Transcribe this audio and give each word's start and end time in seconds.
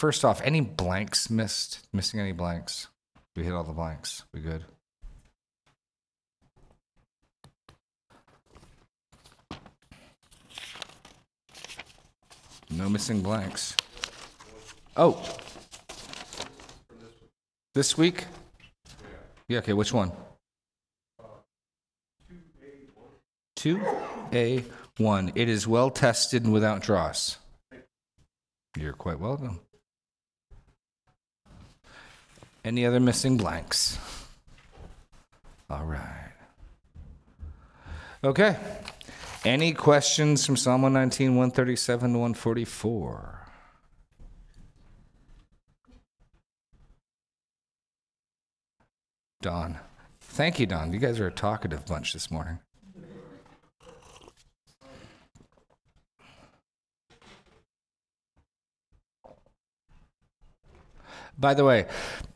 first 0.00 0.24
off, 0.24 0.40
any 0.42 0.62
blanks 0.62 1.28
missed? 1.28 1.86
Missing 1.92 2.20
any 2.20 2.32
blanks? 2.32 2.88
We 3.36 3.44
hit 3.44 3.52
all 3.52 3.64
the 3.64 3.74
blanks. 3.74 4.24
We 4.32 4.40
good? 4.40 4.64
No 12.70 12.88
missing 12.88 13.20
blanks. 13.20 13.76
Oh. 14.96 15.22
This 17.74 17.98
week? 17.98 18.24
Yeah, 19.48 19.58
okay, 19.58 19.74
which 19.74 19.92
one? 19.92 20.12
2A1. 23.56 25.32
It 25.34 25.50
is 25.50 25.68
well 25.68 25.90
tested 25.90 26.44
and 26.44 26.54
without 26.54 26.80
dross. 26.80 27.36
You're 28.78 28.94
quite 28.94 29.20
welcome. 29.20 29.60
Any 32.64 32.84
other 32.84 33.00
missing 33.00 33.36
blanks? 33.36 33.98
All 35.68 35.84
right. 35.84 36.32
Okay. 38.22 38.56
Any 39.44 39.72
questions 39.72 40.44
from 40.44 40.56
Psalm 40.56 40.82
119, 40.82 41.36
137 41.36 42.12
to 42.12 42.18
144? 42.18 43.40
Don. 49.40 49.78
Thank 50.20 50.60
you, 50.60 50.66
Don. 50.66 50.92
You 50.92 50.98
guys 50.98 51.18
are 51.18 51.26
a 51.26 51.32
talkative 51.32 51.86
bunch 51.86 52.12
this 52.12 52.30
morning. 52.30 52.58
By 61.40 61.54
the 61.54 61.64
way, 61.64 61.86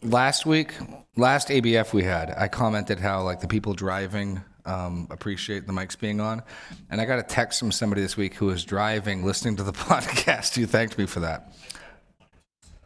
last 0.03 0.47
week, 0.47 0.73
last 1.15 1.49
ABF 1.49 1.93
we 1.93 2.05
had, 2.05 2.31
I 2.31 2.49
commented 2.49 2.99
how 2.99 3.23
like 3.23 3.41
the 3.41 3.47
people 3.47 3.75
driving 3.75 4.43
um, 4.65 5.09
appreciate 5.11 5.67
the 5.67 5.75
mics 5.75 5.99
being 5.99 6.23
on, 6.23 6.43
and 6.91 7.03
I 7.03 7.05
got 7.05 7.19
a 7.19 7.23
text 7.23 7.59
from 7.59 7.71
somebody 7.71 8.01
this 8.01 8.17
week 8.17 8.33
who 8.33 8.47
was 8.47 8.65
driving, 8.65 9.23
listening 9.23 9.57
to 9.57 9.63
the 9.63 9.73
podcast, 9.75 10.55
who 10.57 10.65
thanked 10.65 10.97
me 10.97 11.05
for 11.05 11.21
that. 11.21 11.53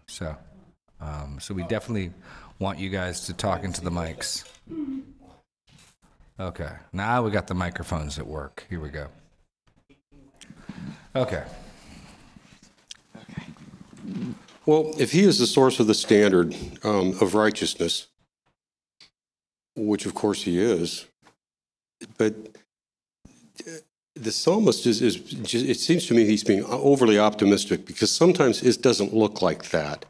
So, 0.08 0.34
um, 1.00 1.38
so 1.40 1.54
we 1.54 1.62
definitely 1.62 2.10
want 2.58 2.80
you 2.80 2.90
guys 2.90 3.26
to 3.26 3.32
talk 3.32 3.62
into 3.62 3.80
the 3.80 3.90
mics. 3.90 4.42
Okay, 6.40 6.72
now 6.92 7.22
we 7.22 7.30
got 7.30 7.46
the 7.46 7.54
microphones 7.54 8.18
at 8.18 8.26
work. 8.26 8.66
Here 8.68 8.80
we 8.80 8.88
go. 8.88 9.06
Okay. 11.14 11.44
Okay. 13.16 13.44
Well, 14.68 14.92
if 14.98 15.12
he 15.12 15.22
is 15.22 15.38
the 15.38 15.46
source 15.46 15.80
of 15.80 15.86
the 15.86 15.94
standard 15.94 16.54
um, 16.84 17.16
of 17.22 17.34
righteousness, 17.34 18.08
which 19.74 20.04
of 20.04 20.12
course 20.12 20.42
he 20.42 20.60
is, 20.60 21.06
but 22.18 22.34
the 24.14 24.30
psalmist 24.30 24.84
is, 24.84 25.00
is 25.00 25.16
just, 25.16 25.64
it 25.64 25.78
seems 25.80 26.04
to 26.08 26.14
me 26.14 26.26
he's 26.26 26.44
being 26.44 26.66
overly 26.66 27.18
optimistic 27.18 27.86
because 27.86 28.12
sometimes 28.12 28.62
it 28.62 28.82
doesn't 28.82 29.14
look 29.14 29.40
like 29.40 29.70
that. 29.70 30.04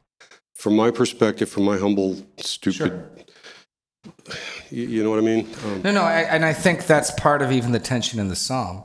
From 0.57 0.75
my 0.75 0.91
perspective, 0.91 1.49
from 1.49 1.63
my 1.63 1.79
humble, 1.79 2.17
stupid, 2.39 3.01
you, 4.71 4.89
you 4.89 5.05
know 5.05 5.11
what 5.11 5.21
I 5.21 5.23
mean? 5.23 5.47
Um, 5.67 5.83
No, 5.83 5.93
no, 5.93 6.03
I, 6.03 6.23
and 6.23 6.45
I 6.45 6.53
think 6.53 6.89
that's 6.89 7.13
part 7.13 7.43
of 7.43 7.53
even 7.53 7.71
the 7.71 7.79
tension 7.79 8.19
in 8.19 8.27
the 8.27 8.35
psalm. 8.35 8.83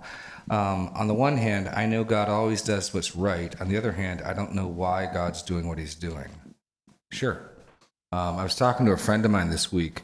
Um, 0.50 0.90
on 0.94 1.08
the 1.08 1.14
one 1.14 1.38
hand, 1.38 1.70
I 1.70 1.86
know 1.86 2.04
God 2.04 2.30
always 2.30 2.62
does 2.62 2.94
what's 2.94 3.16
right. 3.16 3.60
On 3.62 3.70
the 3.70 3.78
other 3.78 3.94
hand, 3.94 4.22
I 4.22 4.34
don't 4.34 4.54
know 4.54 4.68
why 4.68 5.10
God's 5.12 5.42
doing 5.42 5.68
what 5.68 5.78
He's 5.78 5.96
doing. 5.96 6.30
Sure. 7.12 7.50
Um, 8.12 8.38
I 8.38 8.44
was 8.44 8.56
talking 8.56 8.86
to 8.86 8.92
a 8.92 8.98
friend 8.98 9.26
of 9.26 9.32
mine 9.32 9.50
this 9.50 9.72
week, 9.72 10.02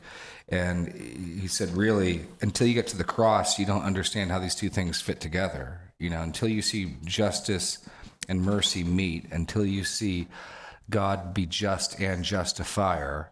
and 0.48 0.92
he 1.40 1.48
said, 1.48 1.76
really, 1.78 2.26
until 2.42 2.66
you 2.66 2.74
get 2.74 2.88
to 2.88 2.98
the 2.98 3.04
cross, 3.04 3.60
you 3.60 3.66
don't 3.66 3.84
understand 3.84 4.32
how 4.32 4.40
these 4.40 4.56
two 4.56 4.70
things 4.70 5.00
fit 5.00 5.20
together. 5.22 5.80
You 6.00 6.10
know, 6.10 6.22
until 6.22 6.48
you 6.48 6.62
see 6.62 6.96
justice 7.04 7.78
and 8.28 8.42
mercy 8.42 8.84
meet, 8.84 9.32
until 9.32 9.66
you 9.66 9.84
see 9.84 10.28
God 10.90 11.34
be 11.34 11.46
just 11.46 12.00
and 12.00 12.24
justifier, 12.24 13.32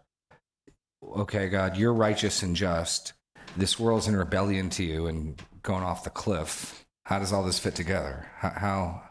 okay, 1.02 1.48
God, 1.48 1.76
you're 1.76 1.94
righteous 1.94 2.42
and 2.42 2.54
just. 2.54 3.14
This 3.56 3.80
world's 3.80 4.06
in 4.06 4.14
rebellion 4.14 4.70
to 4.70 4.84
you 4.84 5.06
and 5.06 5.40
going 5.62 5.82
off 5.82 6.04
the 6.04 6.10
cliff. 6.10 6.84
How 7.08 7.18
does 7.18 7.32
all 7.32 7.42
this 7.42 7.58
fit 7.58 7.74
together? 7.74 8.26
How, 8.36 8.50
how 8.50 9.02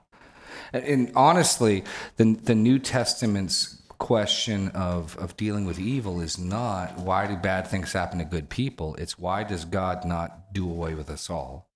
and 0.72 1.12
honestly, 1.16 1.84
the 2.18 2.36
the 2.36 2.54
New 2.54 2.78
Testament's 2.78 3.82
question 3.98 4.70
of 4.70 5.18
of 5.18 5.36
dealing 5.36 5.66
with 5.66 5.80
evil 5.80 6.22
is 6.22 6.38
not 6.38 7.00
why 7.00 7.26
do 7.26 7.36
bad 7.36 7.66
things 7.66 7.94
happen 7.94 8.20
to 8.20 8.26
good 8.26 8.50
people. 8.50 8.94
It's 9.00 9.18
why 9.18 9.44
does 9.44 9.66
God 9.66 10.06
not 10.06 10.54
do 10.54 10.70
away 10.70 10.94
with 10.94 11.10
us 11.10 11.28
all? 11.28 11.72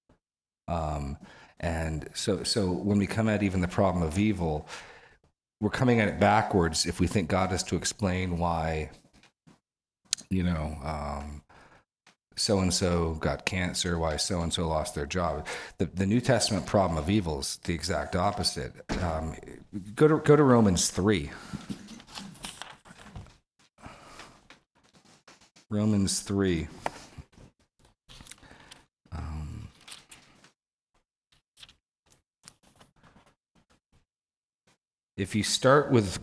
Um, 0.68 1.18
and 1.60 2.08
so 2.14 2.44
so 2.44 2.72
when 2.72 3.00
we 3.00 3.08
come 3.08 3.28
at 3.28 3.42
even 3.42 3.62
the 3.62 3.68
problem 3.68 4.04
of 4.04 4.20
evil, 4.20 4.68
we're 5.60 5.72
coming 5.72 6.00
at 6.00 6.08
it 6.08 6.20
backwards 6.20 6.86
if 6.86 7.00
we 7.00 7.08
think 7.08 7.30
God 7.30 7.50
has 7.50 7.64
to 7.64 7.76
explain 7.76 8.38
why 8.38 8.92
you 10.30 10.44
know, 10.44 10.78
um, 10.84 11.42
so 12.36 12.60
and 12.60 12.74
so 12.74 13.16
got 13.20 13.46
cancer, 13.46 14.00
why 14.00 14.18
so 14.18 14.42
and 14.42 14.54
so 14.54 14.68
lost 14.68 14.96
their 14.96 15.06
job. 15.06 15.46
The, 15.78 15.86
the 15.86 16.06
New 16.06 16.22
Testament 16.22 16.66
problem 16.66 16.98
of 16.98 17.10
evil 17.10 17.40
is 17.40 17.58
the 17.64 17.74
exact 17.74 18.16
opposite. 18.16 18.74
Um, 19.02 19.36
go 19.96 20.08
to 20.08 20.18
go 20.18 20.36
to 20.36 20.44
Romans 20.44 20.90
three. 20.90 21.30
Romans 25.70 26.20
three. 26.22 26.68
Um, 29.12 29.70
if 35.16 35.34
you 35.36 35.44
start 35.44 35.92
with 35.92 36.20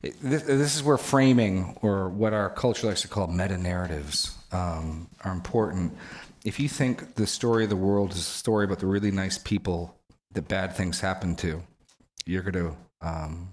this, 0.00 0.42
this 0.42 0.76
is 0.76 0.82
where 0.84 0.98
framing, 0.98 1.76
or 1.82 2.08
what 2.08 2.32
our 2.32 2.50
culture 2.50 2.86
likes 2.86 3.02
to 3.02 3.08
call 3.08 3.26
meta 3.26 3.58
narratives, 3.58 4.37
um, 4.52 5.08
are 5.24 5.32
important. 5.32 5.96
If 6.44 6.58
you 6.60 6.68
think 6.68 7.14
the 7.14 7.26
story 7.26 7.64
of 7.64 7.70
the 7.70 7.76
world 7.76 8.12
is 8.12 8.18
a 8.18 8.22
story 8.22 8.64
about 8.64 8.78
the 8.78 8.86
really 8.86 9.10
nice 9.10 9.38
people 9.38 9.94
that 10.32 10.48
bad 10.48 10.74
things 10.74 11.00
happen 11.00 11.36
to, 11.36 11.62
you're 12.24 12.42
going 12.42 12.54
to 12.54 12.76
um, 13.06 13.50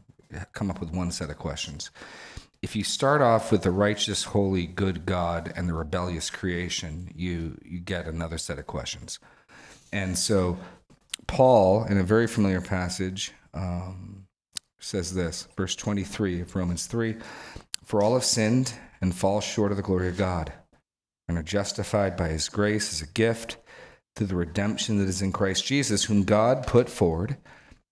come 0.53 0.69
up 0.69 0.79
with 0.79 0.91
one 0.91 1.11
set 1.11 1.29
of 1.29 1.38
questions. 1.38 1.91
If 2.61 2.75
you 2.75 2.84
start 2.84 3.22
off 3.22 3.51
with 3.51 3.61
the 3.63 3.72
righteous, 3.72 4.23
holy, 4.23 4.66
good 4.66 5.05
God 5.05 5.53
and 5.55 5.69
the 5.69 5.73
rebellious 5.73 6.29
creation, 6.29 7.11
you 7.16 7.59
you 7.63 7.79
get 7.79 8.07
another 8.07 8.38
set 8.38 8.57
of 8.57 8.66
questions. 8.66 9.19
And 9.94 10.17
so, 10.17 10.57
Paul, 11.28 11.84
in 11.85 11.97
a 11.97 12.03
very 12.03 12.28
familiar 12.28 12.61
passage. 12.61 13.34
Um, 13.53 14.16
says 14.85 15.16
this, 15.16 15.47
verse 15.57 15.75
23 15.75 16.41
of 16.41 16.55
Romans 16.55 16.85
3 16.85 17.16
For 17.84 18.03
all 18.03 18.13
have 18.13 18.23
sinned 18.23 18.73
and 19.01 19.16
fall 19.16 19.41
short 19.41 19.72
of 19.72 19.78
the 19.78 19.84
glory 19.84 20.09
of 20.09 20.17
God, 20.17 20.53
and 21.28 21.38
are 21.38 21.44
justified 21.44 22.16
by 22.16 22.30
his 22.30 22.50
grace 22.50 22.94
as 22.94 23.02
a 23.02 23.12
gift 23.12 23.58
through 24.16 24.28
the 24.28 24.36
redemption 24.36 24.97
that 25.00 25.09
is 25.09 25.22
in 25.22 25.31
Christ 25.31 25.66
Jesus, 25.66 26.06
whom 26.06 26.24
God 26.24 26.66
put 26.66 26.90
forward 26.90 27.38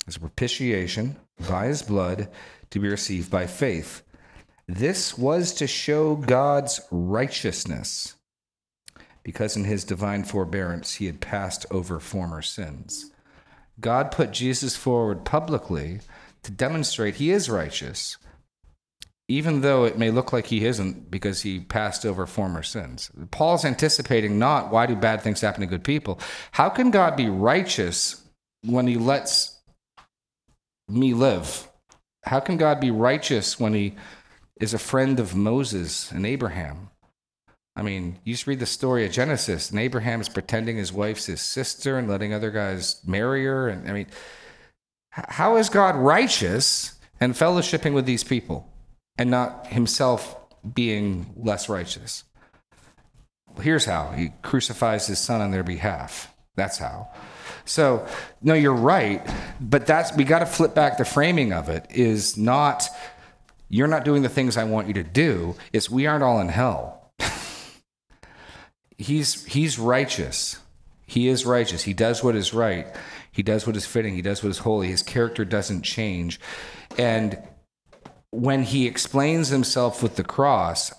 as 0.08 0.16
a 0.16 0.20
propitiation 0.20 1.18
by 1.50 1.66
his 1.66 1.82
blood 1.82 2.30
to 2.70 2.80
be 2.80 2.88
received 2.88 3.30
by 3.30 3.48
faith. 3.48 4.04
This 4.68 5.18
was 5.18 5.54
to 5.56 5.68
show 5.68 6.16
God's 6.16 6.80
righteousness, 6.92 8.16
because 9.24 9.58
in 9.58 9.66
his 9.66 9.84
divine 9.84 10.24
forbearance 10.24 10.96
he 10.96 11.08
had 11.08 11.20
passed 11.20 11.66
over 11.72 12.00
former 12.00 12.42
sins. 12.42 13.12
God 13.80 14.12
put 14.12 14.32
Jesus 14.32 14.78
forward 14.78 15.26
publicly 15.26 16.00
to 16.44 16.52
demonstrate 16.52 17.16
he 17.16 17.32
is 17.32 17.50
righteous, 17.50 18.18
even 19.28 19.62
though 19.62 19.86
it 19.86 19.98
may 19.98 20.12
look 20.12 20.34
like 20.34 20.48
he 20.48 20.66
isn't 20.66 21.10
because 21.10 21.42
he 21.42 21.60
passed 21.60 22.06
over 22.06 22.28
former 22.28 22.62
sins. 22.62 23.10
Paul's 23.31 23.64
anticipating 23.64 24.38
not 24.38 24.72
why 24.72 24.86
do 24.86 24.96
bad 24.96 25.22
things 25.22 25.42
happen 25.42 25.62
to 25.62 25.68
good 25.68 25.84
people? 25.84 26.20
How 26.52 26.70
can 26.70 26.92
God 26.92 27.16
be 27.16 27.30
righteous 27.30 28.22
when 28.66 28.88
he 28.88 28.98
lets 28.98 29.62
me 30.90 31.14
live? 31.14 31.70
How 32.24 32.40
can 32.40 32.58
God 32.58 32.80
be 32.80 32.92
righteous 32.92 33.60
when 33.60 33.74
he 33.74 33.96
is 34.60 34.74
a 34.74 34.80
friend 34.80 35.20
of 35.20 35.36
Moses 35.36 36.12
and 36.12 36.26
Abraham? 36.26 36.90
I 37.76 37.81
mean, 37.81 38.19
you 38.24 38.34
just 38.34 38.46
read 38.46 38.60
the 38.60 38.68
story 38.68 39.06
of 39.06 39.12
Genesis, 39.12 39.72
and 39.72 39.80
Abraham 39.80 40.22
is 40.22 40.30
pretending 40.30 40.78
his 40.78 40.94
wife's 40.94 41.26
his 41.26 41.42
sister 41.42 41.98
and 41.98 42.08
letting 42.08 42.34
other 42.34 42.52
guys 42.52 43.02
marry 43.06 43.46
her. 43.46 43.68
And 43.68 43.90
I 43.90 43.94
mean, 43.94 44.08
how 45.10 45.58
is 45.58 45.69
God 45.69 45.96
righteous 45.96 47.00
and 47.19 47.34
fellowshipping 47.34 47.94
with 47.94 48.06
these 48.06 48.24
people 48.24 48.73
and 49.18 49.30
not 49.30 49.68
himself 49.68 50.36
being 50.74 51.33
less 51.36 51.69
righteous? 51.69 52.24
Here's 53.62 53.86
how 53.86 54.10
He 54.10 54.31
crucifies 54.42 55.07
his 55.07 55.19
son 55.19 55.42
on 55.42 55.51
their 55.51 55.63
behalf. 55.63 56.33
That's 56.56 56.77
how. 56.77 57.10
So, 57.65 58.07
no, 58.42 58.54
you're 58.54 58.74
right, 58.74 59.25
but 59.60 59.88
that's 59.88 60.15
we 60.15 60.24
got 60.24 60.39
to 60.39 60.45
flip 60.45 60.75
back 60.75 60.98
the 60.98 61.06
framing 61.06 61.54
of 61.54 61.69
it 61.69 61.86
is 61.89 62.38
not 62.38 62.89
you're 63.69 63.88
not 63.88 64.06
doing 64.06 64.21
the 64.21 64.30
things 64.30 64.56
I 64.56 64.65
want 64.65 64.88
you 64.88 64.94
to 64.95 65.04
do. 65.04 65.56
It's 65.71 65.89
we 65.89 66.06
aren't 66.06 66.24
all 66.24 66.39
in 66.39 66.50
hell. 66.50 67.12
he's 68.98 69.44
he's 69.45 69.80
righteous. 69.80 70.59
He 71.07 71.27
is 71.27 71.45
righteous. 71.45 71.83
He 71.83 71.94
does 71.94 72.24
what 72.24 72.36
is 72.36 72.54
right. 72.54 72.88
He 73.31 73.42
does 73.42 73.66
what 73.66 73.75
is 73.75 73.86
fitting. 73.86 74.13
He 74.13 74.21
does 74.21 74.44
what 74.44 74.50
is 74.50 74.59
holy. 74.59 74.89
His 74.89 75.01
character 75.01 75.44
doesn't 75.44 75.81
change. 75.81 76.39
And 77.00 77.42
when 78.33 78.63
he 78.63 78.88
explains 78.88 79.50
himself 79.50 80.01
with 80.01 80.15
the 80.15 80.24
cross, 80.24 80.94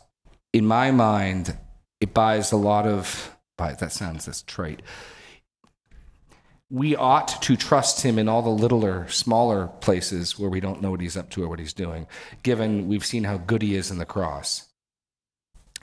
in 0.52 0.66
my 0.66 0.90
mind, 0.90 1.56
it 2.00 2.14
buys 2.14 2.52
a 2.52 2.56
lot 2.56 2.86
of 2.86 3.36
that 3.56 3.92
sounds 3.92 4.26
that's 4.26 4.42
trite 4.42 4.82
we 6.74 6.96
ought 6.96 7.40
to 7.42 7.56
trust 7.56 8.02
him 8.02 8.18
in 8.18 8.28
all 8.28 8.42
the 8.42 8.48
littler, 8.48 9.08
smaller 9.08 9.68
places 9.80 10.38
where 10.38 10.50
we 10.50 10.58
don't 10.58 10.82
know 10.82 10.90
what 10.90 11.00
he's 11.00 11.16
up 11.16 11.30
to 11.30 11.44
or 11.44 11.48
what 11.48 11.60
he's 11.60 11.72
doing, 11.72 12.06
given 12.42 12.88
we've 12.88 13.04
seen 13.04 13.22
how 13.22 13.36
good 13.36 13.62
he 13.62 13.76
is 13.76 13.92
in 13.92 13.98
the 13.98 14.04
cross. 14.04 14.66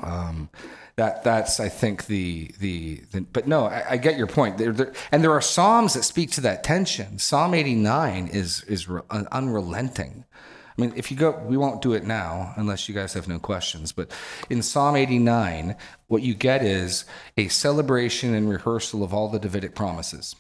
Um, 0.02 0.50
that 0.98 1.24
that's 1.24 1.62
I 1.62 1.70
think 1.70 2.08
the 2.08 2.52
the, 2.60 3.04
the 3.12 3.22
but 3.22 3.48
no, 3.48 3.68
I, 3.68 3.92
I 3.92 3.98
get 3.98 4.18
your 4.18 4.28
point. 4.28 4.58
There, 4.58 4.74
there, 4.74 4.92
and 5.14 5.24
there 5.24 5.32
are 5.32 5.42
psalms 5.42 5.94
that 5.94 6.04
speak 6.04 6.32
to 6.32 6.42
that 6.42 6.64
tension. 6.64 7.20
Psalm 7.20 7.54
eighty 7.54 7.76
nine 7.76 8.28
is 8.28 8.64
is 8.64 8.90
re, 8.90 9.02
unrelenting. 9.10 10.26
I 10.82 10.86
mean, 10.88 10.94
if 10.96 11.12
you 11.12 11.18
go, 11.18 11.32
we 11.46 11.58
won't 11.58 11.82
do 11.82 11.94
it 11.94 12.06
now 12.06 12.54
unless 12.56 12.90
you 12.90 12.96
guys 12.96 13.14
have 13.14 13.28
no 13.28 13.38
questions. 13.38 13.92
But 13.92 14.12
in 14.50 14.64
Psalm 14.64 14.96
89, 14.96 15.76
what 16.08 16.24
you 16.24 16.34
get 16.34 16.64
is 16.64 17.06
a 17.38 17.50
celebration 17.50 18.34
and 18.34 18.50
rehearsal 18.50 19.04
of 19.04 19.14
all 19.14 19.28
the 19.28 19.38
Davidic 19.38 19.76
promises. 19.76 20.36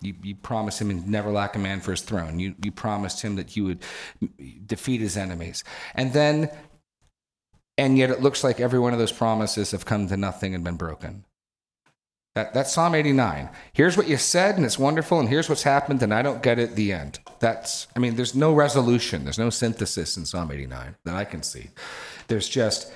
You, 0.00 0.14
you 0.22 0.34
promised 0.34 0.80
him 0.80 0.88
and 0.88 1.06
never 1.06 1.30
lack 1.30 1.56
a 1.56 1.58
man 1.58 1.80
for 1.80 1.90
his 1.90 2.00
throne. 2.00 2.40
You, 2.40 2.54
you 2.62 2.72
promised 2.72 3.20
him 3.20 3.36
that 3.36 3.54
you 3.54 3.64
would 3.64 3.82
defeat 4.64 5.02
his 5.02 5.18
enemies. 5.18 5.62
And 5.94 6.14
then, 6.14 6.48
and 7.76 7.98
yet 7.98 8.08
it 8.08 8.22
looks 8.22 8.42
like 8.42 8.60
every 8.60 8.78
one 8.78 8.94
of 8.94 8.98
those 8.98 9.12
promises 9.12 9.72
have 9.72 9.84
come 9.84 10.08
to 10.08 10.16
nothing 10.16 10.54
and 10.54 10.64
been 10.64 10.76
broken. 10.76 11.26
That, 12.34 12.54
that's 12.54 12.72
Psalm 12.72 12.94
89. 12.94 13.50
Here's 13.72 13.96
what 13.96 14.08
you 14.08 14.16
said, 14.16 14.56
and 14.56 14.64
it's 14.64 14.78
wonderful, 14.78 15.18
and 15.18 15.28
here's 15.28 15.48
what's 15.48 15.64
happened, 15.64 16.02
and 16.02 16.14
I 16.14 16.22
don't 16.22 16.42
get 16.42 16.60
it, 16.60 16.76
the 16.76 16.92
end. 16.92 17.18
That's, 17.40 17.88
I 17.96 17.98
mean, 17.98 18.14
there's 18.14 18.36
no 18.36 18.54
resolution, 18.54 19.24
there's 19.24 19.38
no 19.38 19.50
synthesis 19.50 20.16
in 20.16 20.24
Psalm 20.24 20.52
89 20.52 20.96
that 21.04 21.16
I 21.16 21.24
can 21.24 21.42
see. 21.42 21.70
There's 22.28 22.48
just, 22.48 22.92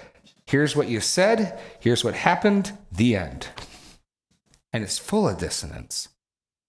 here's 0.47 0.77
what 0.77 0.89
you 0.89 1.01
said, 1.01 1.59
here's 1.81 2.05
what 2.05 2.15
happened, 2.15 2.79
the 2.93 3.17
end. 3.17 3.49
And 4.73 4.85
it's 4.85 4.99
full 4.99 5.29
of 5.29 5.39
dissonance 5.39 6.09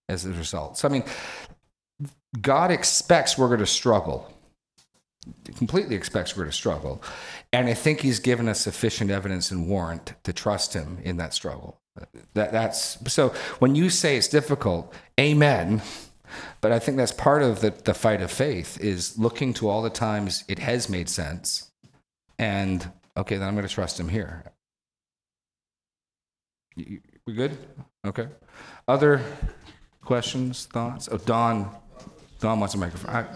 as 0.10 0.26
a 0.26 0.30
result. 0.32 0.78
So, 0.78 0.88
I 0.88 0.92
mean, 0.92 1.04
God 2.42 2.72
expects 2.72 3.38
we're 3.38 3.48
going 3.48 3.60
to 3.60 3.66
struggle. 3.68 4.32
completely 5.56 5.96
expects 5.96 6.36
we're 6.36 6.44
going 6.44 6.52
to 6.52 6.58
struggle. 6.58 7.02
And 7.54 7.68
I 7.68 7.74
think 7.74 8.02
he's 8.02 8.20
given 8.20 8.48
us 8.48 8.62
sufficient 8.62 9.12
evidence 9.12 9.52
and 9.52 9.68
warrant 9.68 10.14
to 10.24 10.34
trust 10.34 10.74
him 10.74 11.00
in 11.04 11.18
that 11.18 11.34
struggle. 11.34 11.80
That, 12.34 12.52
that's 12.52 13.12
so 13.12 13.30
when 13.60 13.76
you 13.76 13.90
say 13.90 14.18
it's 14.18 14.28
difficult, 14.28 14.94
amen. 15.20 15.82
But 16.60 16.72
I 16.72 16.80
think 16.80 16.98
that's 16.98 17.14
part 17.14 17.42
of 17.42 17.62
the, 17.62 17.70
the 17.70 17.94
fight 17.94 18.22
of 18.22 18.32
faith 18.32 18.78
is 18.82 19.18
looking 19.18 19.54
to 19.56 19.70
all 19.70 19.82
the 19.82 19.90
times 19.90 20.44
it 20.48 20.60
has 20.60 20.90
made 20.90 21.08
sense. 21.08 21.72
And 22.38 22.92
okay, 23.16 23.38
then 23.38 23.48
I'm 23.48 23.56
going 23.56 23.68
to 23.68 23.74
trust 23.74 24.00
him 24.00 24.10
here. 24.10 24.44
We 26.76 27.34
good? 27.34 27.58
Okay. 28.06 28.28
Other 28.88 29.22
questions, 30.02 30.66
thoughts? 30.66 31.08
Oh, 31.12 31.18
Don. 31.18 31.74
Don 32.40 32.60
wants 32.60 32.76
a 32.76 32.78
microphone. 32.78 33.28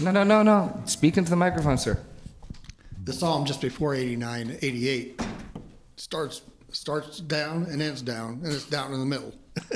No, 0.00 0.10
no, 0.10 0.22
no, 0.22 0.42
no. 0.42 0.82
Speak 0.84 1.16
into 1.16 1.30
the 1.30 1.36
microphone, 1.36 1.78
sir. 1.78 1.98
The 3.04 3.12
psalm 3.12 3.46
just 3.46 3.60
before 3.60 3.94
89, 3.94 4.58
88 4.60 5.20
starts 5.96 6.42
starts 6.72 7.20
down 7.20 7.64
and 7.64 7.80
ends 7.80 8.02
down, 8.02 8.40
and 8.42 8.52
it's 8.52 8.68
down 8.68 8.92
in 8.92 9.00
the 9.00 9.06
middle. 9.06 9.32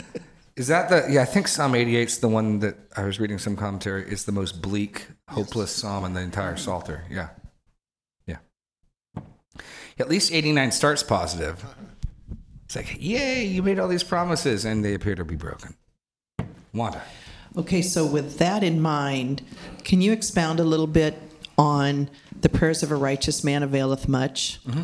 is 0.56 0.69
that 0.69 0.88
the? 0.88 1.06
Yeah, 1.10 1.22
I 1.22 1.26
think 1.26 1.48
Psalm 1.48 1.75
88 1.75 2.08
is 2.08 2.19
the 2.19 2.28
one 2.28 2.60
that 2.60 2.76
I 2.96 3.04
was 3.04 3.20
reading 3.20 3.38
some 3.38 3.56
commentary. 3.56 4.10
Is 4.10 4.25
the 4.25 4.32
most 4.32 4.62
bleak, 4.62 5.06
hopeless 5.28 5.70
yes. 5.70 5.82
psalm 5.82 6.04
in 6.04 6.14
the 6.14 6.20
entire 6.20 6.56
Psalter. 6.56 7.04
Yeah, 7.10 7.28
yeah. 8.26 8.38
At 9.98 10.08
least 10.08 10.32
89 10.32 10.72
starts 10.72 11.02
positive. 11.02 11.64
It's 12.66 12.75
like, 12.75 12.96
yay, 12.99 13.44
you 13.44 13.62
made 13.62 13.78
all 13.78 13.88
these 13.88 14.02
promises, 14.02 14.64
and 14.64 14.84
they 14.84 14.94
appear 14.94 15.14
to 15.14 15.25
be 15.25 15.37
broken. 15.37 15.76
Wanda. 16.75 17.00
Okay, 17.56 17.81
so 17.81 18.04
with 18.04 18.38
that 18.38 18.62
in 18.62 18.81
mind, 18.81 19.42
can 19.84 20.00
you 20.00 20.12
expound 20.12 20.60
a 20.60 20.64
little 20.64 20.87
bit 20.87 21.16
on 21.56 22.10
the 22.40 22.49
prayers 22.49 22.82
of 22.82 22.90
a 22.90 22.96
righteous 22.96 23.42
man 23.42 23.62
availeth 23.62 24.08
much? 24.08 24.60
Mm-hmm. 24.66 24.82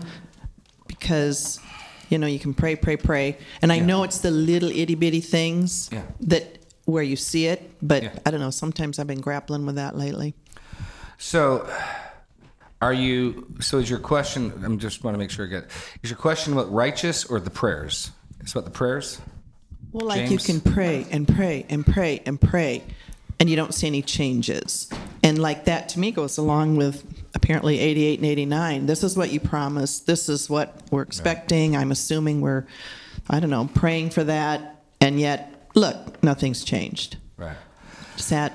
Because, 0.87 1.59
you 2.13 2.19
know, 2.19 2.27
you 2.27 2.39
can 2.39 2.55
pray, 2.55 2.77
pray, 2.77 2.97
pray. 2.97 3.39
And 3.63 3.73
I 3.73 3.77
yeah. 3.77 3.87
know 3.87 4.03
it's 4.05 4.19
the 4.19 4.31
little 4.31 4.71
itty 4.71 4.95
bitty 4.95 5.21
things 5.21 5.89
yeah. 5.91 6.03
that 6.21 6.59
where 6.85 7.03
you 7.03 7.17
see 7.17 7.47
it, 7.47 7.71
but 7.81 8.03
yeah. 8.03 8.19
I 8.27 8.31
don't 8.31 8.41
know, 8.41 8.51
sometimes 8.51 8.99
I've 8.99 9.07
been 9.07 9.21
grappling 9.21 9.65
with 9.67 9.77
that 9.77 9.97
lately. 9.97 10.35
So, 11.17 11.69
are 12.81 12.93
you, 12.93 13.47
so 13.61 13.79
is 13.79 13.89
your 13.89 14.01
question, 14.01 14.53
I'm 14.65 14.79
just 14.79 15.05
want 15.05 15.15
to 15.15 15.19
make 15.19 15.31
sure 15.31 15.47
I 15.47 15.49
get, 15.49 15.71
is 16.03 16.11
your 16.11 16.19
question 16.19 16.53
about 16.53 16.71
righteous 16.73 17.25
or 17.25 17.41
the 17.41 17.51
prayers? 17.51 18.11
It's 18.41 18.53
about 18.53 18.65
the 18.65 18.73
prayers? 18.73 19.21
Well, 19.93 20.07
like 20.07 20.27
James? 20.27 20.49
you 20.49 20.61
can 20.61 20.73
pray 20.73 21.07
and 21.11 21.29
pray 21.29 21.65
and 21.69 21.87
pray 21.87 22.23
and 22.27 22.41
pray, 22.41 22.83
and 23.39 23.49
you 23.49 23.57
don't 23.57 23.73
see 23.73 23.87
any 23.87 24.03
changes. 24.03 24.91
And 25.23 25.39
like 25.39 25.67
that 25.67 25.89
to 25.91 26.01
me 26.01 26.11
goes 26.11 26.37
along 26.39 26.77
with 26.77 27.05
apparently 27.35 27.79
88 27.79 28.19
and 28.19 28.27
89. 28.27 28.87
This 28.87 29.05
is 29.05 29.17
what 29.17 29.31
you 29.31 29.41
promised. 29.41 30.07
This 30.07 30.29
is 30.29 30.51
what 30.51 30.83
we're 30.91 31.03
expecting. 31.03 31.77
I'm 31.77 31.93
assuming 31.93 32.41
we're, 32.41 32.67
I 33.31 33.41
don't 33.41 33.51
know, 33.51 33.69
praying 33.75 34.11
for 34.11 34.25
that. 34.25 34.83
And 35.01 35.21
yet, 35.21 35.69
look, 35.75 36.23
nothing's 36.23 36.65
changed. 36.65 37.17
Right. 37.37 37.57
That. 38.29 38.53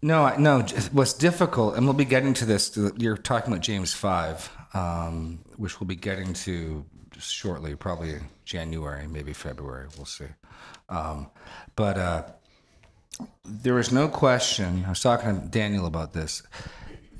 No, 0.00 0.34
no. 0.36 0.60
What's 0.92 1.12
difficult, 1.12 1.76
and 1.76 1.84
we'll 1.84 1.92
be 1.92 2.06
getting 2.06 2.32
to 2.34 2.46
this. 2.46 2.78
You're 2.96 3.18
talking 3.18 3.52
about 3.52 3.62
James 3.62 3.92
five, 3.92 4.50
um, 4.72 5.40
which 5.56 5.78
we'll 5.78 5.86
be 5.88 5.96
getting 5.96 6.32
to 6.32 6.86
shortly, 7.18 7.74
probably 7.74 8.20
January, 8.44 9.06
maybe 9.06 9.34
February. 9.34 9.88
We'll 9.96 10.06
see. 10.06 10.26
Um, 10.88 11.30
but 11.76 11.98
uh, 11.98 12.22
there 13.44 13.78
is 13.78 13.92
no 13.92 14.08
question. 14.08 14.84
I 14.86 14.90
was 14.90 15.00
talking 15.00 15.40
to 15.40 15.46
Daniel 15.46 15.86
about 15.86 16.12
this. 16.12 16.42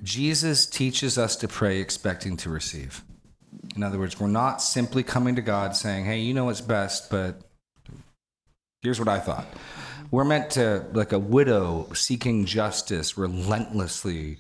Jesus 0.03 0.67
teaches 0.67 1.17
us 1.17 1.37
to 1.37 1.49
pray 1.49 1.81
expecting 1.81 2.37
to 2.39 2.51
receive. 2.51 3.03
In 3.77 3.83
other 3.83 3.99
words, 3.99 4.21
we're 4.21 4.27
not 4.27 4.61
simply 4.61 5.03
coming 5.03 5.37
to 5.37 5.43
God 5.43 5.75
saying, 5.75 6.05
hey, 6.05 6.21
you 6.21 6.35
know 6.35 6.47
what's 6.47 6.61
best, 6.61 7.11
but 7.11 7.41
here's 8.83 8.99
what 8.99 9.09
I 9.09 9.19
thought. 9.19 9.47
We're 10.11 10.25
meant 10.25 10.51
to, 10.51 10.87
like 10.93 11.13
a 11.13 11.19
widow 11.19 11.89
seeking 11.95 12.45
justice, 12.45 13.17
relentlessly 13.17 14.39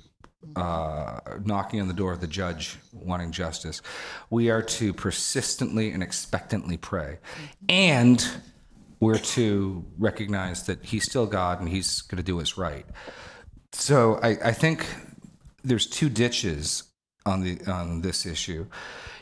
uh, 0.57 1.21
knocking 1.45 1.81
on 1.81 1.89
the 1.89 1.95
door 1.95 2.13
of 2.13 2.21
the 2.21 2.27
judge 2.27 2.77
wanting 2.93 3.33
justice. 3.33 3.81
We 4.31 4.51
are 4.51 4.63
to 4.63 4.93
persistently 4.93 5.91
and 5.91 6.03
expectantly 6.03 6.77
pray. 6.77 7.19
And 7.69 8.25
we're 9.05 9.19
to 9.19 9.85
recognize 9.99 10.65
that 10.65 10.83
he's 10.83 11.05
still 11.05 11.27
God 11.27 11.61
and 11.61 11.69
he's 11.69 12.01
going 12.01 12.17
to 12.17 12.23
do 12.23 12.37
what's 12.37 12.57
right. 12.57 12.87
So 13.73 14.19
I, 14.23 14.31
I 14.43 14.53
think 14.53 14.87
there's 15.63 15.87
two 15.87 16.09
ditches 16.09 16.85
on 17.27 17.43
the 17.43 17.61
on 17.71 18.01
this 18.01 18.25
issue. 18.25 18.67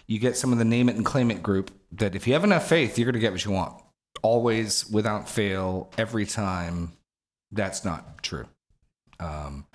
You 0.07 0.21
get 0.21 0.37
some 0.37 0.53
of 0.53 0.59
the 0.59 0.65
name 0.65 0.89
it 0.89 0.95
and 0.95 1.05
claim 1.05 1.33
it 1.33 1.43
group 1.43 1.73
that 1.93 2.15
if 2.15 2.29
you 2.29 2.33
have 2.35 2.45
enough 2.45 2.69
faith, 2.69 2.97
you're 2.97 3.07
going 3.07 3.15
to 3.15 3.19
get 3.19 3.33
what 3.33 3.45
you 3.45 3.51
want. 3.51 3.75
Always, 4.23 4.89
without 4.89 5.29
fail, 5.29 5.91
every 5.99 6.27
time. 6.27 6.93
That's 7.51 7.85
not 7.85 8.23
true. 8.23 8.47
Um, 9.19 9.67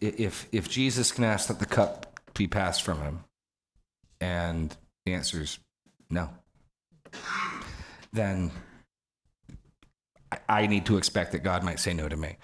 if 0.00 0.46
if 0.52 0.68
Jesus 0.68 1.10
can 1.10 1.24
ask 1.24 1.48
that 1.48 1.58
the 1.58 1.66
cup 1.66 2.20
be 2.34 2.46
passed 2.46 2.82
from 2.82 3.00
him, 3.00 3.24
and 4.20 4.74
the 5.04 5.14
answer 5.14 5.40
is 5.42 5.58
no, 6.10 6.30
then 8.12 8.52
I 10.48 10.66
need 10.66 10.86
to 10.86 10.98
expect 10.98 11.32
that 11.32 11.40
God 11.40 11.62
might 11.62 11.80
say 11.80 11.94
no 11.94 12.08
to 12.08 12.16
me. 12.16 12.36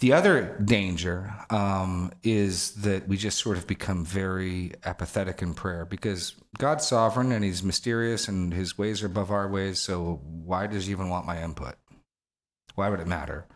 The 0.00 0.14
other 0.14 0.58
danger 0.64 1.34
um, 1.50 2.10
is 2.22 2.72
that 2.76 3.06
we 3.06 3.18
just 3.18 3.38
sort 3.38 3.58
of 3.58 3.66
become 3.66 4.04
very 4.04 4.72
apathetic 4.84 5.42
in 5.42 5.52
prayer 5.52 5.84
because 5.84 6.34
God's 6.56 6.86
sovereign 6.86 7.32
and 7.32 7.44
He's 7.44 7.62
mysterious 7.62 8.26
and 8.26 8.54
His 8.54 8.78
ways 8.78 9.02
are 9.02 9.06
above 9.06 9.30
our 9.30 9.46
ways. 9.46 9.78
So 9.78 10.20
why 10.24 10.66
does 10.66 10.86
He 10.86 10.92
even 10.92 11.10
want 11.10 11.26
my 11.26 11.42
input? 11.42 11.74
Why 12.76 12.88
would 12.88 13.00
it 13.00 13.06
matter? 13.06 13.46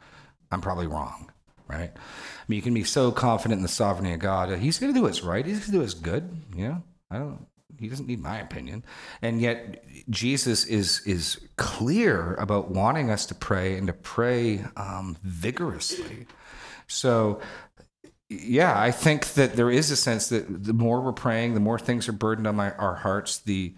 I'm 0.53 0.61
probably 0.61 0.87
wrong, 0.87 1.33
right? 1.67 1.91
I 1.95 2.45
mean, 2.47 2.57
you 2.57 2.63
can 2.63 2.75
be 2.75 2.85
so 2.85 3.11
confident 3.11 3.61
in 3.61 3.63
the 3.63 3.69
sovereignty 3.69 4.13
of 4.13 4.21
God. 4.21 4.59
He's 4.59 4.79
going 4.79 4.93
to 4.93 4.99
do 4.99 5.05
what's 5.05 5.23
right. 5.23 5.47
He's 5.47 5.61
going 5.61 5.67
to 5.67 5.73
do 5.73 5.81
what's 5.81 5.95
good. 5.95 6.55
Know, 6.55 6.83
I 7.11 7.19
don't. 7.19 7.47
He 7.79 7.89
doesn't 7.89 8.07
need 8.07 8.21
my 8.21 8.39
opinion. 8.39 8.85
And 9.23 9.41
yet, 9.41 9.85
Jesus 10.11 10.65
is 10.65 11.03
is 11.07 11.41
clear 11.57 12.35
about 12.35 12.71
wanting 12.71 13.11
us 13.11 13.27
to 13.27 13.35
pray 13.35 13.77
and 13.77 13.87
to 13.87 13.93
pray 13.93 14.65
um, 14.77 15.17
vigorously. 15.23 16.27
So, 16.87 17.41
yeah, 18.29 18.79
I 18.79 18.91
think 18.91 19.35
that 19.35 19.57
there 19.57 19.71
is 19.71 19.91
a 19.91 19.97
sense 19.97 20.29
that 20.29 20.65
the 20.65 20.73
more 20.73 21.01
we're 21.01 21.13
praying, 21.13 21.55
the 21.55 21.61
more 21.61 21.79
things 21.79 22.09
are 22.09 22.13
burdened 22.13 22.47
on 22.47 22.57
my, 22.57 22.73
our 22.73 22.95
hearts, 22.95 23.39
the 23.39 23.75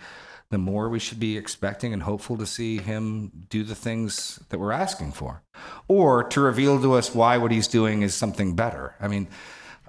the 0.50 0.58
more 0.58 0.88
we 0.88 1.00
should 1.00 1.18
be 1.18 1.36
expecting 1.36 1.92
and 1.92 2.04
hopeful 2.04 2.36
to 2.36 2.46
see 2.46 2.78
him 2.78 3.32
do 3.48 3.64
the 3.64 3.74
things 3.74 4.38
that 4.50 4.58
we're 4.58 4.72
asking 4.72 5.12
for, 5.12 5.42
or 5.88 6.22
to 6.22 6.40
reveal 6.40 6.80
to 6.80 6.94
us 6.94 7.14
why 7.14 7.38
what 7.38 7.50
he's 7.50 7.66
doing 7.66 8.02
is 8.02 8.14
something 8.14 8.54
better. 8.54 8.94
I 9.00 9.08
mean, 9.08 9.28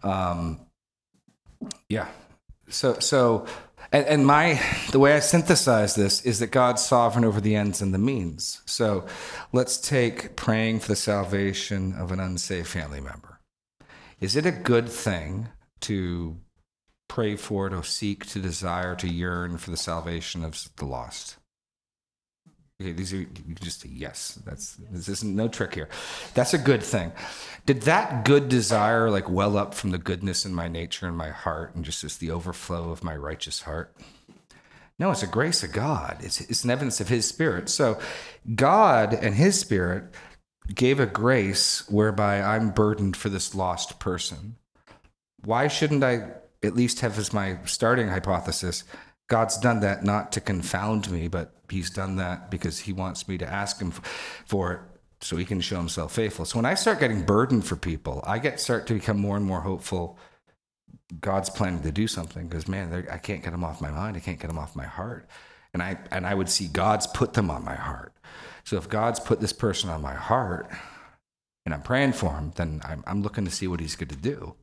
um, 0.03 0.59
yeah. 1.89 2.07
So 2.69 2.99
so. 2.99 3.45
And, 3.91 4.05
and 4.05 4.25
my 4.25 4.61
the 4.91 4.99
way 4.99 5.13
I 5.13 5.19
synthesize 5.19 5.95
this 5.95 6.21
is 6.21 6.39
that 6.39 6.51
God's 6.51 6.85
sovereign 6.85 7.25
over 7.25 7.39
the 7.39 7.55
ends 7.55 7.81
and 7.81 7.93
the 7.93 7.99
means. 7.99 8.61
So 8.65 9.05
let's 9.53 9.77
take 9.77 10.35
praying 10.35 10.81
for 10.81 10.89
the 10.89 10.95
salvation 10.95 11.93
of 11.93 12.11
an 12.11 12.19
unsaved 12.19 12.67
family 12.67 13.01
member. 13.01 13.39
Is 14.19 14.35
it 14.35 14.45
a 14.45 14.51
good 14.51 14.89
thing 14.89 15.49
to 15.81 16.37
pray 17.07 17.35
for, 17.35 17.69
to 17.69 17.83
seek, 17.83 18.25
to 18.27 18.39
desire, 18.39 18.95
to 18.95 19.07
yearn 19.07 19.57
for 19.57 19.71
the 19.71 19.77
salvation 19.77 20.43
of 20.43 20.69
the 20.77 20.85
lost? 20.85 21.37
Okay, 22.79 22.91
these 22.91 23.11
are 23.11 23.25
just 23.59 23.81
say 23.81 23.89
yes. 23.91 24.39
That's 24.45 24.75
this 24.91 25.09
isn't 25.09 25.35
no 25.35 25.47
trick 25.47 25.73
here. 25.73 25.89
That's 26.35 26.53
a 26.53 26.59
good 26.59 26.83
thing. 26.83 27.11
Did 27.65 27.81
that 27.83 28.23
good 28.23 28.49
desire 28.49 29.09
like 29.09 29.27
well 29.27 29.57
up 29.57 29.73
from 29.73 29.89
the 29.89 29.97
goodness 29.97 30.45
in 30.45 30.53
my 30.53 30.67
nature 30.67 31.07
and 31.07 31.17
my 31.17 31.29
heart, 31.29 31.73
and 31.73 31.83
just 31.83 32.03
as 32.03 32.17
the 32.17 32.29
overflow 32.29 32.91
of 32.91 33.03
my 33.03 33.15
righteous 33.15 33.63
heart? 33.63 33.95
No, 34.99 35.11
it's 35.11 35.23
a 35.23 35.27
grace 35.27 35.63
of 35.63 35.71
God. 35.71 36.17
It's, 36.21 36.41
it's 36.41 36.63
an 36.63 36.69
evidence 36.69 36.99
of 37.01 37.07
His 37.07 37.27
Spirit. 37.27 37.69
So, 37.69 37.99
God 38.55 39.13
and 39.13 39.35
His 39.35 39.59
Spirit 39.59 40.05
gave 40.73 40.99
a 40.99 41.05
grace 41.05 41.87
whereby 41.89 42.41
I'm 42.41 42.71
burdened 42.71 43.15
for 43.15 43.29
this 43.29 43.55
lost 43.55 43.99
person. 43.99 44.55
Why 45.43 45.67
shouldn't 45.67 46.03
I 46.03 46.31
at 46.63 46.75
least 46.75 47.01
have 47.01 47.17
as 47.17 47.31
my 47.31 47.57
starting 47.65 48.07
hypothesis? 48.07 48.83
God's 49.27 49.57
done 49.57 49.81
that 49.81 50.03
not 50.03 50.31
to 50.33 50.41
confound 50.41 51.11
me, 51.11 51.27
but 51.27 51.53
He's 51.69 51.89
done 51.89 52.15
that 52.15 52.49
because 52.49 52.79
He 52.79 52.93
wants 52.93 53.27
me 53.27 53.37
to 53.37 53.45
ask 53.45 53.79
Him 53.79 53.91
for 54.45 54.73
it 54.73 54.79
so 55.21 55.35
He 55.35 55.45
can 55.45 55.61
show 55.61 55.77
Himself 55.77 56.13
faithful. 56.13 56.45
So 56.45 56.57
when 56.57 56.65
I 56.65 56.75
start 56.75 56.99
getting 56.99 57.23
burdened 57.23 57.65
for 57.65 57.75
people, 57.75 58.23
I 58.25 58.39
get 58.39 58.59
start 58.59 58.87
to 58.87 58.93
become 58.93 59.19
more 59.19 59.35
and 59.35 59.45
more 59.45 59.61
hopeful. 59.61 60.17
God's 61.21 61.49
planning 61.49 61.81
to 61.83 61.91
do 61.91 62.07
something 62.07 62.47
because 62.47 62.67
man, 62.67 63.07
I 63.11 63.17
can't 63.17 63.43
get 63.43 63.51
them 63.51 63.63
off 63.63 63.81
my 63.81 63.91
mind. 63.91 64.17
I 64.17 64.19
can't 64.19 64.39
get 64.39 64.47
them 64.47 64.57
off 64.57 64.75
my 64.75 64.85
heart, 64.85 65.27
and 65.73 65.81
I 65.81 65.97
and 66.11 66.25
I 66.25 66.33
would 66.33 66.49
see 66.49 66.67
God's 66.67 67.07
put 67.07 67.33
them 67.33 67.49
on 67.49 67.63
my 67.63 67.75
heart. 67.75 68.13
So 68.63 68.75
if 68.75 68.89
God's 68.89 69.21
put 69.21 69.39
this 69.39 69.53
person 69.53 69.89
on 69.89 70.01
my 70.01 70.13
heart, 70.13 70.69
and 71.65 71.73
I'm 71.73 71.81
praying 71.81 72.13
for 72.13 72.33
him, 72.33 72.53
then 72.55 72.81
I'm, 72.83 73.03
I'm 73.07 73.21
looking 73.21 73.43
to 73.43 73.51
see 73.51 73.67
what 73.67 73.81
He's 73.81 73.97
going 73.97 74.07
to 74.07 74.15
do. 74.15 74.55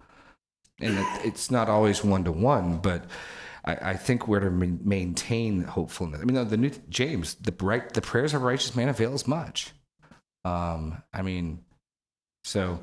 And 0.81 0.99
it, 0.99 1.07
it's 1.23 1.51
not 1.51 1.69
always 1.69 2.03
one 2.03 2.25
to 2.25 2.33
one, 2.33 2.79
but 2.79 3.05
I, 3.65 3.91
I 3.91 3.95
think 3.95 4.29
we're 4.29 4.41
to 4.41 4.51
maintain 4.51 5.65
hopefulness. 5.65 6.21
I 6.21 6.25
mean, 6.25 6.49
the 6.49 6.57
new 6.57 6.71
James, 6.89 7.35
the 7.35 7.55
right, 7.61 7.93
the 7.93 8.01
prayers 8.01 8.35
of 8.35 8.43
a 8.43 8.45
righteous 8.45 8.75
man 8.77 8.89
avails 8.89 9.27
much. 9.27 9.73
Um, 10.45 11.03
I 11.13 11.23
mean, 11.23 11.65
so, 12.45 12.81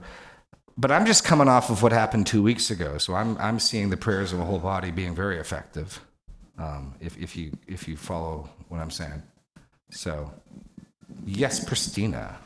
but 0.78 0.92
I'm 0.92 1.06
just 1.06 1.24
coming 1.24 1.48
off 1.48 1.70
of 1.70 1.84
what 1.84 1.92
happened 1.92 2.26
two 2.26 2.42
weeks 2.42 2.72
ago, 2.72 2.98
so 2.98 3.14
I'm 3.14 3.38
I'm 3.38 3.60
seeing 3.60 3.90
the 3.90 3.98
prayers 3.98 4.34
of 4.34 4.40
a 4.40 4.46
whole 4.46 4.60
body 4.60 4.92
being 4.92 5.14
very 5.14 5.38
effective. 5.38 6.00
Um, 6.58 6.96
if 7.00 7.18
if 7.18 7.36
you 7.36 7.52
if 7.68 7.88
you 7.88 7.96
follow 7.96 8.50
what 8.70 8.80
I'm 8.80 8.92
saying, 8.92 9.22
so 9.92 10.32
yes, 11.26 11.64
Christina. 11.64 12.38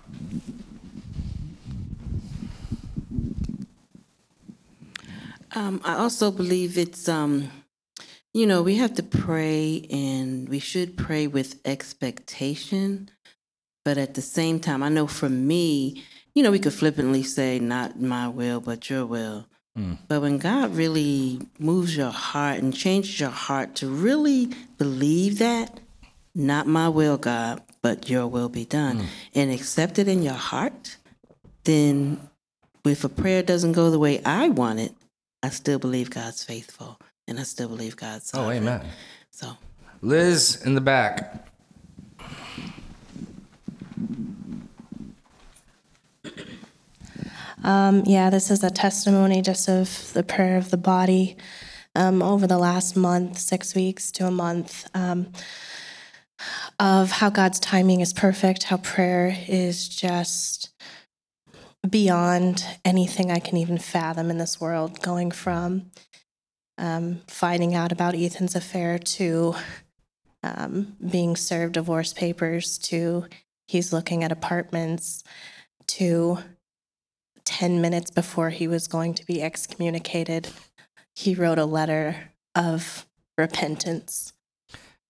Um, 5.55 5.79
I 5.85 5.95
also 5.95 6.31
believe 6.31 6.77
it's, 6.77 7.07
um, 7.07 7.49
you 8.35 8.45
know, 8.45 8.61
we 8.61 8.75
have 8.75 8.93
to 8.95 9.01
pray 9.01 9.87
and 9.89 10.49
we 10.49 10.59
should 10.59 10.97
pray 10.97 11.25
with 11.25 11.57
expectation. 11.63 13.09
But 13.85 13.97
at 13.97 14.15
the 14.15 14.21
same 14.21 14.59
time, 14.59 14.83
I 14.83 14.89
know 14.89 15.07
for 15.07 15.29
me, 15.29 16.03
you 16.33 16.43
know, 16.43 16.51
we 16.51 16.59
could 16.59 16.73
flippantly 16.73 17.23
say, 17.23 17.59
not 17.59 18.01
my 18.01 18.27
will, 18.27 18.59
but 18.59 18.89
your 18.89 19.05
will. 19.05 19.47
Mm. 19.79 19.99
But 20.09 20.21
when 20.21 20.37
God 20.37 20.75
really 20.75 21.47
moves 21.59 21.95
your 21.95 22.11
heart 22.11 22.57
and 22.59 22.75
changes 22.75 23.21
your 23.21 23.29
heart 23.29 23.73
to 23.75 23.87
really 23.87 24.49
believe 24.77 25.39
that, 25.39 25.79
not 26.35 26.67
my 26.67 26.89
will, 26.89 27.15
God, 27.15 27.63
but 27.81 28.09
your 28.09 28.27
will 28.27 28.49
be 28.49 28.65
done, 28.65 29.07
and 29.33 29.49
accept 29.49 29.97
it 29.97 30.09
in 30.09 30.23
your 30.23 30.33
heart, 30.33 30.97
then 31.63 32.19
if 32.83 33.05
a 33.05 33.09
prayer 33.09 33.43
doesn't 33.43 33.71
go 33.71 33.89
the 33.89 33.99
way 33.99 34.21
I 34.25 34.49
want 34.49 34.81
it, 34.81 34.93
I 35.41 35.49
still 35.49 35.79
believe 35.79 36.09
God's 36.09 36.43
faithful 36.43 36.99
and 37.27 37.39
I 37.39 37.43
still 37.43 37.67
believe 37.67 37.95
God's 37.95 38.31
Oh, 38.33 38.39
sovereign. 38.39 38.57
amen. 38.63 38.85
So 39.31 39.57
Liz 40.01 40.61
in 40.65 40.75
the 40.75 40.81
back. 40.81 41.49
Um, 47.63 48.03
yeah, 48.05 48.29
this 48.29 48.51
is 48.51 48.63
a 48.63 48.69
testimony 48.69 49.41
just 49.41 49.67
of 49.67 50.13
the 50.13 50.23
prayer 50.23 50.57
of 50.57 50.69
the 50.69 50.77
body 50.77 51.35
um, 51.95 52.21
over 52.21 52.45
the 52.45 52.57
last 52.57 52.95
month, 52.95 53.37
six 53.39 53.73
weeks 53.73 54.11
to 54.11 54.27
a 54.27 54.31
month, 54.31 54.87
um, 54.93 55.31
of 56.79 57.09
how 57.09 57.29
God's 57.29 57.59
timing 57.59 58.01
is 58.01 58.13
perfect, 58.13 58.63
how 58.63 58.77
prayer 58.77 59.35
is 59.47 59.87
just 59.89 60.69
beyond 61.89 62.65
anything 62.83 63.31
I 63.31 63.39
can 63.39 63.57
even 63.57 63.77
fathom 63.77 64.29
in 64.29 64.37
this 64.37 64.59
world, 64.59 65.01
going 65.01 65.31
from 65.31 65.91
um, 66.77 67.21
finding 67.27 67.73
out 67.73 67.91
about 67.91 68.15
Ethan's 68.15 68.55
affair 68.55 68.99
to 68.99 69.55
um, 70.43 70.95
being 71.09 71.35
served 71.35 71.73
divorce 71.73 72.13
papers 72.13 72.77
to 72.77 73.25
he's 73.67 73.91
looking 73.91 74.23
at 74.23 74.31
apartments 74.31 75.23
to 75.87 76.37
10 77.45 77.81
minutes 77.81 78.11
before 78.11 78.49
he 78.49 78.67
was 78.67 78.87
going 78.87 79.13
to 79.13 79.25
be 79.25 79.41
excommunicated, 79.41 80.49
he 81.15 81.35
wrote 81.35 81.59
a 81.59 81.65
letter 81.65 82.31
of 82.53 83.05
repentance. 83.37 84.33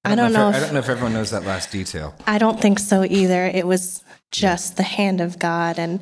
I 0.03 0.13
don't 0.15 0.33
know 0.33 0.49
if, 0.49 0.55
I 0.55 0.59
don't 0.59 0.73
know 0.73 0.79
if 0.79 0.89
everyone 0.89 1.13
knows 1.13 1.31
that 1.31 1.45
last 1.45 1.71
detail. 1.71 2.13
I 2.27 2.37
don't 2.37 2.61
think 2.61 2.77
so 2.77 3.03
either. 3.03 3.45
It 3.45 3.65
was 3.65 4.03
just 4.31 4.77
the 4.77 4.83
hand 4.83 5.19
of 5.19 5.39
God 5.39 5.79
and 5.79 6.01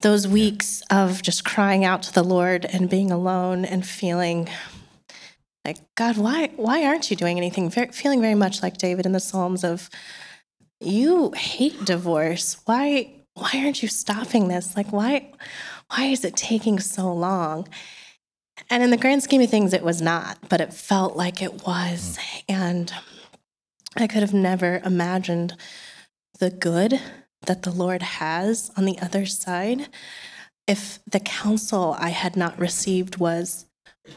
those 0.00 0.26
weeks 0.26 0.82
of 0.90 1.22
just 1.22 1.44
crying 1.44 1.84
out 1.84 2.02
to 2.04 2.12
the 2.12 2.22
Lord 2.22 2.64
and 2.64 2.88
being 2.88 3.10
alone 3.10 3.64
and 3.64 3.86
feeling 3.86 4.48
like 5.64 5.78
God, 5.94 6.16
why 6.18 6.50
why 6.56 6.84
aren't 6.84 7.10
you 7.10 7.16
doing 7.16 7.38
anything? 7.38 7.70
Very, 7.70 7.88
feeling 7.88 8.20
very 8.20 8.34
much 8.34 8.62
like 8.62 8.78
David 8.78 9.06
in 9.06 9.12
the 9.12 9.20
Psalms 9.20 9.64
of 9.64 9.88
you 10.80 11.32
hate 11.32 11.84
divorce. 11.84 12.58
Why 12.64 13.12
why 13.34 13.50
aren't 13.54 13.82
you 13.82 13.88
stopping 13.88 14.48
this? 14.48 14.76
Like 14.76 14.92
why 14.92 15.32
why 15.90 16.06
is 16.06 16.24
it 16.24 16.36
taking 16.36 16.80
so 16.80 17.12
long? 17.12 17.68
And 18.70 18.82
in 18.82 18.90
the 18.90 18.96
grand 18.96 19.22
scheme 19.22 19.42
of 19.42 19.50
things, 19.50 19.72
it 19.72 19.82
was 19.82 20.00
not, 20.00 20.38
but 20.48 20.60
it 20.60 20.72
felt 20.72 21.16
like 21.16 21.42
it 21.42 21.66
was. 21.66 22.16
Hmm. 22.16 22.54
And 22.54 22.92
I 23.96 24.06
could 24.06 24.22
have 24.22 24.34
never 24.34 24.80
imagined 24.84 25.56
the 26.38 26.50
good 26.50 27.00
that 27.46 27.62
the 27.62 27.70
Lord 27.70 28.02
has 28.02 28.70
on 28.76 28.84
the 28.84 28.98
other 29.00 29.26
side 29.26 29.88
if 30.66 30.98
the 31.06 31.20
counsel 31.20 31.94
I 31.98 32.10
had 32.10 32.36
not 32.36 32.58
received 32.58 33.18
was 33.18 33.66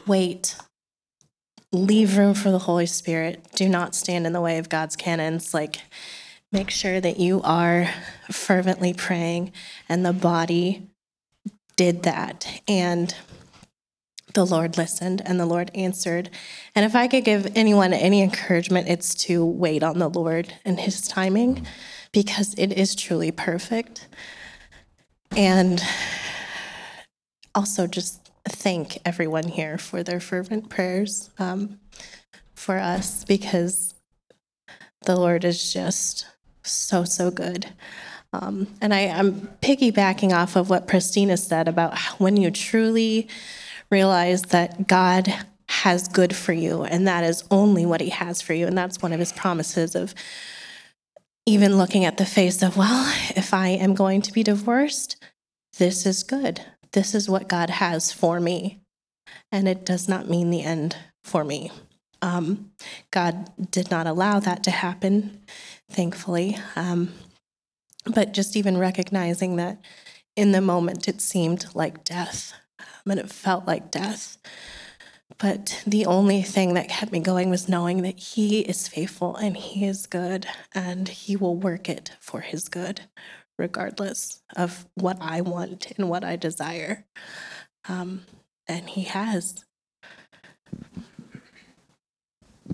wait, 0.06 0.56
leave 1.72 2.16
room 2.16 2.34
for 2.34 2.50
the 2.50 2.60
Holy 2.60 2.86
Spirit, 2.86 3.44
do 3.54 3.68
not 3.68 3.94
stand 3.94 4.26
in 4.26 4.32
the 4.32 4.40
way 4.40 4.58
of 4.58 4.68
God's 4.68 4.96
canons. 4.96 5.52
Like, 5.52 5.80
make 6.50 6.70
sure 6.70 7.00
that 7.00 7.18
you 7.18 7.42
are 7.42 7.90
fervently 8.30 8.94
praying, 8.94 9.52
and 9.88 10.04
the 10.04 10.12
body 10.12 10.88
did 11.76 12.02
that. 12.04 12.62
And 12.66 13.14
the 14.34 14.44
Lord 14.44 14.76
listened 14.76 15.22
and 15.24 15.40
the 15.40 15.46
Lord 15.46 15.70
answered. 15.74 16.30
And 16.74 16.84
if 16.84 16.94
I 16.94 17.08
could 17.08 17.24
give 17.24 17.50
anyone 17.56 17.92
any 17.92 18.22
encouragement, 18.22 18.88
it's 18.88 19.14
to 19.24 19.44
wait 19.44 19.82
on 19.82 19.98
the 19.98 20.10
Lord 20.10 20.54
and 20.64 20.78
his 20.78 21.00
timing 21.06 21.66
because 22.12 22.54
it 22.58 22.72
is 22.72 22.94
truly 22.94 23.30
perfect. 23.30 24.06
And 25.36 25.82
also 27.54 27.86
just 27.86 28.27
thank 28.48 28.98
everyone 29.04 29.48
here 29.48 29.78
for 29.78 30.02
their 30.02 30.20
fervent 30.20 30.68
prayers 30.68 31.30
um, 31.38 31.78
for 32.54 32.78
us 32.78 33.24
because 33.24 33.94
the 35.04 35.16
Lord 35.16 35.44
is 35.44 35.72
just 35.72 36.26
so, 36.62 37.04
so 37.04 37.30
good. 37.30 37.66
Um, 38.32 38.66
and 38.80 38.92
I, 38.92 39.08
I'm 39.08 39.48
piggybacking 39.62 40.32
off 40.32 40.56
of 40.56 40.68
what 40.68 40.88
Christina 40.88 41.36
said 41.36 41.68
about 41.68 41.98
when 42.18 42.36
you 42.36 42.50
truly 42.50 43.28
realize 43.90 44.42
that 44.42 44.86
God 44.86 45.32
has 45.68 46.08
good 46.08 46.34
for 46.34 46.52
you, 46.52 46.82
and 46.82 47.06
that 47.06 47.24
is 47.24 47.44
only 47.50 47.86
what 47.86 48.00
He 48.00 48.10
has 48.10 48.42
for 48.42 48.52
you. 48.54 48.66
And 48.66 48.76
that's 48.76 49.00
one 49.00 49.12
of 49.12 49.20
His 49.20 49.32
promises 49.32 49.94
of 49.94 50.14
even 51.46 51.78
looking 51.78 52.04
at 52.04 52.18
the 52.18 52.26
face 52.26 52.62
of, 52.62 52.76
well, 52.76 53.10
if 53.34 53.54
I 53.54 53.68
am 53.68 53.94
going 53.94 54.20
to 54.22 54.32
be 54.32 54.42
divorced, 54.42 55.16
this 55.78 56.04
is 56.04 56.22
good. 56.22 56.62
This 56.92 57.14
is 57.14 57.28
what 57.28 57.48
God 57.48 57.70
has 57.70 58.12
for 58.12 58.40
me. 58.40 58.80
And 59.52 59.68
it 59.68 59.84
does 59.84 60.08
not 60.08 60.28
mean 60.28 60.50
the 60.50 60.62
end 60.62 60.96
for 61.24 61.44
me. 61.44 61.70
Um, 62.20 62.72
God 63.10 63.50
did 63.70 63.90
not 63.90 64.06
allow 64.06 64.40
that 64.40 64.62
to 64.64 64.70
happen, 64.70 65.40
thankfully. 65.90 66.56
Um, 66.74 67.12
but 68.06 68.32
just 68.32 68.56
even 68.56 68.78
recognizing 68.78 69.56
that 69.56 69.78
in 70.36 70.52
the 70.52 70.60
moment 70.60 71.08
it 71.08 71.20
seemed 71.20 71.66
like 71.74 72.04
death 72.04 72.54
um, 72.78 73.12
and 73.12 73.20
it 73.20 73.30
felt 73.30 73.66
like 73.66 73.90
death. 73.90 74.38
But 75.38 75.82
the 75.86 76.06
only 76.06 76.42
thing 76.42 76.74
that 76.74 76.88
kept 76.88 77.12
me 77.12 77.20
going 77.20 77.50
was 77.50 77.68
knowing 77.68 78.02
that 78.02 78.18
He 78.18 78.60
is 78.60 78.88
faithful 78.88 79.36
and 79.36 79.56
He 79.56 79.84
is 79.84 80.06
good 80.06 80.46
and 80.74 81.08
He 81.08 81.36
will 81.36 81.56
work 81.56 81.88
it 81.88 82.12
for 82.18 82.40
His 82.40 82.68
good, 82.68 83.02
regardless 83.58 84.42
of 84.56 84.86
what 84.94 85.18
I 85.20 85.40
want 85.40 85.92
and 85.96 86.08
what 86.08 86.24
I 86.24 86.36
desire. 86.36 87.04
Um, 87.88 88.22
and 88.66 88.88
He 88.88 89.02
has. 89.02 89.64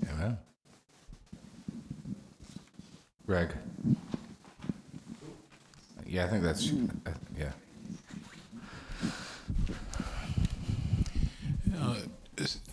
Amen. 0.09 0.37
Greg. 3.25 3.49
Yeah, 6.05 6.25
I 6.25 6.27
think 6.27 6.43
that's 6.43 6.71
uh, 6.71 7.11
yeah. 7.37 7.51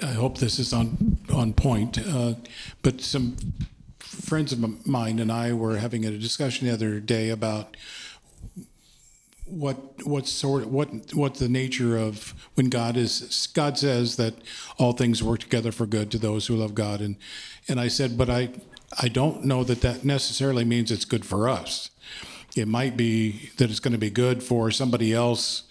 I 0.03 0.13
hope 0.13 0.39
this 0.39 0.59
is 0.59 0.73
on 0.73 1.19
on 1.33 1.53
point. 1.53 1.99
Uh, 1.99 2.35
but 2.83 3.01
some 3.01 3.37
friends 4.01 4.53
of 4.53 4.87
mine 4.87 5.19
and 5.19 5.31
I 5.31 5.53
were 5.53 5.79
having 5.79 6.05
a 6.05 6.11
discussion 6.11 6.67
the 6.67 6.73
other 6.73 7.01
day 7.01 7.31
about 7.31 7.77
what 9.45 10.07
what 10.07 10.27
sort 10.27 10.67
what 10.67 10.89
what 11.15 11.35
the 11.35 11.49
nature 11.49 11.97
of 11.97 12.33
when 12.55 12.71
God 12.71 12.97
is 12.97 13.49
God 13.53 13.77
says 13.77 14.17
that 14.17 14.35
all 14.79 14.93
things 14.93 15.23
work 15.23 15.41
together 15.41 15.73
for 15.73 15.85
good 15.85 16.11
to 16.13 16.19
those 16.19 16.47
who 16.47 16.57
love 16.57 16.75
God 16.75 17.01
and 17.01 17.17
and 17.69 17.79
I 17.79 17.89
said 17.89 18.17
but 18.17 18.31
I 18.31 18.51
I 19.01 19.09
don't 19.09 19.45
know 19.45 19.65
that 19.65 19.81
that 19.83 20.05
necessarily 20.05 20.65
means 20.65 20.91
it's 20.91 21.05
good 21.05 21.25
for 21.25 21.49
us. 21.49 21.91
It 22.55 22.69
might 22.69 22.97
be 22.97 23.51
that 23.57 23.71
it's 23.71 23.81
going 23.81 23.93
to 23.93 23.99
be 23.99 24.11
good 24.11 24.43
for 24.43 24.71
somebody 24.71 25.15
else 25.15 25.63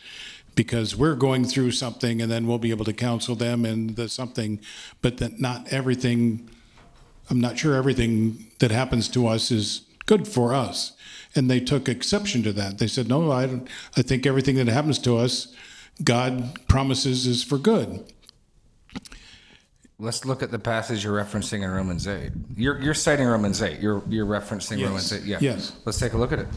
because 0.56 0.96
we're 0.96 1.16
going 1.16 1.46
through 1.46 1.72
something 1.72 2.22
and 2.22 2.32
then 2.32 2.48
we'll 2.48 2.58
be 2.58 2.72
able 2.72 2.86
to 2.86 2.94
counsel 2.94 3.36
them 3.36 3.64
and 3.64 3.96
the 3.96 4.10
something, 4.10 4.60
but 5.02 5.18
that 5.18 5.40
not 5.40 5.72
everything, 5.72 6.50
I'm 7.30 7.40
not 7.40 7.60
sure 7.60 7.76
everything 7.76 8.48
that 8.60 8.72
happens 8.72 9.08
to 9.10 9.28
us 9.28 9.52
is 9.52 9.82
good 10.08 10.28
for 10.28 10.54
us. 10.54 10.94
And 11.36 11.50
they 11.50 11.60
took 11.60 11.88
exception 11.88 12.44
to 12.44 12.54
that. 12.54 12.78
They 12.78 12.88
said, 12.88 13.08
no, 13.08 13.32
I, 13.32 13.46
don't, 13.46 13.68
I 13.96 14.02
think 14.02 14.26
everything 14.26 14.56
that 14.58 14.68
happens 14.68 15.00
to 15.00 15.18
us, 15.18 15.54
God 16.04 16.60
promises 16.68 17.26
is 17.26 17.44
for 17.44 17.58
good. 17.58 18.04
Let's 19.98 20.26
look 20.26 20.42
at 20.42 20.50
the 20.52 20.60
passage 20.60 21.04
you're 21.04 21.24
referencing 21.24 21.64
in 21.64 21.70
Romans 21.70 22.08
8. 22.08 22.32
You're, 22.58 22.82
you're 22.82 22.94
citing 22.96 23.28
Romans 23.28 23.62
8. 23.62 23.80
You're, 23.80 24.02
you're 24.10 24.26
referencing 24.26 24.80
Yes. 24.80 24.88
Romans 24.88 25.14
8. 25.14 25.24
Yeah. 25.24 25.38
Yes. 25.40 25.74
Let's 25.86 26.00
take 26.00 26.14
a 26.14 26.18
look 26.18 26.32
at 26.32 26.40
it. 26.40 26.48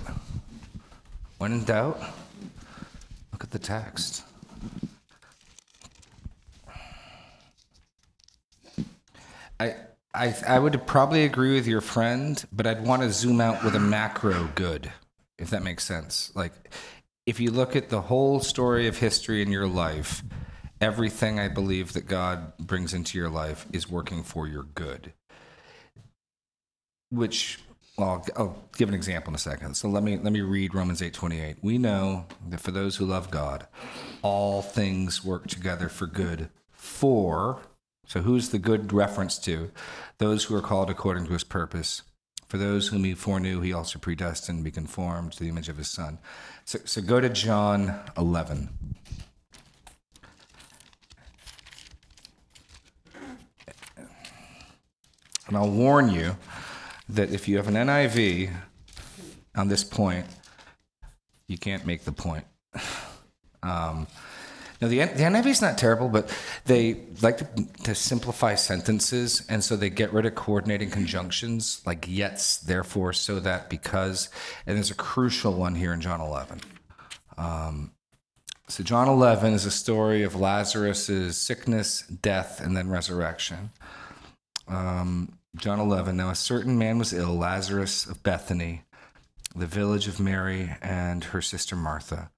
When 1.39 1.53
in 1.53 1.65
doubt, 1.65 2.01
look 3.33 3.45
at 3.45 3.51
the 3.51 3.59
text. 3.59 4.25
I, 9.61 9.75
I, 10.15 10.35
I 10.47 10.59
would 10.61 10.87
probably 10.87 11.25
agree 11.25 11.55
with 11.55 11.67
your 11.67 11.81
friend, 11.81 12.43
but 12.53 12.67
I'd 12.67 12.87
want 12.87 13.03
to 13.03 13.11
zoom 13.11 13.41
out 13.41 13.65
with 13.65 13.75
a 13.75 13.81
macro 13.81 14.49
good, 14.55 14.93
if 15.39 15.51
that 15.51 15.65
makes 15.65 15.85
sense. 15.85 16.31
Like, 16.37 16.53
if 17.27 17.41
you 17.41 17.51
look 17.51 17.75
at 17.75 17.89
the 17.89 18.03
whole 18.03 18.39
story 18.39 18.87
of 18.87 18.99
history 18.99 19.43
in 19.43 19.51
your 19.51 19.67
life, 19.67 20.23
everything 20.81 21.41
I 21.41 21.49
believe 21.49 21.95
that 21.95 22.07
God 22.07 22.57
brings 22.59 22.95
into 22.95 23.19
your 23.19 23.29
life 23.29 23.67
is 23.73 23.91
working 23.91 24.23
for 24.23 24.47
your 24.47 24.63
good. 24.63 25.13
Which, 27.11 27.59
well, 27.99 28.09
I'll, 28.09 28.27
I'll 28.37 28.57
give 28.77 28.89
an 28.89 28.95
example 28.95 29.31
in 29.31 29.35
a 29.35 29.39
second. 29.39 29.75
So 29.75 29.89
let 29.89 30.03
me 30.03 30.17
let 30.17 30.33
me 30.33 30.43
read 30.43 30.75
Romans 30.75 31.01
eight 31.03 31.15
twenty 31.15 31.41
eight. 31.41 31.57
We 31.63 31.79
know 31.79 32.27
that 32.51 32.61
for 32.61 32.71
those 32.71 32.97
who 32.97 33.07
love 33.07 33.31
God, 33.31 33.67
all 34.23 34.63
things 34.63 35.25
work 35.25 35.49
together 35.49 35.89
for 35.89 36.07
good. 36.07 36.51
For 36.73 37.63
so 38.07 38.21
who's 38.21 38.51
the 38.51 38.59
good 38.59 38.93
reference 38.93 39.39
to? 39.41 39.71
Those 40.19 40.45
who 40.45 40.55
are 40.55 40.63
called 40.63 40.91
according 40.91 41.27
to 41.27 41.33
His 41.33 41.45
purpose. 41.45 42.03
For 42.47 42.59
those 42.59 42.89
whom 42.89 43.05
He 43.05 43.15
foreknew, 43.15 43.61
He 43.61 43.73
also 43.73 43.99
predestined 43.99 44.61
to 44.61 44.65
be 44.65 44.71
conformed 44.71 45.33
to 45.33 45.43
the 45.43 45.49
image 45.49 45.69
of 45.69 45.77
His 45.77 45.89
Son. 45.89 46.19
So, 46.65 46.79
so 46.85 47.01
go 47.03 47.21
to 47.21 47.29
John 47.29 48.01
eleven. 48.17 48.71
And 55.47 55.57
I'll 55.57 55.71
warn 55.71 56.11
you 56.11 56.37
that 57.09 57.31
if 57.31 57.49
you 57.49 57.59
have 57.59 57.69
an 57.69 57.75
NIV 57.75 58.51
on 59.55 59.69
this 59.69 59.85
point, 59.85 60.27
you 61.47 61.59
can't 61.59 61.85
make 61.85 62.05
the 62.05 62.13
point. 62.13 62.45
Um, 63.63 64.07
the, 64.89 64.99
the 64.99 65.25
NIV 65.25 65.47
is 65.47 65.63
not 65.63 65.79
terrible, 65.79 66.09
but 66.09 66.35
they 66.65 67.01
like 67.23 67.39
to, 67.39 67.47
to 67.85 67.95
simplify 67.95 68.55
sentences, 68.55 69.45
and 69.49 69.63
so 69.63 69.77
they 69.77 69.91
get 69.91 70.13
rid 70.13 70.27
of 70.27 70.35
coordinating 70.35 70.91
conjunctions 70.91 71.83
like 71.87 72.03
yets, 72.03 72.61
therefore, 72.61 73.13
so 73.13 73.41
that, 73.41 73.71
because, 73.71 74.29
and 74.67 74.77
there's 74.77 74.91
a 74.91 74.95
crucial 74.95 75.55
one 75.55 75.75
here 75.75 75.93
in 75.93 76.01
John 76.01 76.21
11. 76.21 76.61
Um, 77.37 77.93
so, 78.67 78.83
John 78.83 79.09
11 79.09 79.53
is 79.53 79.67
a 79.67 79.71
story 79.71 80.23
of 80.23 80.35
Lazarus's 80.35 81.37
sickness, 81.37 82.01
death, 82.07 82.61
and 82.61 82.75
then 82.75 82.89
resurrection. 82.89 83.71
Um, 84.67 85.39
John 85.57 85.81
11. 85.81 86.17
Now, 86.17 86.31
a 86.31 86.35
certain 86.35 86.79
man 86.79 86.99
was 86.99 87.13
ill, 87.13 87.37
Lazarus 87.37 88.07
of 88.07 88.23
Bethany, 88.23 88.83
the 89.55 89.67
village 89.67 90.09
of 90.09 90.19
Mary 90.19 90.75
and 90.81 91.25
her 91.25 91.43
sister 91.43 91.77
Martha. 91.77 92.31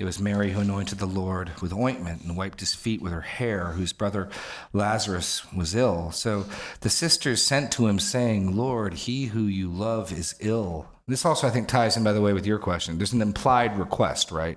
It 0.00 0.06
was 0.06 0.18
Mary 0.18 0.52
who 0.52 0.60
anointed 0.60 0.98
the 0.98 1.04
Lord 1.04 1.52
with 1.60 1.74
ointment 1.74 2.22
and 2.22 2.34
wiped 2.34 2.60
his 2.60 2.74
feet 2.74 3.02
with 3.02 3.12
her 3.12 3.20
hair, 3.20 3.72
whose 3.72 3.92
brother 3.92 4.30
Lazarus 4.72 5.42
was 5.52 5.74
ill. 5.74 6.10
So 6.10 6.46
the 6.80 6.88
sisters 6.88 7.42
sent 7.42 7.70
to 7.72 7.86
him, 7.86 7.98
saying, 7.98 8.56
Lord, 8.56 8.94
he 8.94 9.26
who 9.26 9.42
you 9.42 9.68
love 9.68 10.10
is 10.10 10.34
ill. 10.40 10.88
This 11.06 11.26
also, 11.26 11.46
I 11.46 11.50
think, 11.50 11.68
ties 11.68 11.98
in, 11.98 12.02
by 12.02 12.14
the 12.14 12.22
way, 12.22 12.32
with 12.32 12.46
your 12.46 12.58
question. 12.58 12.96
There's 12.96 13.12
an 13.12 13.20
implied 13.20 13.78
request, 13.78 14.32
right? 14.32 14.56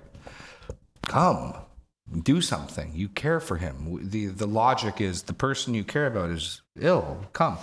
Come, 1.02 1.54
do 2.22 2.40
something. 2.40 2.92
You 2.94 3.10
care 3.10 3.38
for 3.38 3.58
him. 3.58 3.98
The, 4.02 4.28
the 4.28 4.46
logic 4.46 5.02
is 5.02 5.24
the 5.24 5.34
person 5.34 5.74
you 5.74 5.84
care 5.84 6.06
about 6.06 6.30
is 6.30 6.62
ill. 6.80 7.26
Come. 7.34 7.58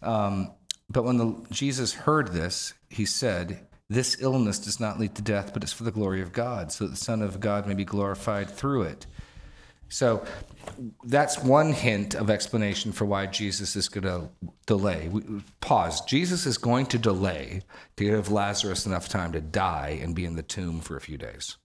Um, 0.00 0.52
but 0.88 1.04
when 1.04 1.18
the, 1.18 1.36
Jesus 1.50 1.92
heard 1.92 2.28
this, 2.28 2.72
he 2.88 3.04
said, 3.04 3.66
This 3.92 4.16
illness 4.20 4.58
does 4.58 4.80
not 4.80 4.98
lead 4.98 5.14
to 5.16 5.22
death, 5.22 5.52
but 5.52 5.62
it's 5.62 5.72
for 5.72 5.84
the 5.84 5.90
glory 5.90 6.22
of 6.22 6.32
God, 6.32 6.72
so 6.72 6.84
that 6.84 6.92
the 6.92 6.96
Son 6.96 7.20
of 7.20 7.40
God 7.40 7.66
may 7.66 7.74
be 7.74 7.84
glorified 7.84 8.48
through 8.48 8.84
it. 8.84 9.06
So 9.90 10.24
that's 11.04 11.38
one 11.38 11.74
hint 11.74 12.14
of 12.14 12.30
explanation 12.30 12.92
for 12.92 13.04
why 13.04 13.26
Jesus 13.26 13.76
is 13.76 13.90
going 13.90 14.04
to 14.04 14.30
delay. 14.64 15.10
Pause. 15.60 16.00
Jesus 16.06 16.46
is 16.46 16.56
going 16.56 16.86
to 16.86 16.98
delay 16.98 17.60
to 17.96 18.04
give 18.04 18.32
Lazarus 18.32 18.86
enough 18.86 19.10
time 19.10 19.32
to 19.32 19.42
die 19.42 20.00
and 20.02 20.14
be 20.14 20.24
in 20.24 20.36
the 20.36 20.42
tomb 20.42 20.80
for 20.80 20.96
a 20.96 21.00
few 21.00 21.18
days. 21.18 21.58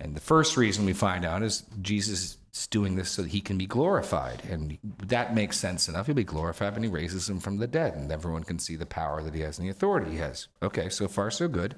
And 0.00 0.14
the 0.14 0.20
first 0.20 0.56
reason 0.56 0.84
we 0.84 0.92
find 0.92 1.24
out 1.24 1.42
is 1.42 1.64
Jesus 1.80 2.38
is 2.54 2.66
doing 2.68 2.96
this 2.96 3.10
so 3.10 3.22
that 3.22 3.32
he 3.32 3.40
can 3.40 3.58
be 3.58 3.66
glorified. 3.66 4.42
And 4.48 4.78
that 5.06 5.34
makes 5.34 5.58
sense 5.58 5.88
enough. 5.88 6.06
He'll 6.06 6.14
be 6.14 6.24
glorified 6.24 6.74
when 6.74 6.84
he 6.84 6.88
raises 6.88 7.28
him 7.28 7.40
from 7.40 7.58
the 7.58 7.66
dead, 7.66 7.94
and 7.94 8.10
everyone 8.12 8.44
can 8.44 8.58
see 8.58 8.76
the 8.76 8.86
power 8.86 9.22
that 9.22 9.34
he 9.34 9.40
has 9.40 9.58
and 9.58 9.66
the 9.66 9.70
authority 9.72 10.12
he 10.12 10.18
has. 10.18 10.48
Okay, 10.62 10.88
so 10.88 11.08
far, 11.08 11.30
so 11.30 11.48
good. 11.48 11.74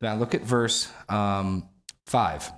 Now 0.00 0.16
look 0.16 0.34
at 0.34 0.42
verse 0.42 0.90
um, 1.08 1.68
5. 2.06 2.52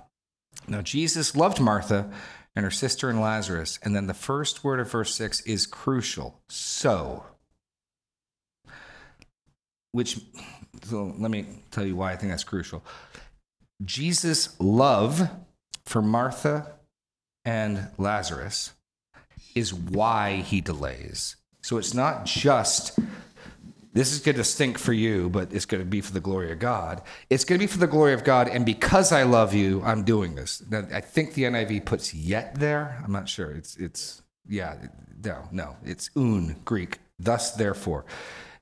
Now, 0.67 0.81
Jesus 0.81 1.35
loved 1.35 1.59
Martha 1.59 2.11
and 2.55 2.63
her 2.63 2.71
sister 2.71 3.09
and 3.09 3.21
Lazarus. 3.21 3.79
And 3.83 3.95
then 3.95 4.07
the 4.07 4.13
first 4.13 4.63
word 4.63 4.79
of 4.79 4.91
verse 4.91 5.13
6 5.15 5.41
is 5.41 5.65
crucial. 5.65 6.41
So, 6.49 7.23
which, 9.91 10.19
so 10.83 11.13
let 11.17 11.31
me 11.31 11.63
tell 11.71 11.85
you 11.85 11.95
why 11.95 12.11
I 12.11 12.15
think 12.15 12.31
that's 12.31 12.43
crucial. 12.43 12.83
Jesus' 13.83 14.55
love 14.59 15.29
for 15.85 16.01
Martha 16.01 16.73
and 17.45 17.87
Lazarus 17.97 18.73
is 19.55 19.73
why 19.73 20.37
he 20.37 20.61
delays. 20.61 21.35
So 21.61 21.77
it's 21.77 21.93
not 21.93 22.25
just 22.25 22.97
this 23.97 24.13
is 24.13 24.19
going 24.19 24.37
to 24.37 24.43
stink 24.43 24.77
for 24.77 24.93
you, 24.93 25.27
but 25.27 25.51
it's 25.51 25.65
going 25.65 25.81
to 25.81 25.89
be 25.89 26.01
for 26.01 26.13
the 26.13 26.19
glory 26.19 26.51
of 26.51 26.59
God. 26.59 27.01
It's 27.31 27.43
going 27.43 27.59
to 27.59 27.63
be 27.63 27.71
for 27.71 27.79
the 27.79 27.87
glory 27.87 28.13
of 28.13 28.23
God, 28.23 28.47
and 28.47 28.63
because 28.63 29.11
I 29.11 29.23
love 29.23 29.55
you, 29.55 29.81
I'm 29.83 30.03
doing 30.03 30.35
this. 30.35 30.61
Now, 30.69 30.85
I 30.93 31.01
think 31.01 31.33
the 31.33 31.43
NIV 31.43 31.85
puts 31.85 32.13
yet 32.13 32.59
there. 32.59 33.01
I'm 33.03 33.11
not 33.11 33.27
sure. 33.27 33.49
It's 33.51 33.75
it's 33.77 34.21
yeah, 34.47 34.75
no, 35.23 35.47
no, 35.51 35.77
it's 35.83 36.11
un 36.15 36.57
Greek. 36.63 36.99
Thus, 37.17 37.53
therefore, 37.53 38.05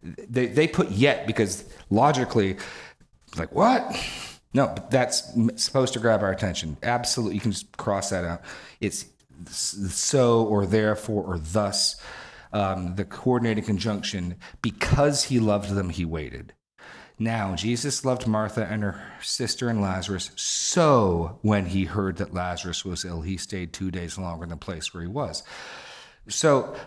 they 0.01 0.45
they 0.47 0.67
put 0.69 0.91
yet 0.91 1.27
because 1.27 1.65
logically, 1.89 2.55
like 3.37 3.51
what? 3.51 3.83
No, 4.55 4.67
but 4.67 4.89
that's 4.89 5.33
supposed 5.61 5.91
to 5.95 5.99
grab 5.99 6.23
our 6.23 6.31
attention. 6.31 6.77
Absolutely, 6.81 7.35
you 7.35 7.41
can 7.41 7.51
just 7.51 7.75
cross 7.75 8.11
that 8.11 8.23
out. 8.23 8.41
It's 8.79 9.05
so 9.49 10.45
or 10.45 10.65
therefore 10.65 11.25
or 11.25 11.37
thus. 11.37 12.01
Um, 12.53 12.95
the 12.95 13.03
coordinating 13.03 13.65
conjunction 13.65 14.37
because 14.61 15.25
he 15.25 15.41
loved 15.41 15.71
them, 15.71 15.89
he 15.89 16.05
waited. 16.05 16.53
Now, 17.19 17.53
Jesus 17.55 18.05
loved 18.05 18.27
Martha 18.27 18.65
and 18.65 18.81
her 18.81 19.01
sister 19.21 19.67
and 19.67 19.81
Lazarus. 19.81 20.31
So, 20.37 21.37
when 21.41 21.65
he 21.65 21.83
heard 21.83 22.15
that 22.17 22.33
Lazarus 22.33 22.85
was 22.85 23.03
ill, 23.03 23.21
he 23.21 23.35
stayed 23.35 23.73
two 23.73 23.91
days 23.91 24.17
longer 24.17 24.45
in 24.45 24.51
the 24.51 24.55
place 24.55 24.93
where 24.93 25.03
he 25.03 25.09
was. 25.09 25.43
So, 26.29 26.77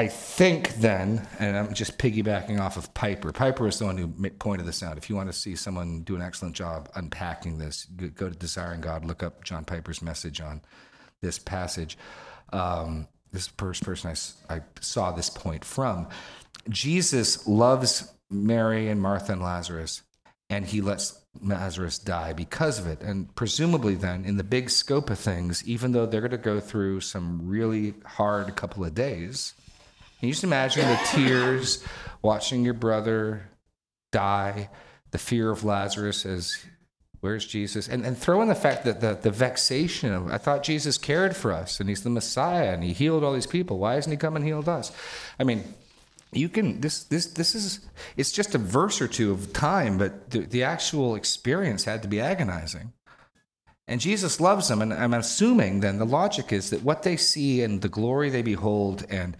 I 0.00 0.08
think 0.08 0.76
then, 0.76 1.28
and 1.38 1.54
I'm 1.58 1.74
just 1.74 1.98
piggybacking 1.98 2.58
off 2.58 2.78
of 2.78 2.94
Piper. 2.94 3.32
Piper 3.32 3.68
is 3.68 3.78
the 3.78 3.84
one 3.84 3.98
who 3.98 4.08
pointed 4.30 4.66
this 4.66 4.82
out. 4.82 4.96
If 4.96 5.10
you 5.10 5.14
want 5.14 5.30
to 5.30 5.38
see 5.38 5.54
someone 5.54 6.00
do 6.04 6.16
an 6.16 6.22
excellent 6.22 6.56
job 6.56 6.88
unpacking 6.94 7.58
this, 7.58 7.84
go 7.84 8.30
to 8.30 8.34
Desiring 8.34 8.80
God, 8.80 9.04
look 9.04 9.22
up 9.22 9.44
John 9.44 9.62
Piper's 9.62 10.00
message 10.00 10.40
on 10.40 10.62
this 11.20 11.38
passage. 11.38 11.98
Um, 12.50 13.08
this 13.30 13.48
first 13.58 13.84
person 13.84 14.16
I 14.48 14.62
saw 14.80 15.12
this 15.12 15.28
point 15.28 15.66
from. 15.66 16.08
Jesus 16.70 17.46
loves 17.46 18.10
Mary 18.30 18.88
and 18.88 19.02
Martha 19.02 19.32
and 19.32 19.42
Lazarus, 19.42 20.00
and 20.48 20.64
he 20.64 20.80
lets 20.80 21.20
Lazarus 21.42 21.98
die 21.98 22.32
because 22.32 22.78
of 22.78 22.86
it. 22.86 23.02
And 23.02 23.34
presumably, 23.34 23.96
then, 23.96 24.24
in 24.24 24.38
the 24.38 24.44
big 24.44 24.70
scope 24.70 25.10
of 25.10 25.18
things, 25.18 25.62
even 25.68 25.92
though 25.92 26.06
they're 26.06 26.22
going 26.22 26.30
to 26.30 26.38
go 26.38 26.58
through 26.58 27.02
some 27.02 27.46
really 27.46 27.92
hard 28.06 28.56
couple 28.56 28.82
of 28.82 28.94
days, 28.94 29.52
can 30.20 30.28
you 30.28 30.34
just 30.34 30.44
imagine 30.44 30.86
the 30.86 31.00
tears 31.06 31.82
watching 32.20 32.62
your 32.62 32.74
brother 32.74 33.48
die, 34.12 34.68
the 35.12 35.18
fear 35.18 35.50
of 35.50 35.64
Lazarus 35.64 36.26
as 36.26 36.62
where's 37.20 37.46
Jesus? 37.46 37.88
And, 37.88 38.04
and 38.04 38.18
throw 38.18 38.42
in 38.42 38.48
the 38.48 38.54
fact 38.54 38.84
that 38.84 39.00
the, 39.00 39.18
the 39.20 39.30
vexation 39.30 40.12
of, 40.12 40.30
I 40.30 40.36
thought 40.36 40.62
Jesus 40.62 40.98
cared 40.98 41.34
for 41.34 41.52
us 41.52 41.80
and 41.80 41.88
he's 41.88 42.02
the 42.02 42.10
Messiah 42.10 42.74
and 42.74 42.84
he 42.84 42.92
healed 42.92 43.24
all 43.24 43.32
these 43.32 43.46
people. 43.46 43.78
Why 43.78 43.94
hasn't 43.94 44.12
he 44.12 44.18
come 44.18 44.36
and 44.36 44.44
healed 44.44 44.68
us? 44.68 44.92
I 45.38 45.44
mean, 45.44 45.64
you 46.32 46.50
can 46.50 46.82
this 46.82 47.04
this 47.04 47.26
this 47.26 47.54
is 47.54 47.80
it's 48.16 48.30
just 48.30 48.54
a 48.54 48.58
verse 48.58 49.00
or 49.00 49.08
two 49.08 49.32
of 49.32 49.52
time 49.52 49.98
but 49.98 50.30
the, 50.30 50.40
the 50.40 50.62
actual 50.62 51.16
experience 51.16 51.84
had 51.84 52.02
to 52.02 52.08
be 52.08 52.20
agonizing 52.20 52.92
and 53.88 54.00
jesus 54.00 54.40
loves 54.40 54.68
them 54.68 54.80
and 54.80 54.94
i'm 54.94 55.12
assuming 55.12 55.80
then 55.80 55.98
the 55.98 56.06
logic 56.06 56.52
is 56.52 56.70
that 56.70 56.84
what 56.84 57.02
they 57.02 57.16
see 57.16 57.62
and 57.62 57.82
the 57.82 57.88
glory 57.88 58.30
they 58.30 58.42
behold 58.42 59.04
and 59.10 59.36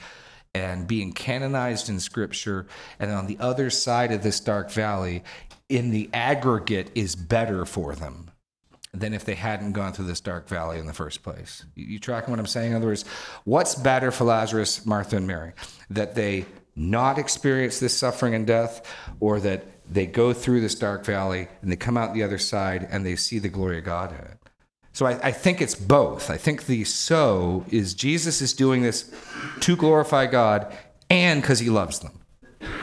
and 0.55 0.87
being 0.87 1.13
canonized 1.13 1.89
in 1.89 2.01
scripture 2.01 2.67
and 2.99 3.11
on 3.11 3.27
the 3.27 3.39
other 3.39 3.71
side 3.71 4.13
of 4.13 4.23
this 4.23 4.41
dark 4.41 4.71
valley 4.71 5.23
in 5.69 5.91
the 5.91 6.11
aggregate 6.13 6.91
is 6.95 7.15
better 7.15 7.65
for 7.65 7.95
them 7.95 8.31
than 8.93 9.15
if 9.15 9.25
they 9.25 9.35
hadn't 9.35 9.73
gone 9.73 9.93
through 9.93 10.07
this 10.07 10.21
dark 10.21 10.49
valley 10.49 10.79
in 10.79 10.87
the 10.87 10.93
first 10.93 11.23
place. 11.23 11.65
You, 11.77 11.87
you 11.87 11.99
tracking 12.01 12.33
what 12.33 12.41
I'm 12.41 12.47
saying? 12.47 12.73
In 12.73 12.77
other 12.77 12.89
words, 12.89 13.05
what's 13.45 13.77
better 13.77 14.11
for 14.11 14.25
Lazarus, 14.25 14.85
Martha, 14.85 15.17
and 15.17 15.29
Mary? 15.29 15.53
That 15.91 16.17
they 16.17 16.47
not 16.75 17.19
experience 17.19 17.79
this 17.79 17.97
suffering 17.97 18.35
and 18.35 18.47
death, 18.47 18.83
or 19.21 19.39
that 19.41 19.65
they 19.89 20.07
go 20.07 20.33
through 20.33 20.61
this 20.61 20.75
dark 20.75 21.05
valley 21.05 21.49
and 21.63 21.71
they 21.71 21.77
come 21.77 21.97
out 21.97 22.15
the 22.15 22.23
other 22.23 22.39
side 22.39 22.87
and 22.91 23.05
they 23.05 23.17
see 23.17 23.39
the 23.39 23.49
glory 23.49 23.79
of 23.79 23.85
God 23.85 24.13
in 24.13 24.19
it. 24.19 24.40
So 24.93 25.07
I, 25.07 25.29
I 25.29 25.33
think 25.33 25.61
it's 25.61 25.75
both. 25.75 26.31
I 26.31 26.37
think 26.37 26.67
the 26.67 26.85
so 26.85 27.65
is 27.71 27.95
Jesus 27.95 28.43
is 28.43 28.53
doing 28.53 28.83
this 28.83 29.13
to 29.61 29.77
glorify 29.77 30.27
God 30.27 30.75
and 31.09 31.41
because 31.41 31.61
he 31.61 31.71
loves 31.71 32.01
them. 32.01 32.13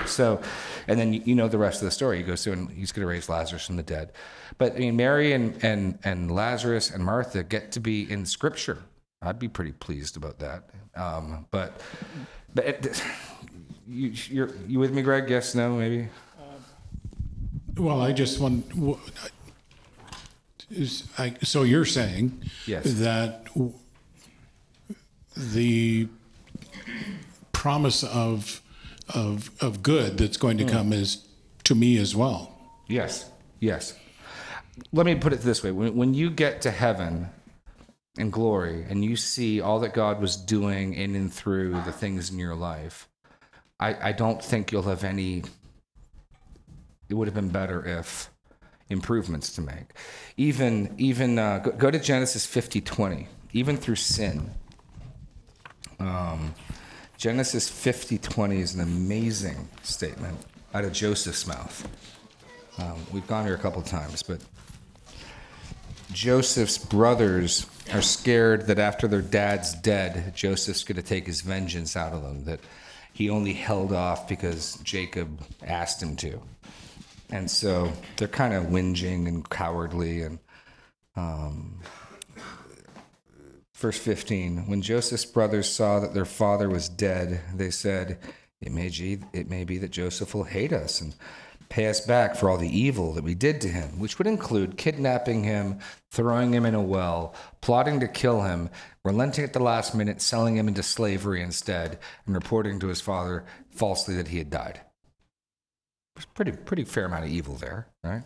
So, 0.06 0.42
and 0.88 1.00
then 1.00 1.14
you, 1.14 1.36
know 1.36 1.48
the 1.48 1.58
rest 1.58 1.82
of 1.82 1.86
the 1.86 1.92
story. 1.92 2.18
He 2.18 2.24
goes 2.24 2.44
through 2.44 2.54
and 2.54 2.72
he's 2.72 2.92
going 2.92 3.06
to 3.06 3.08
raise 3.08 3.30
Lazarus 3.30 3.66
from 3.68 3.76
the 3.76 3.84
dead. 3.84 4.14
But 4.58 4.76
I 4.76 4.80
mean, 4.80 4.96
Mary 4.96 5.34
and, 5.34 5.62
and, 5.64 6.00
and 6.04 6.32
Lazarus 6.32 6.90
and 6.90 7.04
Martha 7.04 7.44
get 7.44 7.72
to 7.74 7.80
be 7.80 8.10
in 8.10 8.26
Scripture. 8.26 8.84
I'd 9.22 9.40
be 9.40 9.48
pretty 9.48 9.74
pleased 9.74 10.18
about 10.18 10.40
that. 10.40 10.70
Um, 10.96 11.46
but 11.52 11.82
but 12.54 12.66
it, 12.66 13.04
you 13.88 14.14
you're, 14.30 14.50
you 14.68 14.80
with 14.80 14.94
me, 14.94 15.02
Greg? 15.02 15.30
Yes, 15.30 15.54
no, 15.56 15.76
maybe. 15.76 16.10
Well, 17.76 18.02
I 18.02 18.12
just 18.12 18.40
want, 18.40 18.66
I, 21.18 21.34
so 21.44 21.64
you're 21.64 21.86
saying 21.86 22.42
Yes. 22.66 22.84
that 23.00 23.46
w- 23.54 23.74
the 25.36 26.08
promise 27.52 28.04
of, 28.04 28.62
of, 29.14 29.50
of 29.62 29.82
good 29.84 30.18
that's 30.18 30.38
going 30.38 30.58
to 30.58 30.64
Hmm. 30.66 30.70
come 30.70 30.94
is 30.94 31.26
to 31.64 31.76
me 31.76 31.98
as 31.98 32.16
well. 32.16 32.54
Yes, 32.88 33.30
yes. 33.60 33.94
Let 34.92 35.06
me 35.06 35.16
put 35.16 35.34
it 35.34 35.42
this 35.42 35.64
way: 35.64 35.72
when, 35.72 35.96
when 35.96 36.14
you 36.14 36.30
get 36.30 36.62
to 36.62 36.72
heaven 36.72 37.30
and 38.18 38.32
glory 38.32 38.86
and 38.90 39.04
you 39.04 39.16
see 39.16 39.60
all 39.62 39.80
that 39.80 39.94
God 39.94 40.22
was 40.22 40.36
doing 40.36 40.94
in 40.94 41.16
and 41.16 41.34
through 41.34 41.74
the 41.84 41.92
things 41.92 42.30
in 42.32 42.38
your 42.40 42.56
life, 42.56 43.08
I, 43.80 44.10
I 44.10 44.12
don't 44.12 44.44
think 44.44 44.72
you'll 44.72 44.84
have 44.84 45.04
any. 45.04 45.44
It 47.10 47.14
would 47.16 47.28
have 47.28 47.36
been 47.36 47.50
better 47.50 47.86
if 47.86 48.30
improvements 48.90 49.54
to 49.56 49.62
make. 49.62 49.94
Even 50.38 50.94
even 50.98 51.40
uh, 51.40 51.60
go, 51.60 51.72
go 51.72 51.92
to 51.92 52.00
Genesis 52.00 52.46
fifty 52.46 52.82
twenty. 52.82 53.28
Even 53.54 53.78
through 53.78 53.96
sin, 53.96 54.52
um, 56.00 56.54
Genesis 57.18 57.70
fifty 57.70 58.18
twenty 58.18 58.62
is 58.62 58.76
an 58.76 58.82
amazing 58.82 59.68
statement 59.84 60.38
out 60.74 60.86
of 60.86 60.94
Joseph's 60.94 61.48
mouth. 61.48 61.88
Um, 62.78 62.98
we've 63.12 63.26
gone 63.26 63.46
here 63.46 63.56
a 63.56 63.60
couple 63.60 63.82
times, 63.82 64.22
but 64.22 64.40
Joseph's 66.12 66.78
brothers 66.78 67.66
are 67.92 68.02
scared 68.02 68.68
that 68.68 68.80
after 68.80 69.08
their 69.08 69.22
dad's 69.22 69.74
dead, 69.74 70.36
Joseph's 70.36 70.84
going 70.84 70.96
to 70.98 71.02
take 71.02 71.26
his 71.26 71.42
vengeance 71.42 71.96
out 71.96 72.14
of 72.14 72.22
them, 72.22 72.44
that 72.46 72.60
he 73.14 73.30
only 73.30 73.54
held 73.54 73.92
off 73.94 74.28
because 74.28 74.76
Jacob 74.84 75.42
asked 75.64 76.04
him 76.04 76.16
to. 76.18 76.40
And 77.30 77.50
so 77.50 77.92
they're 78.16 78.28
kind 78.28 78.54
of 78.54 78.66
whinging 78.66 79.28
and 79.28 79.48
cowardly. 79.50 80.22
And 80.22 80.40
um, 81.16 81.80
verse 83.76 83.98
15 83.98 84.68
When 84.68 84.82
Joseph's 84.82 85.26
brothers 85.26 85.70
saw 85.70 86.00
that 86.00 86.14
their 86.14 86.26
father 86.26 86.70
was 86.70 86.90
dead, 86.90 87.42
they 87.54 87.70
said, 87.70 88.20
it 88.62 88.72
may, 88.72 88.90
ge- 88.90 89.22
it 89.34 89.50
may 89.50 89.64
be 89.64 89.78
that 89.80 89.92
Joseph 89.92 90.34
will 90.34 90.46
hate 90.46 90.74
us 90.74 91.00
and 91.00 91.14
pay 91.70 91.88
us 91.88 92.00
back 92.00 92.36
for 92.36 92.50
all 92.50 92.58
the 92.58 92.78
evil 92.78 93.14
that 93.14 93.24
we 93.24 93.36
did 93.36 93.62
to 93.62 93.68
him, 93.68 94.00
which 94.00 94.18
would 94.18 94.28
include 94.28 94.78
kidnapping 94.78 95.44
him, 95.44 95.80
throwing 96.12 96.54
him 96.54 96.66
in 96.66 96.74
a 96.74 96.82
well, 96.82 97.36
plotting 97.62 98.00
to 98.00 98.08
kill 98.08 98.42
him, 98.44 98.70
relenting 99.04 99.44
at 99.44 99.54
the 99.54 99.60
last 99.60 99.94
minute, 99.94 100.22
selling 100.22 100.56
him 100.56 100.68
into 100.68 100.82
slavery 100.82 101.42
instead, 101.42 102.00
and 102.26 102.36
reporting 102.36 102.80
to 102.80 102.88
his 102.88 103.02
father 103.02 103.46
falsely 103.70 104.16
that 104.16 104.30
he 104.30 104.38
had 104.38 104.50
died. 104.50 104.82
Pretty 106.34 106.52
pretty 106.52 106.84
fair 106.84 107.06
amount 107.06 107.26
of 107.26 107.32
evil 107.32 107.56
there, 107.56 107.88
right? 108.04 108.24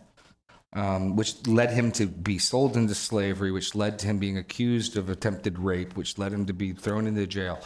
Um, 0.74 1.18
which 1.18 1.46
led 1.46 1.72
him 1.72 1.92
to 1.94 2.08
be 2.08 2.38
sold 2.38 2.78
into 2.78 2.96
slavery, 2.96 3.52
which 3.52 3.76
led 3.76 4.00
to 4.00 4.08
him 4.08 4.20
being 4.20 4.38
accused 4.38 4.96
of 4.96 5.10
attempted 5.10 5.60
rape, 5.60 5.98
which 5.98 6.18
led 6.18 6.32
him 6.32 6.46
to 6.46 6.54
be 6.54 6.72
thrown 6.72 7.08
into 7.08 7.28
jail. 7.28 7.60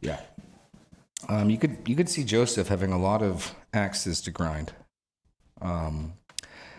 Yeah, 0.00 0.20
um, 1.28 1.50
you 1.50 1.58
could 1.58 1.78
you 1.86 1.96
could 1.96 2.08
see 2.08 2.24
Joseph 2.24 2.68
having 2.68 2.92
a 2.92 2.98
lot 2.98 3.22
of 3.22 3.54
axes 3.72 4.20
to 4.22 4.30
grind. 4.30 4.72
Um, 5.60 6.14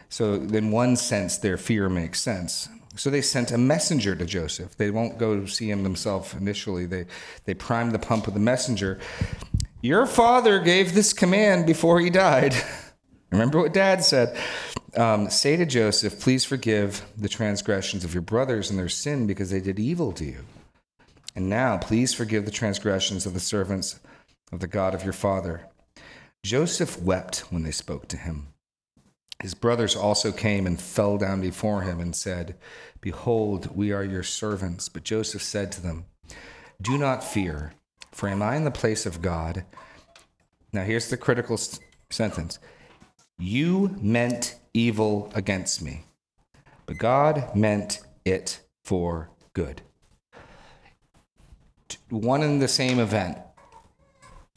so 0.09 0.35
in 0.35 0.71
one 0.71 0.95
sense, 0.95 1.37
their 1.37 1.57
fear 1.57 1.89
makes 1.89 2.21
sense. 2.21 2.69
So 2.95 3.09
they 3.09 3.21
sent 3.21 3.51
a 3.51 3.57
messenger 3.57 4.15
to 4.15 4.25
Joseph. 4.25 4.75
They 4.75 4.89
won't 4.89 5.17
go 5.17 5.45
see 5.45 5.69
him 5.69 5.83
themselves 5.83 6.33
initially. 6.33 6.85
They 6.85 7.05
they 7.45 7.53
primed 7.53 7.91
the 7.91 7.99
pump 7.99 8.25
with 8.25 8.35
a 8.35 8.39
messenger. 8.39 8.99
Your 9.87 10.05
father 10.05 10.59
gave 10.59 10.93
this 10.93 11.13
command 11.13 11.65
before 11.65 12.01
he 12.01 12.09
died. 12.09 12.53
Remember 13.31 13.61
what 13.61 13.73
Dad 13.73 14.03
said. 14.03 14.37
Um, 14.97 15.29
say 15.29 15.55
to 15.55 15.65
Joseph, 15.65 16.19
please 16.19 16.43
forgive 16.43 17.05
the 17.17 17.29
transgressions 17.29 18.03
of 18.03 18.13
your 18.13 18.21
brothers 18.21 18.69
and 18.69 18.77
their 18.77 18.89
sin 18.89 19.27
because 19.27 19.49
they 19.49 19.61
did 19.61 19.79
evil 19.79 20.11
to 20.11 20.25
you. 20.25 20.39
And 21.37 21.47
now, 21.47 21.77
please 21.77 22.13
forgive 22.13 22.43
the 22.43 22.51
transgressions 22.51 23.25
of 23.25 23.33
the 23.33 23.39
servants 23.39 24.01
of 24.51 24.59
the 24.59 24.67
God 24.67 24.93
of 24.93 25.05
your 25.05 25.13
father. 25.13 25.67
Joseph 26.43 27.01
wept 27.01 27.45
when 27.49 27.63
they 27.63 27.71
spoke 27.71 28.09
to 28.09 28.17
him. 28.17 28.47
His 29.41 29.53
brothers 29.53 29.95
also 29.95 30.33
came 30.33 30.67
and 30.67 30.81
fell 30.81 31.17
down 31.17 31.39
before 31.39 31.83
him 31.83 32.01
and 32.01 32.13
said, 32.13 32.57
Behold, 32.99 33.73
we 33.73 33.93
are 33.93 34.03
your 34.03 34.23
servants. 34.23 34.89
But 34.89 35.05
Joseph 35.05 35.43
said 35.43 35.71
to 35.71 35.81
them, 35.81 36.07
Do 36.81 36.97
not 36.97 37.23
fear, 37.23 37.71
for 38.17 38.27
am 38.27 38.41
I 38.41 38.55
in 38.55 38.63
the 38.63 38.71
place 38.71 39.05
of 39.05 39.21
God? 39.21 39.63
Now, 40.73 40.83
here's 40.83 41.07
the 41.11 41.17
critical 41.17 41.55
sentence 42.09 42.57
You 43.37 43.95
meant 44.01 44.55
evil 44.73 45.31
against 45.35 45.83
me, 45.83 46.03
but 46.87 46.97
God 46.97 47.55
meant 47.55 47.99
it 48.25 48.61
for 48.83 49.29
good. 49.53 49.83
one 52.09 52.41
and 52.41 52.59
the 52.59 52.67
same 52.67 52.97
event, 52.97 53.37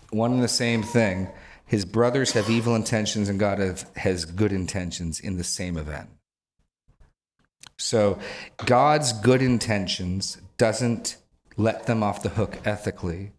one 0.08 0.32
and 0.32 0.42
the 0.42 0.48
same 0.48 0.82
thing. 0.82 1.28
His 1.66 1.84
brothers 1.84 2.32
have 2.32 2.48
evil 2.48 2.74
intentions 2.74 3.28
and 3.28 3.38
God 3.38 3.58
have, 3.58 3.84
has 3.96 4.24
good 4.24 4.52
intentions 4.52 5.20
in 5.20 5.36
the 5.36 5.44
same 5.44 5.76
event. 5.76 6.08
So 7.76 8.18
God's 8.64 9.12
good 9.12 9.42
intentions 9.42 10.38
doesn't 10.56 11.18
let 11.58 11.86
them 11.86 12.02
off 12.02 12.22
the 12.22 12.30
hook 12.30 12.58
ethically. 12.64 13.32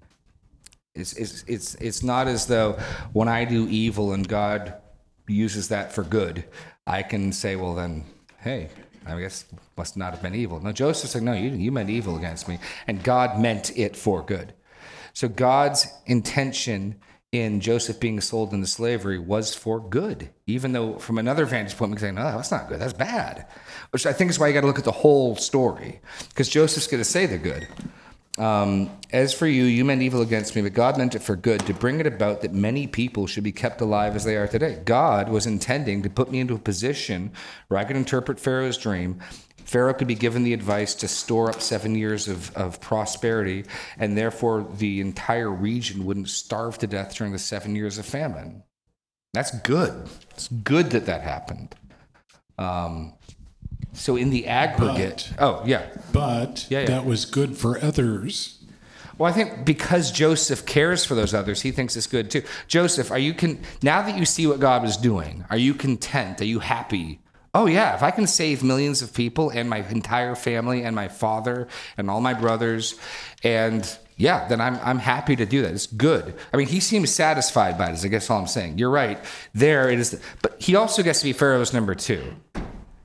It's, 0.93 1.13
it's, 1.13 1.43
it's, 1.47 1.75
it's 1.75 2.04
not 2.04 2.27
as 2.27 2.47
though 2.47 2.73
when 3.13 3.27
I 3.27 3.45
do 3.45 3.67
evil 3.69 4.13
and 4.13 4.27
God 4.27 4.73
uses 5.27 5.69
that 5.69 5.93
for 5.93 6.04
good, 6.04 6.43
I 6.86 7.04
can 7.04 7.32
say, 7.32 7.56
well, 7.56 7.75
then, 7.75 8.04
hey, 8.39 8.69
I 9.06 9.19
guess 9.19 9.45
must 9.77 9.97
not 9.97 10.13
have 10.13 10.21
been 10.21 10.36
evil. 10.36 10.60
No, 10.60 10.71
Joseph 10.71 11.10
said, 11.10 11.23
no, 11.23 11.34
you, 11.34 11.49
you 11.51 11.71
meant 11.71 11.89
evil 11.89 12.17
against 12.17 12.47
me. 12.47 12.60
And 12.88 13.04
God 13.04 13.39
meant 13.39 13.77
it 13.77 13.95
for 13.95 14.21
good. 14.21 14.54
So 15.13 15.27
God's 15.27 15.88
intention 16.06 16.95
in 17.32 17.62
Joseph 17.62 17.99
being 17.99 18.19
sold 18.19 18.54
into 18.54 18.67
slavery 18.67 19.17
was 19.17 19.56
for 19.56 19.80
good, 19.80 20.30
even 20.47 20.73
though 20.73 20.97
from 20.99 21.17
another 21.17 21.45
vantage 21.45 21.77
point, 21.77 21.91
we 21.91 21.95
can 21.95 22.08
say, 22.08 22.12
no, 22.12 22.23
that's 22.23 22.51
not 22.51 22.67
good, 22.67 22.80
that's 22.80 22.93
bad. 22.93 23.47
Which 23.91 24.06
I 24.06 24.12
think 24.12 24.30
is 24.32 24.38
why 24.38 24.49
you 24.49 24.54
got 24.54 24.62
to 24.62 24.67
look 24.67 24.80
at 24.80 24.84
the 24.84 24.91
whole 24.91 25.38
story, 25.38 26.01
because 26.30 26.49
Joseph's 26.49 26.88
going 26.88 27.01
to 27.01 27.10
say 27.10 27.25
the 27.25 27.38
good. 27.38 27.67
Um, 28.41 28.89
as 29.13 29.36
for 29.36 29.45
you, 29.45 29.65
you 29.65 29.86
meant 29.86 30.01
evil 30.01 30.23
against 30.23 30.56
me, 30.56 30.63
but 30.63 30.73
God 30.73 30.97
meant 30.97 31.13
it 31.13 31.21
for 31.21 31.36
good, 31.36 31.60
to 31.67 31.75
bring 31.75 31.99
it 31.99 32.08
about 32.08 32.41
that 32.41 32.54
many 32.54 32.88
people 32.88 33.27
should 33.27 33.43
be 33.43 33.51
kept 33.51 33.82
alive 33.82 34.15
as 34.15 34.23
they 34.23 34.36
are 34.36 34.47
today. 34.47 34.82
God 34.84 35.30
was 35.30 35.45
intending 35.45 36.01
to 36.01 36.10
put 36.10 36.32
me 36.32 36.39
into 36.39 36.56
a 36.56 36.60
position 36.60 37.34
where 37.67 37.80
I 37.80 37.84
could 37.84 37.95
interpret 37.95 38.39
Pharaoh's 38.39 38.80
dream. 38.80 39.19
Pharaoh 39.63 39.93
could 39.93 40.08
be 40.08 40.15
given 40.15 40.43
the 40.43 40.54
advice 40.54 40.95
to 40.95 41.08
store 41.08 41.51
up 41.51 41.62
seven 41.62 41.93
years 41.93 42.27
of, 42.27 42.51
of 42.58 42.82
prosperity, 42.82 43.63
and 43.99 44.17
therefore 44.17 44.65
the 44.77 45.01
entire 45.01 45.51
region 45.51 46.04
wouldn't 46.04 46.27
starve 46.27 46.80
to 46.80 46.88
death 46.88 47.13
during 47.15 47.34
the 47.34 47.39
seven 47.39 47.75
years 47.75 47.99
of 47.99 48.08
famine. 48.08 48.63
That's 49.36 49.51
good. 49.60 50.10
It's 50.32 50.47
good 50.47 50.89
that 50.89 51.06
that 51.06 51.21
happened. 51.21 51.75
Um, 52.58 53.13
so 53.93 54.15
in 54.15 54.30
the 54.30 54.47
aggregate, 54.47 55.34
oh 55.39 55.63
yeah, 55.65 55.88
But 56.13 56.67
Yeah, 56.69 56.82
yeah. 56.82 56.86
that 56.88 57.06
was 57.06 57.25
good 57.25 57.58
for 57.58 57.77
others. 57.84 58.58
Well, 59.17 59.30
I 59.30 59.36
think 59.36 59.65
because 59.65 60.12
Joseph 60.12 60.65
cares 60.65 61.06
for 61.06 61.13
those 61.13 61.34
others, 61.34 61.62
he 61.62 61.71
thinks 61.71 61.95
it's 61.95 62.08
good 62.08 62.32
too. 62.32 62.41
Joseph, 62.67 63.12
are 63.12 63.19
you 63.19 63.34
can 63.34 63.60
now 63.84 64.01
that 64.01 64.17
you 64.17 64.25
see 64.25 64.47
what 64.47 64.60
God 64.60 64.84
is 64.84 64.97
doing? 64.97 65.45
Are 65.49 65.58
you 65.58 65.73
content? 65.73 66.41
Are 66.41 66.45
you 66.45 66.60
happy? 66.60 67.19
Oh 67.54 67.65
yeah, 67.65 67.93
if 67.95 68.01
I 68.01 68.12
can 68.12 68.27
save 68.27 68.63
millions 68.63 69.01
of 69.01 69.13
people 69.13 69.49
and 69.49 69.69
my 69.69 69.86
entire 69.89 70.36
family 70.36 70.84
and 70.84 70.95
my 70.95 71.10
father 71.10 71.67
and 71.97 72.10
all 72.10 72.21
my 72.21 72.34
brothers, 72.34 72.95
and 73.43 73.86
yeah, 74.15 74.47
then 74.47 74.62
I'm 74.62 74.80
I'm 74.84 74.99
happy 74.99 75.36
to 75.36 75.45
do 75.45 75.62
that. 75.63 75.73
It's 75.73 75.86
good. 75.86 76.34
I 76.54 76.58
mean, 76.58 76.67
he 76.67 76.80
seems 76.80 77.12
satisfied 77.12 77.77
by 77.77 77.89
it. 77.89 77.93
Is 77.93 78.06
I 78.06 78.08
guess 78.08 78.30
all 78.30 78.39
I'm 78.39 78.47
saying. 78.47 78.77
You're 78.77 78.89
right. 78.89 79.19
There 79.54 79.89
it 79.89 79.99
is. 79.99 80.19
But 80.41 80.62
he 80.62 80.75
also 80.75 81.04
gets 81.04 81.19
to 81.19 81.25
be 81.25 81.34
Pharaoh's 81.34 81.73
number 81.73 81.93
two. 81.93 82.23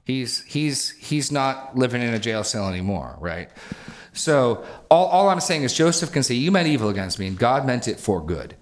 He's 0.06 0.44
he's 0.44 0.90
he's 0.92 1.32
not 1.32 1.76
living 1.76 2.00
in 2.00 2.14
a 2.14 2.18
jail 2.20 2.44
cell 2.44 2.68
anymore, 2.68 3.16
right? 3.18 3.50
So 4.12 4.64
all, 4.88 5.06
all 5.06 5.28
I'm 5.28 5.40
saying 5.40 5.64
is 5.64 5.74
Joseph 5.74 6.12
can 6.12 6.22
say, 6.22 6.34
You 6.36 6.52
meant 6.52 6.68
evil 6.68 6.88
against 6.88 7.18
me, 7.18 7.26
and 7.26 7.36
God 7.36 7.66
meant 7.66 7.88
it 7.88 7.98
for 7.98 8.24
good. 8.24 8.54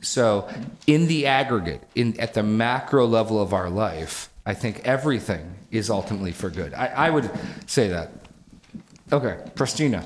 So 0.00 0.48
in 0.86 1.06
the 1.06 1.26
aggregate, 1.26 1.82
in 1.94 2.18
at 2.18 2.32
the 2.32 2.42
macro 2.42 3.06
level 3.06 3.40
of 3.40 3.52
our 3.52 3.68
life, 3.68 4.30
I 4.46 4.54
think 4.54 4.80
everything 4.84 5.54
is 5.70 5.90
ultimately 5.90 6.32
for 6.32 6.48
good. 6.48 6.72
I, 6.72 6.86
I 6.86 7.10
would 7.10 7.30
say 7.66 7.88
that. 7.88 8.12
Okay, 9.12 9.38
Christina. 9.56 10.02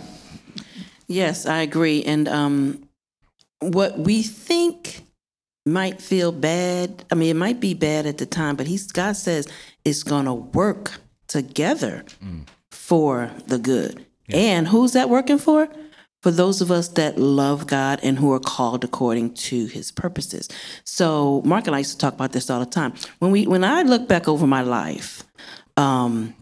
Yes, 1.06 1.46
I 1.46 1.58
agree. 1.58 2.02
And 2.02 2.26
um, 2.26 2.88
what 3.60 3.96
we 3.96 4.22
think 4.22 5.02
might 5.66 6.00
feel 6.00 6.32
bad, 6.32 7.04
I 7.12 7.14
mean, 7.14 7.30
it 7.30 7.38
might 7.38 7.60
be 7.60 7.74
bad 7.74 8.06
at 8.06 8.18
the 8.18 8.26
time, 8.26 8.56
but 8.56 8.66
he's, 8.66 8.90
God 8.90 9.16
says 9.16 9.46
it's 9.84 10.02
going 10.02 10.24
to 10.24 10.34
work 10.34 10.98
together 11.28 12.04
for 12.70 13.30
the 13.46 13.58
good. 13.58 14.04
And 14.30 14.68
who's 14.68 14.92
that 14.92 15.08
working 15.10 15.38
for? 15.38 15.68
For 16.22 16.30
those 16.30 16.62
of 16.62 16.70
us 16.70 16.88
that 16.88 17.18
love 17.18 17.66
God 17.66 18.00
and 18.02 18.18
who 18.18 18.32
are 18.32 18.40
called 18.40 18.82
according 18.82 19.34
to 19.34 19.66
his 19.66 19.92
purposes. 19.92 20.48
So 20.84 21.42
Mark 21.44 21.66
and 21.66 21.76
I 21.76 21.80
used 21.80 21.92
to 21.92 21.98
talk 21.98 22.14
about 22.14 22.32
this 22.32 22.48
all 22.48 22.60
the 22.60 22.66
time. 22.66 22.94
When 23.18 23.30
we 23.30 23.46
when 23.46 23.62
I 23.62 23.82
look 23.82 24.08
back 24.08 24.26
over 24.26 24.46
my 24.46 24.62
life, 24.62 25.22
um, 25.76 26.34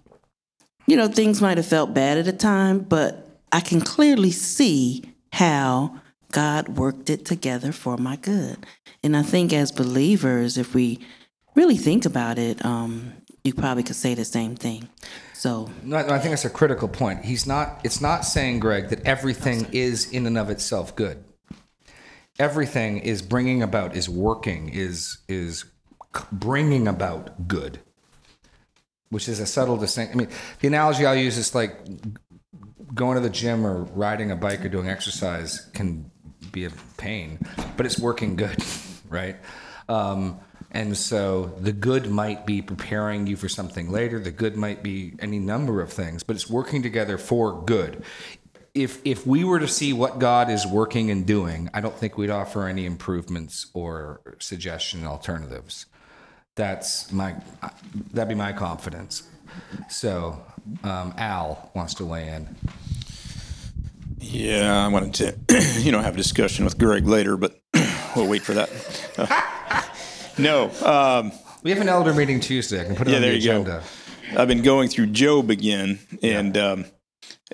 you 0.87 0.97
know, 0.97 1.09
things 1.09 1.43
might 1.43 1.57
have 1.57 1.67
felt 1.67 1.95
bad 1.95 2.19
at 2.19 2.27
the 2.27 2.33
time, 2.33 2.79
but 2.79 3.41
I 3.51 3.61
can 3.61 3.81
clearly 3.81 4.31
see 4.31 5.03
how 5.33 6.01
God 6.31 6.69
worked 6.79 7.11
it 7.11 7.25
together 7.25 7.73
for 7.73 7.97
my 7.97 8.17
good. 8.17 8.65
And 9.03 9.17
I 9.17 9.23
think 9.23 9.53
as 9.53 9.73
believers, 9.73 10.57
if 10.57 10.75
we 10.75 11.01
really 11.55 11.77
think 11.77 12.05
about 12.05 12.39
it, 12.39 12.65
um, 12.65 13.13
you 13.45 13.55
probably 13.55 13.83
could 13.83 13.97
say 13.97 14.15
the 14.15 14.25
same 14.25 14.55
thing. 14.55 14.89
So, 15.35 15.71
No, 15.83 15.97
I 15.97 16.19
think 16.19 16.31
that's 16.31 16.45
a 16.45 16.51
critical 16.51 16.89
point. 16.89 17.25
He's 17.25 17.47
not. 17.47 17.81
It's 17.83 18.01
not 18.01 18.25
saying, 18.25 18.61
Greg, 18.61 18.89
that 18.91 19.05
everything 19.05 19.67
is 19.73 20.11
in 20.11 20.27
and 20.27 20.39
of 20.39 20.51
itself 20.51 20.95
good. 20.95 21.25
Everything 22.39 22.99
is 22.99 23.23
bringing 23.23 23.63
about, 23.63 23.97
is 23.97 24.09
working, 24.09 24.69
is 24.69 25.19
is 25.29 25.65
bringing 26.31 26.87
about 26.87 27.49
good, 27.49 27.81
which 29.11 29.29
is 29.29 29.41
a 29.41 29.47
subtle 29.47 29.77
distinction. 29.77 30.19
I 30.19 30.23
mean, 30.25 30.33
the 30.61 30.69
analogy 30.69 31.07
I'll 31.07 31.17
use 31.17 31.37
is 31.37 31.55
like 31.55 31.77
going 32.95 33.17
to 33.17 33.21
the 33.21 33.31
gym 33.31 33.67
or 33.67 33.85
riding 33.85 34.31
a 34.31 34.37
bike 34.37 34.65
or 34.65 34.69
doing 34.69 34.89
exercise 34.89 35.69
can 35.75 36.11
be 36.53 36.65
a 36.65 36.71
pain, 36.99 37.39
but 37.77 37.87
it's 37.87 37.99
working 37.99 38.37
good, 38.37 38.59
right? 39.09 39.37
Um, 39.89 40.39
and 40.73 40.97
so 40.97 41.53
the 41.61 41.73
good 41.73 42.11
might 42.11 42.47
be 42.47 42.63
preparing 42.63 43.27
you 43.27 43.37
for 43.37 43.49
something 43.49 43.91
later. 43.91 44.19
The 44.19 44.31
good 44.31 44.57
might 44.57 44.83
be 44.83 45.13
any 45.21 45.39
number 45.39 45.83
of 45.83 45.93
things, 45.93 46.23
but 46.23 46.35
it's 46.35 46.49
working 46.49 46.83
together 46.83 47.19
for 47.19 47.63
good. 47.63 48.03
If 48.75 49.01
if 49.05 49.27
we 49.27 49.45
were 49.45 49.61
to 49.61 49.69
see 49.69 49.93
what 49.93 50.19
God 50.19 50.49
is 50.49 50.67
working 50.67 51.11
and 51.11 51.27
doing, 51.27 51.69
I 51.75 51.83
don't 51.83 51.95
think 51.95 52.17
we'd 52.17 52.31
offer 52.31 52.67
any 52.67 52.87
improvements 52.87 53.67
or 53.75 54.23
suggestion 54.39 55.07
alternatives. 55.07 55.85
That's 56.55 57.13
my 57.13 57.37
that'd 58.15 58.31
be 58.31 58.35
my 58.35 58.55
confidence. 58.55 59.25
So 59.91 60.43
um, 60.85 61.13
Al 61.19 61.71
wants 61.75 61.93
to 61.95 62.07
weigh 62.07 62.29
in. 62.29 62.57
Yeah, 64.19 64.87
I 64.87 64.89
wanted 64.89 65.15
to, 65.49 65.81
you 65.81 65.93
know, 65.93 66.01
have 66.01 66.15
a 66.15 66.17
discussion 66.17 66.65
with 66.65 66.79
Greg 66.79 67.07
later, 67.07 67.37
but 67.37 67.61
we'll 68.17 68.29
wait 68.29 68.43
for 68.43 68.55
that. 68.55 68.71
Uh, 69.19 69.83
no, 70.39 70.71
um, 70.85 71.33
We 71.63 71.71
have 71.71 71.81
an 71.81 71.89
elder 71.89 72.13
meeting 72.15 72.41
Tuesday. 72.41 72.81
I 72.81 72.85
can 72.85 72.95
put 72.97 73.07
it 73.09 73.11
Yeah, 73.11 73.17
on 73.17 73.23
the 73.23 73.29
there 73.29 73.37
you 73.37 73.45
go. 73.45 73.61
agenda. 73.61 73.83
I've 74.37 74.49
been 74.49 74.63
going 74.63 74.89
through 74.89 75.07
Job 75.09 75.51
again, 75.51 75.99
and 76.23 76.57
um, 76.57 76.85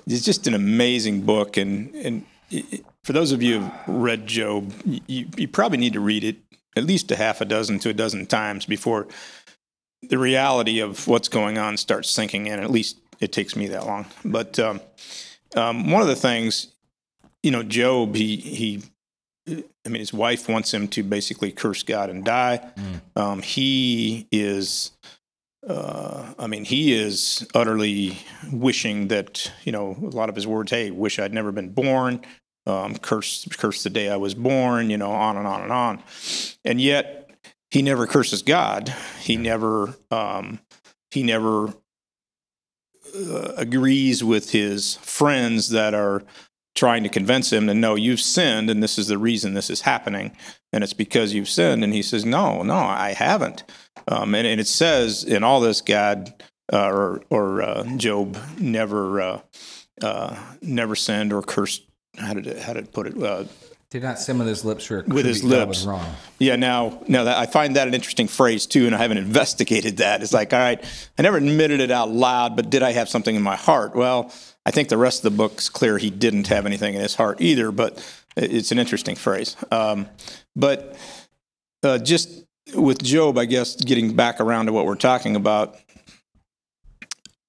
it's 0.07 0.23
just 0.23 0.47
an 0.47 0.53
amazing 0.53 1.21
book. 1.21 1.57
And 1.57 1.93
and 1.95 2.25
it, 2.49 2.85
for 3.03 3.13
those 3.13 3.31
of 3.31 3.41
you 3.43 3.59
who've 3.59 3.71
read 3.87 4.25
Job, 4.27 4.71
you, 4.85 5.27
you 5.35 5.47
probably 5.47 5.77
need 5.77 5.93
to 5.93 5.99
read 5.99 6.23
it 6.23 6.37
at 6.77 6.83
least 6.85 7.11
a 7.11 7.15
half 7.15 7.41
a 7.41 7.45
dozen 7.45 7.79
to 7.79 7.89
a 7.89 7.93
dozen 7.93 8.25
times 8.27 8.65
before 8.65 9.07
the 10.03 10.17
reality 10.17 10.79
of 10.79 11.07
what's 11.07 11.27
going 11.27 11.57
on 11.57 11.75
starts 11.75 12.09
sinking 12.09 12.47
in. 12.47 12.59
At 12.59 12.71
least 12.71 12.97
it 13.19 13.33
takes 13.33 13.55
me 13.55 13.67
that 13.67 13.85
long. 13.85 14.05
But 14.23 14.57
um, 14.59 14.79
um, 15.55 15.91
one 15.91 16.01
of 16.01 16.07
the 16.07 16.15
things, 16.15 16.67
you 17.43 17.51
know, 17.51 17.63
Job, 17.63 18.15
he 18.15 18.37
he. 18.37 18.83
I 19.85 19.89
mean, 19.89 19.99
his 19.99 20.13
wife 20.13 20.47
wants 20.47 20.73
him 20.73 20.87
to 20.89 21.03
basically 21.03 21.51
curse 21.51 21.83
God 21.83 22.09
and 22.09 22.23
die. 22.23 22.69
Um, 23.15 23.41
he 23.41 24.27
is 24.31 24.91
uh, 25.67 26.33
I 26.39 26.47
mean, 26.47 26.63
he 26.63 26.93
is 26.93 27.45
utterly 27.53 28.17
wishing 28.51 29.09
that 29.09 29.51
you 29.63 29.71
know 29.71 29.97
a 30.01 30.15
lot 30.15 30.29
of 30.29 30.35
his 30.35 30.47
words. 30.47 30.71
Hey, 30.71 30.91
wish 30.91 31.19
I'd 31.19 31.33
never 31.33 31.51
been 31.51 31.69
born. 31.69 32.21
Um, 32.65 32.95
curse, 32.95 33.47
curse 33.57 33.83
the 33.83 33.89
day 33.89 34.09
I 34.09 34.15
was 34.15 34.33
born. 34.33 34.89
You 34.89 34.97
know, 34.97 35.11
on 35.11 35.37
and 35.37 35.47
on 35.47 35.61
and 35.61 35.71
on. 35.71 36.03
And 36.63 36.79
yet, 36.79 37.31
he 37.71 37.81
never 37.81 38.07
curses 38.07 38.41
God. 38.41 38.93
He 39.19 39.35
never. 39.35 39.95
Um, 40.11 40.59
he 41.11 41.23
never 41.23 41.73
uh, 43.15 43.53
agrees 43.57 44.23
with 44.23 44.51
his 44.51 44.95
friends 44.97 45.69
that 45.69 45.93
are 45.93 46.23
trying 46.79 47.03
to 47.03 47.09
convince 47.09 47.51
him 47.51 47.67
to 47.67 47.73
no, 47.73 47.95
you've 47.95 48.21
sinned, 48.21 48.69
and 48.69 48.81
this 48.81 48.97
is 48.97 49.07
the 49.07 49.17
reason 49.17 49.53
this 49.53 49.69
is 49.69 49.81
happening, 49.81 50.31
and 50.71 50.83
it's 50.83 50.93
because 50.93 51.33
you've 51.33 51.49
sinned. 51.49 51.83
And 51.83 51.93
he 51.93 52.01
says, 52.01 52.25
no, 52.25 52.63
no, 52.63 52.75
I 52.75 53.11
haven't. 53.13 53.63
Um, 54.07 54.33
and, 54.33 54.47
and 54.47 54.61
it 54.61 54.67
says 54.67 55.23
in 55.23 55.43
all 55.43 55.59
this, 55.59 55.81
God 55.81 56.33
uh, 56.71 56.87
or 56.89 57.21
or 57.29 57.61
uh, 57.61 57.83
Job 57.97 58.37
never 58.57 59.21
uh, 59.21 59.39
uh, 60.01 60.35
never 60.61 60.95
sinned 60.95 61.33
or 61.33 61.41
cursed. 61.41 61.83
How 62.17 62.33
did 62.33 62.47
it, 62.47 62.59
how 62.59 62.73
did 62.73 62.85
it 62.85 62.91
put 62.93 63.07
it? 63.07 63.21
Uh, 63.21 63.43
Did 63.91 64.03
not 64.03 64.19
sin 64.19 64.37
with 64.37 64.47
his 64.47 64.63
lips 64.63 64.89
or 64.91 65.03
With 65.07 65.25
his 65.25 65.43
lips. 65.43 65.67
was 65.67 65.87
wrong. 65.87 66.05
yeah, 66.39 66.55
now 66.55 67.01
now 67.07 67.23
that 67.25 67.37
I 67.37 67.45
find 67.45 67.75
that 67.75 67.87
an 67.87 67.93
interesting 67.93 68.27
phrase 68.27 68.65
too, 68.67 68.85
and 68.85 68.95
I 68.95 68.99
haven't 68.99 69.17
investigated 69.29 69.97
that. 69.97 70.21
It's 70.21 70.33
like, 70.33 70.53
all 70.53 70.59
right, 70.59 70.83
I 71.17 71.21
never 71.23 71.37
admitted 71.37 71.79
it 71.81 71.91
out 71.91 72.09
loud, 72.09 72.55
but 72.55 72.69
did 72.69 72.83
I 72.83 72.91
have 72.93 73.09
something 73.09 73.35
in 73.35 73.41
my 73.41 73.55
heart? 73.57 73.95
Well, 73.95 74.31
I 74.69 74.71
think 74.71 74.89
the 74.89 74.99
rest 74.99 75.25
of 75.25 75.31
the 75.31 75.35
book's 75.35 75.67
clear 75.67 75.97
he 75.97 76.11
didn't 76.11 76.45
have 76.49 76.67
anything 76.67 76.93
in 76.93 77.01
his 77.01 77.15
heart 77.15 77.41
either, 77.41 77.71
but 77.71 78.07
it's 78.37 78.71
an 78.71 78.77
interesting 78.77 79.15
phrase. 79.15 79.55
Um, 79.71 80.07
but 80.55 80.95
uh, 81.81 81.97
just 81.97 82.45
with 82.75 83.01
Job, 83.01 83.39
I 83.39 83.45
guess, 83.45 83.75
getting 83.77 84.15
back 84.15 84.39
around 84.39 84.67
to 84.67 84.71
what 84.71 84.85
we're 84.85 84.93
talking 84.93 85.35
about, 85.35 85.75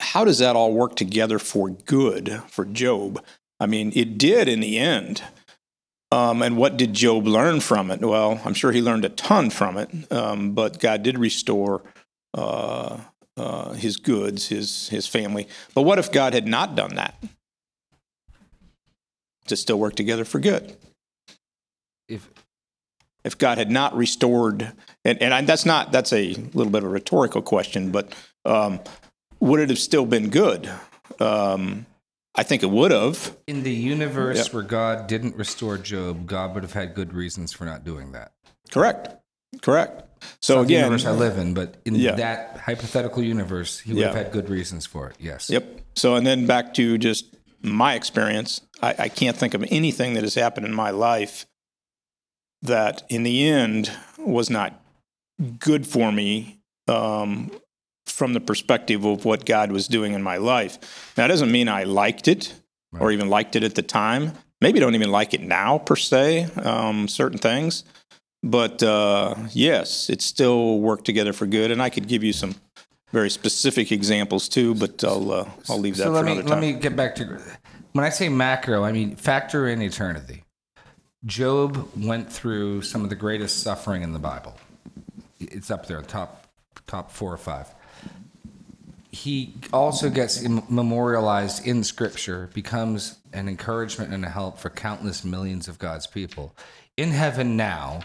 how 0.00 0.24
does 0.24 0.38
that 0.38 0.56
all 0.56 0.72
work 0.72 0.96
together 0.96 1.38
for 1.38 1.68
good 1.68 2.40
for 2.48 2.64
Job? 2.64 3.22
I 3.60 3.66
mean, 3.66 3.92
it 3.94 4.16
did 4.16 4.48
in 4.48 4.60
the 4.60 4.78
end. 4.78 5.22
Um, 6.10 6.40
and 6.40 6.56
what 6.56 6.78
did 6.78 6.94
Job 6.94 7.26
learn 7.26 7.60
from 7.60 7.90
it? 7.90 8.00
Well, 8.00 8.40
I'm 8.46 8.54
sure 8.54 8.72
he 8.72 8.80
learned 8.80 9.04
a 9.04 9.10
ton 9.10 9.50
from 9.50 9.76
it, 9.76 9.90
um, 10.10 10.52
but 10.52 10.80
God 10.80 11.02
did 11.02 11.18
restore 11.18 11.82
uh, 12.32 13.00
uh, 13.40 13.72
his 13.72 13.96
goods, 13.96 14.48
his 14.48 14.88
his 14.88 15.06
family. 15.06 15.48
But 15.74 15.82
what 15.82 15.98
if 15.98 16.12
God 16.12 16.34
had 16.34 16.46
not 16.46 16.74
done 16.74 16.94
that? 16.96 17.14
To 19.46 19.56
still 19.56 19.78
work 19.78 19.96
together 19.96 20.24
for 20.24 20.38
good. 20.38 20.76
If 22.08 22.28
if 23.24 23.36
God 23.36 23.58
had 23.58 23.70
not 23.70 23.96
restored, 23.96 24.72
and, 25.04 25.20
and 25.20 25.34
I, 25.34 25.40
that's 25.42 25.66
not 25.66 25.92
that's 25.92 26.12
a 26.12 26.34
little 26.54 26.70
bit 26.70 26.78
of 26.84 26.84
a 26.84 26.92
rhetorical 26.92 27.42
question, 27.42 27.90
but 27.90 28.14
um, 28.44 28.80
would 29.40 29.60
it 29.60 29.68
have 29.70 29.78
still 29.78 30.06
been 30.06 30.30
good? 30.30 30.70
Um, 31.18 31.86
I 32.36 32.44
think 32.44 32.62
it 32.62 32.70
would 32.70 32.92
have. 32.92 33.36
in 33.48 33.64
the 33.64 33.72
universe 33.72 34.36
Yep. 34.38 34.54
where 34.54 34.62
God 34.62 35.06
didn't 35.08 35.34
restore 35.36 35.76
Job, 35.76 36.26
God 36.26 36.54
would 36.54 36.62
have 36.62 36.72
had 36.72 36.94
good 36.94 37.12
reasons 37.12 37.52
for 37.52 37.64
not 37.64 37.84
doing 37.84 38.12
that. 38.12 38.32
Correct. 38.70 39.08
Correct. 39.62 40.04
So 40.40 40.60
again, 40.60 40.84
universe 40.84 41.04
I 41.06 41.12
live 41.12 41.38
in, 41.38 41.54
but 41.54 41.76
in 41.84 41.94
Yeah. 41.94 42.14
that 42.16 42.58
hypothetical 42.58 43.22
universe, 43.22 43.80
he 43.80 43.92
would 43.92 44.04
have 44.04 44.14
had 44.14 44.32
good 44.32 44.48
reasons 44.48 44.86
for 44.86 45.08
it. 45.08 45.16
Yes. 45.18 45.50
Yep. 45.50 45.80
So, 45.94 46.14
and 46.16 46.26
then 46.26 46.46
back 46.46 46.74
to 46.74 46.98
just 46.98 47.26
my 47.62 47.94
experience, 47.94 48.60
I, 48.82 48.94
I 48.98 49.08
can't 49.08 49.36
think 49.36 49.54
of 49.54 49.64
anything 49.70 50.14
that 50.14 50.22
has 50.22 50.34
happened 50.34 50.66
in 50.66 50.74
my 50.74 50.90
life 50.90 51.46
that 52.62 53.02
in 53.08 53.22
the 53.22 53.48
end 53.48 53.90
was 54.18 54.50
not 54.50 54.80
good 55.58 55.86
for 55.86 56.12
me 56.12 56.60
um, 56.88 57.50
from 58.06 58.32
the 58.34 58.40
perspective 58.40 59.04
of 59.04 59.24
what 59.24 59.44
God 59.46 59.72
was 59.72 59.88
doing 59.88 60.12
in 60.12 60.22
my 60.22 60.36
life. 60.36 61.12
Now, 61.16 61.24
that 61.24 61.28
doesn't 61.28 61.50
mean 61.52 61.68
I 61.68 61.84
liked 61.84 62.28
it 62.28 62.54
or 62.98 63.12
even 63.12 63.28
liked 63.28 63.56
it 63.56 63.62
at 63.62 63.74
the 63.76 63.82
time. 63.82 64.32
Maybe 64.60 64.80
don't 64.80 64.94
even 64.94 65.10
like 65.10 65.32
it 65.32 65.40
now, 65.40 65.78
per 65.78 65.96
se, 65.96 66.44
um, 66.56 67.08
certain 67.08 67.38
things. 67.38 67.84
But 68.42 68.82
uh, 68.82 69.34
yes, 69.52 70.08
it 70.08 70.22
still 70.22 70.80
worked 70.80 71.04
together 71.04 71.32
for 71.32 71.46
good. 71.46 71.70
And 71.70 71.82
I 71.82 71.90
could 71.90 72.08
give 72.08 72.24
you 72.24 72.32
some 72.32 72.54
very 73.12 73.30
specific 73.30 73.92
examples 73.92 74.48
too, 74.48 74.74
but 74.74 75.02
I'll 75.04 75.32
uh, 75.32 75.50
I'll 75.68 75.78
leave 75.78 75.96
that 75.96 76.04
so 76.04 76.10
for 76.10 76.14
let 76.14 76.24
me 76.24 76.32
another 76.32 76.48
let 76.48 76.60
me 76.60 76.72
get 76.72 76.96
back 76.96 77.14
to 77.16 77.40
when 77.92 78.04
I 78.04 78.10
say 78.10 78.28
macro, 78.28 78.84
I 78.84 78.92
mean 78.92 79.16
factor 79.16 79.68
in 79.68 79.82
eternity. 79.82 80.44
Job 81.26 81.88
went 81.96 82.32
through 82.32 82.82
some 82.82 83.04
of 83.04 83.10
the 83.10 83.16
greatest 83.16 83.62
suffering 83.62 84.02
in 84.02 84.12
the 84.12 84.18
Bible. 84.18 84.56
It's 85.38 85.70
up 85.70 85.86
there, 85.86 86.00
top 86.02 86.46
top 86.86 87.10
four 87.10 87.32
or 87.32 87.38
five. 87.38 87.66
He 89.12 89.54
also 89.72 90.08
gets 90.08 90.40
memorialized 90.68 91.66
in 91.66 91.82
Scripture, 91.82 92.48
becomes 92.54 93.18
an 93.32 93.48
encouragement 93.48 94.14
and 94.14 94.24
a 94.24 94.28
help 94.28 94.58
for 94.58 94.70
countless 94.70 95.24
millions 95.24 95.66
of 95.66 95.80
God's 95.80 96.06
people. 96.06 96.54
In 96.96 97.10
heaven 97.10 97.56
now, 97.56 98.02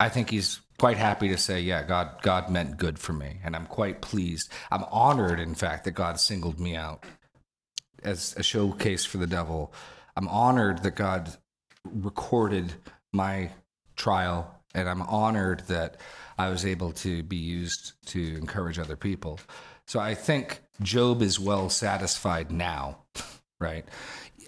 I 0.00 0.08
think 0.08 0.30
he's 0.30 0.60
quite 0.78 0.96
happy 0.96 1.28
to 1.28 1.38
say, 1.38 1.60
yeah, 1.60 1.82
God, 1.82 2.20
God 2.22 2.50
meant 2.50 2.76
good 2.76 2.98
for 2.98 3.12
me, 3.12 3.40
and 3.44 3.54
I'm 3.54 3.66
quite 3.66 4.00
pleased. 4.00 4.50
I'm 4.70 4.84
honored, 4.90 5.40
in 5.40 5.54
fact, 5.54 5.84
that 5.84 5.92
God 5.92 6.18
singled 6.18 6.58
me 6.58 6.76
out 6.76 7.04
as 8.02 8.34
a 8.36 8.42
showcase 8.42 9.04
for 9.04 9.18
the 9.18 9.26
devil. 9.26 9.72
I'm 10.16 10.28
honored 10.28 10.82
that 10.82 10.96
God 10.96 11.36
recorded 11.84 12.74
my 13.12 13.50
trial, 13.96 14.60
and 14.74 14.88
I'm 14.88 15.02
honored 15.02 15.60
that 15.68 15.98
I 16.38 16.48
was 16.50 16.66
able 16.66 16.92
to 16.92 17.22
be 17.22 17.36
used 17.36 17.92
to 18.06 18.36
encourage 18.36 18.78
other 18.78 18.96
people. 18.96 19.38
So 19.86 20.00
I 20.00 20.14
think 20.14 20.60
Job 20.82 21.22
is 21.22 21.38
well 21.38 21.68
satisfied 21.70 22.50
now, 22.50 22.98
right? 23.60 23.84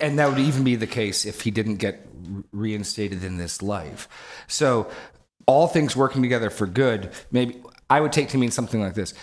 And 0.00 0.18
that 0.18 0.28
would 0.28 0.38
even 0.38 0.64
be 0.64 0.76
the 0.76 0.86
case 0.86 1.24
if 1.24 1.42
he 1.42 1.50
didn't 1.50 1.76
get 1.76 2.06
reinstated 2.52 3.24
in 3.24 3.38
this 3.38 3.62
life. 3.62 4.08
So 4.46 4.90
all 5.46 5.68
things 5.68 5.96
working 5.96 6.22
together 6.22 6.50
for 6.50 6.66
good, 6.66 7.10
maybe 7.30 7.62
I 7.88 8.00
would 8.00 8.12
take 8.12 8.28
to 8.30 8.38
mean 8.38 8.50
something 8.50 8.80
like 8.80 8.94
this 8.94 9.14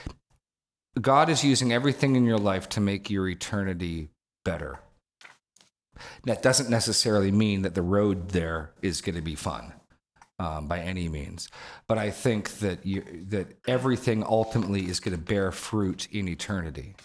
God 1.00 1.30
is 1.30 1.44
using 1.44 1.74
everything 1.74 2.16
in 2.16 2.26
your 2.26 2.38
life 2.38 2.70
to 2.70 2.82
make 2.82 3.10
your 3.10 3.28
eternity 3.28 4.10
better. 4.46 4.80
That 6.26 6.42
doesn't 6.42 6.70
necessarily 6.70 7.32
mean 7.32 7.62
that 7.62 7.76
the 7.76 7.82
road 7.82 8.30
there 8.30 8.72
is 8.82 9.02
going 9.02 9.16
to 9.16 9.22
be 9.22 9.36
fun 9.36 9.74
um, 10.40 10.68
by 10.68 10.80
any 10.80 11.08
means, 11.08 11.50
but 11.88 11.98
I 11.98 12.10
think 12.10 12.50
that 12.60 12.86
you, 12.86 13.04
that 13.30 13.48
everything 13.68 14.24
ultimately 14.24 14.88
is 14.88 15.00
going 15.00 15.16
to 15.16 15.24
bear 15.24 15.52
fruit 15.52 16.08
in 16.12 16.28
eternity. 16.28 16.96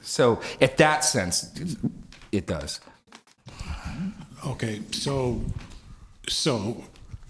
So, 0.00 0.40
at 0.60 0.76
that 0.78 1.04
sense, 1.04 1.76
it 2.32 2.46
does. 2.46 2.80
Okay, 4.46 4.80
so, 4.92 5.42
so 6.28 6.82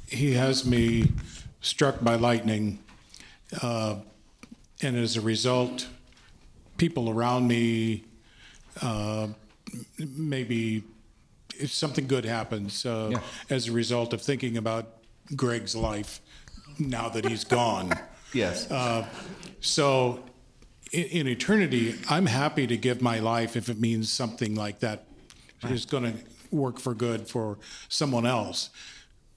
he 0.08 0.32
has 0.34 0.64
me 0.64 1.12
struck 1.60 2.02
by 2.02 2.14
lightning, 2.16 2.78
uh, 3.62 3.96
and 4.82 4.96
as 4.96 5.16
a 5.16 5.20
result, 5.20 5.88
people 6.76 7.10
around 7.10 7.48
me, 7.48 8.04
uh, 8.82 9.28
maybe 9.98 10.84
if 11.58 11.72
something 11.72 12.06
good 12.06 12.24
happens 12.24 12.86
uh, 12.86 13.08
Yeah. 13.12 13.20
as 13.50 13.68
a 13.68 13.72
result 13.72 14.12
of 14.12 14.22
thinking 14.22 14.56
about 14.56 14.86
Greg's 15.34 15.74
life 15.74 16.20
now 16.78 17.08
that 17.08 17.24
he's 17.26 17.44
gone. 17.44 17.92
Yes. 18.34 18.68
So, 19.62 20.22
in, 20.92 21.04
in 21.04 21.28
eternity, 21.28 21.94
I'm 22.10 22.26
happy 22.26 22.66
to 22.66 22.76
give 22.76 23.00
my 23.00 23.20
life 23.20 23.56
if 23.56 23.70
it 23.70 23.80
means 23.80 24.12
something 24.12 24.54
like 24.54 24.80
that 24.80 25.06
is 25.64 25.86
going 25.86 26.04
to 26.12 26.18
work 26.54 26.78
for 26.78 26.92
good 26.92 27.26
for 27.26 27.56
someone 27.88 28.26
else. 28.26 28.68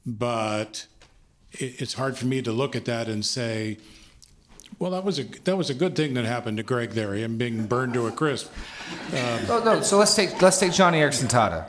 But 0.06 0.88
it, 1.54 1.82
it's 1.82 1.94
hard 1.94 2.18
for 2.18 2.26
me 2.26 2.42
to 2.42 2.52
look 2.52 2.76
at 2.76 2.86
that 2.86 3.08
and 3.08 3.24
say, 3.26 3.78
"Well, 4.80 4.92
that 4.92 5.04
was 5.04 5.20
a 5.20 5.24
that 5.44 5.58
was 5.58 5.70
a 5.70 5.74
good 5.74 5.96
thing 5.96 6.14
that 6.16 6.26
happened 6.26 6.58
to 6.58 6.64
Greg 6.64 6.92
there, 6.92 7.14
him 7.14 7.38
being 7.38 7.66
burned 7.68 7.94
to 7.94 8.08
a 8.08 8.12
crisp." 8.12 8.52
Oh 9.14 9.62
no! 9.64 9.82
So 9.82 9.98
let's 9.98 10.16
take 10.16 10.42
let's 10.42 10.60
take 10.60 10.72
Joni 10.72 10.96
Eareckson 10.96 11.30
Tada. 11.30 11.68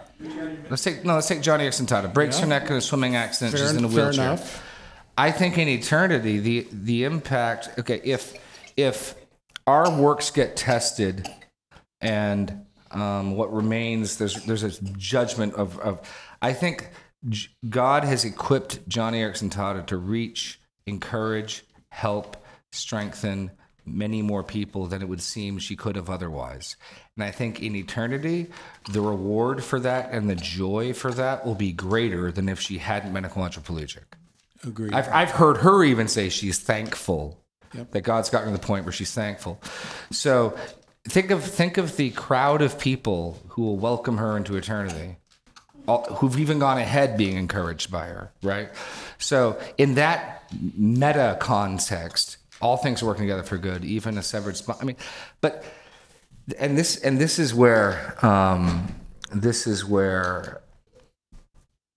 Let's 0.70 0.82
take 0.82 1.04
no. 1.04 1.14
Let's 1.14 1.28
take 1.28 1.40
Joni 1.40 1.60
Eareckson 1.60 1.86
Tada. 1.86 2.12
Breaks 2.12 2.38
her 2.38 2.46
neck 2.46 2.70
in 2.70 2.76
a 2.76 2.80
swimming 2.80 3.16
accident. 3.16 3.56
Fair- 3.56 3.66
she's 3.68 3.76
in 3.76 3.84
a 3.84 3.88
wheelchair. 3.88 4.24
enough. 4.24 4.64
I 5.18 5.30
think 5.30 5.58
in 5.58 5.68
eternity, 5.68 6.38
the 6.38 6.66
the 6.72 7.04
impact. 7.04 7.78
Okay, 7.78 8.00
if 8.04 8.34
if 8.76 9.14
our 9.66 9.94
works 9.94 10.30
get 10.30 10.56
tested, 10.56 11.28
and 12.00 12.64
um, 12.92 13.36
what 13.36 13.52
remains, 13.52 14.16
there's 14.16 14.42
there's 14.44 14.62
a 14.62 14.70
judgment 14.96 15.54
of 15.54 15.78
of. 15.80 16.00
I 16.40 16.52
think 16.52 16.88
God 17.68 18.04
has 18.04 18.24
equipped 18.24 18.88
Joni 18.88 19.18
Eareckson 19.18 19.50
Tada 19.50 19.86
to 19.86 19.96
reach, 19.96 20.60
encourage, 20.86 21.64
help, 21.90 22.36
strengthen 22.72 23.50
many 23.84 24.22
more 24.22 24.42
people 24.44 24.86
than 24.86 25.02
it 25.02 25.08
would 25.08 25.20
seem 25.20 25.58
she 25.58 25.74
could 25.76 25.96
have 25.96 26.08
otherwise. 26.08 26.76
And 27.16 27.24
I 27.24 27.30
think 27.30 27.60
in 27.60 27.74
eternity, 27.74 28.46
the 28.90 29.00
reward 29.00 29.62
for 29.62 29.80
that 29.80 30.10
and 30.12 30.30
the 30.30 30.36
joy 30.36 30.92
for 30.92 31.10
that 31.12 31.44
will 31.44 31.54
be 31.56 31.72
greater 31.72 32.30
than 32.30 32.48
if 32.48 32.60
she 32.60 32.78
hadn't 32.78 33.12
been 33.12 33.24
a 33.24 33.28
quadriplegic. 33.28 34.04
Agreed. 34.64 34.92
I've, 34.92 35.08
I've 35.08 35.30
heard 35.32 35.58
her 35.58 35.82
even 35.82 36.06
say 36.08 36.28
she's 36.28 36.58
thankful 36.58 37.38
Yep. 37.74 37.92
that 37.92 38.00
God's 38.02 38.28
gotten 38.28 38.52
to 38.52 38.58
the 38.58 38.64
point 38.64 38.84
where 38.84 38.92
she's 38.92 39.12
thankful. 39.12 39.58
So 40.10 40.54
think 41.08 41.30
of 41.30 41.42
think 41.42 41.78
of 41.78 41.96
the 41.96 42.10
crowd 42.10 42.60
of 42.60 42.78
people 42.78 43.38
who 43.48 43.62
will 43.62 43.78
welcome 43.78 44.18
her 44.18 44.36
into 44.36 44.56
eternity, 44.56 45.16
who've 45.86 46.38
even 46.38 46.58
gone 46.58 46.78
ahead 46.78 47.16
being 47.16 47.36
encouraged 47.36 47.90
by 47.90 48.06
her, 48.06 48.32
right? 48.42 48.70
So 49.18 49.58
in 49.78 49.94
that 49.94 50.44
meta 50.76 51.36
context, 51.40 52.36
all 52.60 52.76
things 52.76 53.02
are 53.02 53.06
working 53.06 53.24
together 53.24 53.42
for 53.42 53.58
good, 53.58 53.84
even 53.84 54.16
a 54.16 54.22
severed 54.22 54.56
spine. 54.56 54.76
I 54.80 54.84
mean, 54.84 54.96
but 55.40 55.64
and 56.58 56.78
this 56.78 56.96
and 56.96 57.18
this 57.18 57.38
is 57.38 57.54
where 57.54 58.16
um, 58.24 58.94
this 59.34 59.66
is 59.66 59.84
where 59.84 60.62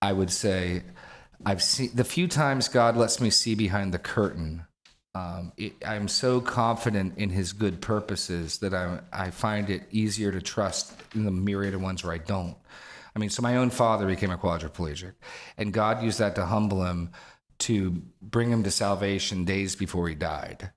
I 0.01 0.13
would 0.13 0.31
say 0.31 0.83
I've 1.45 1.61
seen 1.61 1.91
the 1.93 2.03
few 2.03 2.27
times 2.27 2.67
God 2.67 2.97
lets 2.97 3.21
me 3.21 3.29
see 3.29 3.55
behind 3.55 3.93
the 3.93 3.99
curtain. 3.99 4.65
Um, 5.13 5.53
it, 5.55 5.73
I'm 5.85 6.09
so 6.09 6.41
confident 6.41 7.17
in 7.17 7.29
His 7.29 7.53
good 7.53 7.81
purposes 7.81 8.57
that 8.59 8.73
I 8.73 8.99
I 9.13 9.29
find 9.29 9.69
it 9.69 9.83
easier 9.91 10.31
to 10.31 10.41
trust 10.41 10.93
in 11.13 11.25
the 11.25 11.31
myriad 11.31 11.73
of 11.73 11.81
ones 11.81 12.03
where 12.03 12.13
I 12.13 12.17
don't. 12.17 12.57
I 13.15 13.19
mean, 13.19 13.29
so 13.29 13.41
my 13.41 13.55
own 13.57 13.69
father 13.69 14.05
became 14.07 14.31
a 14.31 14.37
quadriplegic, 14.37 15.13
and 15.57 15.71
God 15.73 16.03
used 16.03 16.19
that 16.19 16.35
to 16.35 16.45
humble 16.45 16.83
him, 16.83 17.11
to 17.59 18.01
bring 18.21 18.49
him 18.51 18.63
to 18.63 18.71
salvation 18.71 19.45
days 19.45 19.75
before 19.75 20.09
he 20.09 20.15
died. 20.15 20.71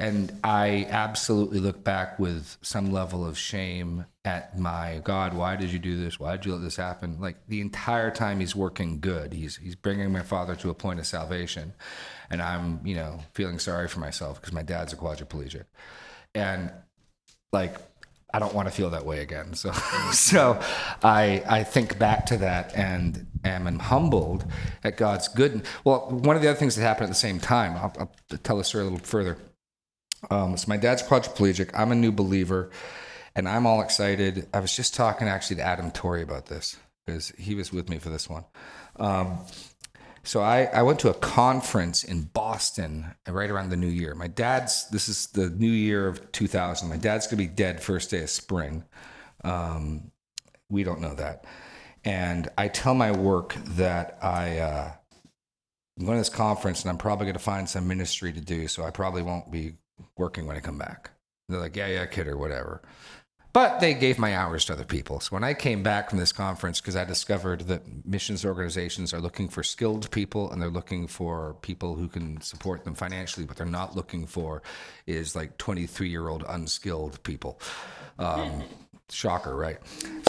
and 0.00 0.32
I 0.44 0.86
absolutely 0.90 1.58
look 1.58 1.82
back 1.82 2.20
with 2.20 2.56
some 2.62 2.92
level 2.92 3.26
of 3.26 3.36
shame 3.36 4.06
at 4.24 4.56
my 4.56 5.00
God. 5.02 5.34
Why 5.34 5.56
did 5.56 5.72
you 5.72 5.80
do 5.80 5.96
this? 6.02 6.20
Why 6.20 6.36
did 6.36 6.46
you 6.46 6.52
let 6.52 6.62
this 6.62 6.76
happen? 6.76 7.20
Like 7.20 7.36
the 7.48 7.60
entire 7.60 8.10
time 8.12 8.38
he's 8.38 8.54
working 8.54 9.00
good. 9.00 9.32
He's 9.32 9.56
he's 9.56 9.74
bringing 9.74 10.12
my 10.12 10.22
father 10.22 10.54
to 10.56 10.70
a 10.70 10.74
point 10.74 11.00
of 11.00 11.06
salvation, 11.06 11.72
and 12.30 12.40
I'm 12.40 12.80
you 12.86 12.94
know 12.94 13.18
feeling 13.34 13.58
sorry 13.58 13.88
for 13.88 13.98
myself 13.98 14.40
because 14.40 14.52
my 14.52 14.62
dad's 14.62 14.92
a 14.92 14.96
quadriplegic, 14.96 15.64
and 16.34 16.70
like 17.52 17.76
I 18.32 18.38
don't 18.38 18.54
want 18.54 18.68
to 18.68 18.74
feel 18.74 18.90
that 18.90 19.06
way 19.06 19.20
again. 19.20 19.54
So, 19.54 19.72
so 20.12 20.60
I 21.02 21.42
I 21.48 21.64
think 21.64 21.98
back 21.98 22.26
to 22.26 22.36
that 22.38 22.74
and 22.74 23.26
am 23.44 23.78
humbled 23.78 24.44
at 24.84 24.96
God's 24.96 25.28
good. 25.28 25.64
Well, 25.84 26.08
one 26.10 26.36
of 26.36 26.42
the 26.42 26.48
other 26.48 26.58
things 26.58 26.76
that 26.76 26.82
happened 26.82 27.04
at 27.04 27.10
the 27.10 27.14
same 27.14 27.40
time, 27.40 27.76
I'll, 27.76 27.92
I'll 27.98 28.38
tell 28.42 28.58
the 28.58 28.64
story 28.64 28.82
a 28.82 28.88
little 28.88 29.04
further. 29.04 29.38
Um, 30.30 30.56
so 30.56 30.66
my 30.68 30.76
dad's 30.76 31.02
quadriplegic. 31.02 31.70
I'm 31.74 31.92
a 31.92 31.94
new 31.94 32.12
believer, 32.12 32.70
and 33.34 33.48
I'm 33.48 33.66
all 33.66 33.80
excited. 33.80 34.48
I 34.52 34.60
was 34.60 34.74
just 34.74 34.94
talking 34.94 35.28
actually 35.28 35.56
to 35.56 35.62
Adam 35.62 35.90
Torrey 35.90 36.22
about 36.22 36.46
this 36.46 36.76
because 37.06 37.28
he 37.38 37.54
was 37.54 37.72
with 37.72 37.88
me 37.88 37.98
for 37.98 38.10
this 38.10 38.28
one. 38.28 38.44
Um, 38.96 39.38
so 40.28 40.42
I, 40.42 40.64
I 40.74 40.82
went 40.82 40.98
to 41.00 41.08
a 41.08 41.14
conference 41.14 42.04
in 42.04 42.24
Boston 42.24 43.14
right 43.26 43.48
around 43.48 43.70
the 43.70 43.78
new 43.78 43.88
year. 43.88 44.14
My 44.14 44.26
dad's, 44.26 44.86
this 44.90 45.08
is 45.08 45.28
the 45.28 45.48
new 45.48 45.70
year 45.70 46.06
of 46.06 46.30
2000. 46.32 46.86
My 46.86 46.98
dad's 46.98 47.26
going 47.26 47.38
to 47.38 47.48
be 47.48 47.54
dead 47.54 47.82
first 47.82 48.10
day 48.10 48.22
of 48.22 48.28
spring. 48.28 48.84
Um, 49.42 50.12
we 50.68 50.84
don't 50.84 51.00
know 51.00 51.14
that. 51.14 51.46
And 52.04 52.46
I 52.58 52.68
tell 52.68 52.92
my 52.92 53.10
work 53.10 53.54
that 53.54 54.18
I, 54.20 54.58
uh, 54.58 54.92
I'm 55.98 56.04
going 56.04 56.18
to 56.18 56.20
this 56.20 56.28
conference 56.28 56.82
and 56.82 56.90
I'm 56.90 56.98
probably 56.98 57.24
going 57.24 57.32
to 57.32 57.40
find 57.40 57.66
some 57.66 57.88
ministry 57.88 58.30
to 58.30 58.40
do. 58.42 58.68
So 58.68 58.84
I 58.84 58.90
probably 58.90 59.22
won't 59.22 59.50
be 59.50 59.76
working 60.18 60.46
when 60.46 60.58
I 60.58 60.60
come 60.60 60.76
back. 60.76 61.10
They're 61.48 61.58
like, 61.58 61.74
yeah, 61.74 61.86
yeah, 61.86 62.04
kid, 62.04 62.28
or 62.28 62.36
whatever. 62.36 62.82
But 63.52 63.80
they 63.80 63.94
gave 63.94 64.18
my 64.18 64.36
hours 64.36 64.66
to 64.66 64.74
other 64.74 64.84
people. 64.84 65.20
So 65.20 65.30
when 65.30 65.42
I 65.42 65.54
came 65.54 65.82
back 65.82 66.10
from 66.10 66.18
this 66.18 66.32
conference, 66.32 66.80
because 66.80 66.96
I 66.96 67.04
discovered 67.04 67.62
that 67.62 67.82
missions 68.04 68.44
organizations 68.44 69.14
are 69.14 69.20
looking 69.20 69.48
for 69.48 69.62
skilled 69.62 70.10
people 70.10 70.52
and 70.52 70.60
they're 70.60 70.68
looking 70.68 71.06
for 71.06 71.56
people 71.62 71.94
who 71.94 72.08
can 72.08 72.40
support 72.42 72.84
them 72.84 72.94
financially, 72.94 73.46
what 73.46 73.56
they're 73.56 73.66
not 73.66 73.96
looking 73.96 74.26
for 74.26 74.62
is 75.06 75.34
like 75.34 75.56
23 75.56 76.08
year 76.08 76.28
old 76.28 76.44
unskilled 76.46 77.22
people. 77.22 77.58
Um, 78.18 78.64
shocker, 79.10 79.56
right? 79.56 79.78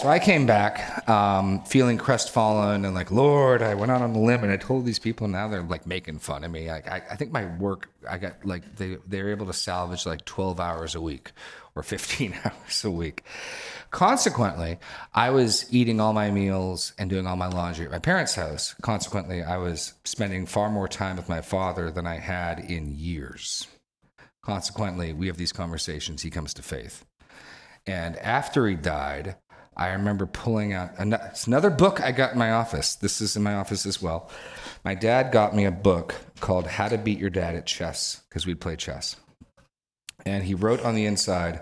So 0.01 0.07
I 0.07 0.19
came 0.19 0.45
back 0.45 1.07
um, 1.09 1.61
feeling 1.65 1.97
crestfallen 1.97 2.85
and 2.85 2.95
like, 2.95 3.11
Lord, 3.11 3.61
I 3.61 3.73
went 3.73 3.91
out 3.91 4.01
on 4.01 4.11
a 4.11 4.19
limb 4.19 4.43
and 4.43 4.51
I 4.51 4.57
told 4.57 4.85
these 4.85 4.99
people, 4.99 5.27
now 5.27 5.47
they're 5.47 5.61
like 5.61 5.85
making 5.85 6.19
fun 6.19 6.43
of 6.43 6.51
me. 6.51 6.69
I, 6.69 6.77
I, 6.77 7.01
I 7.11 7.15
think 7.15 7.31
my 7.31 7.45
work, 7.57 7.89
I 8.09 8.17
got 8.17 8.45
like, 8.45 8.77
they, 8.77 8.97
they 9.07 9.21
were 9.21 9.31
able 9.31 9.47
to 9.47 9.53
salvage 9.53 10.05
like 10.05 10.23
12 10.25 10.59
hours 10.59 10.95
a 10.95 11.01
week 11.01 11.31
or 11.79 11.83
15 11.83 12.35
hours 12.45 12.83
a 12.83 12.91
week. 12.91 13.23
Consequently, 13.91 14.77
I 15.15 15.31
was 15.31 15.65
eating 15.73 15.99
all 15.99 16.13
my 16.13 16.29
meals 16.29 16.93
and 16.99 17.09
doing 17.09 17.25
all 17.25 17.35
my 17.35 17.47
laundry 17.47 17.85
at 17.85 17.91
my 17.91 17.99
parents' 17.99 18.35
house. 18.35 18.75
Consequently, 18.81 19.41
I 19.41 19.57
was 19.57 19.93
spending 20.03 20.45
far 20.45 20.69
more 20.69 20.87
time 20.87 21.15
with 21.15 21.27
my 21.27 21.41
father 21.41 21.89
than 21.89 22.05
I 22.05 22.19
had 22.19 22.59
in 22.59 22.93
years. 22.95 23.65
Consequently, 24.43 25.11
we 25.11 25.27
have 25.27 25.37
these 25.37 25.51
conversations. 25.51 26.21
He 26.21 26.29
comes 26.29 26.53
to 26.55 26.61
faith. 26.61 27.03
And 27.87 28.15
after 28.17 28.67
he 28.67 28.75
died, 28.75 29.37
I 29.75 29.89
remember 29.89 30.25
pulling 30.25 30.73
out 30.73 30.91
another 30.99 31.69
book 31.69 32.01
I 32.01 32.11
got 32.11 32.33
in 32.33 32.37
my 32.37 32.51
office. 32.51 32.95
This 32.95 33.21
is 33.21 33.35
in 33.35 33.43
my 33.43 33.55
office 33.55 33.85
as 33.85 34.01
well. 34.01 34.29
My 34.83 34.93
dad 34.93 35.31
got 35.31 35.55
me 35.55 35.65
a 35.65 35.71
book 35.71 36.15
called 36.41 36.67
How 36.67 36.89
to 36.89 36.97
Beat 36.97 37.17
Your 37.17 37.29
Dad 37.29 37.55
at 37.55 37.65
Chess 37.65 38.21
because 38.29 38.45
we'd 38.45 38.61
play 38.61 38.75
chess. 38.75 39.15
And 40.25 40.43
he 40.43 40.53
wrote 40.53 40.81
on 40.81 40.95
the 40.95 41.05
inside, 41.05 41.61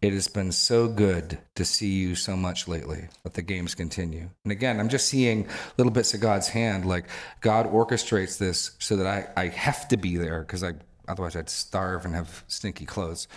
It 0.00 0.12
has 0.12 0.28
been 0.28 0.52
so 0.52 0.88
good 0.88 1.38
to 1.54 1.64
see 1.64 1.92
you 1.92 2.14
so 2.14 2.36
much 2.36 2.66
lately. 2.68 3.08
Let 3.24 3.34
the 3.34 3.42
games 3.42 3.74
continue. 3.74 4.30
And 4.44 4.52
again, 4.52 4.80
I'm 4.80 4.88
just 4.88 5.08
seeing 5.08 5.48
little 5.76 5.92
bits 5.92 6.14
of 6.14 6.20
God's 6.20 6.48
hand. 6.48 6.84
Like 6.84 7.06
God 7.40 7.66
orchestrates 7.70 8.38
this 8.38 8.72
so 8.78 8.96
that 8.96 9.06
I, 9.06 9.28
I 9.40 9.48
have 9.48 9.88
to 9.88 9.96
be 9.96 10.16
there 10.16 10.40
because 10.40 10.64
I 10.64 10.72
otherwise 11.08 11.36
I'd 11.36 11.50
starve 11.50 12.04
and 12.04 12.14
have 12.14 12.44
stinky 12.48 12.86
clothes. 12.86 13.28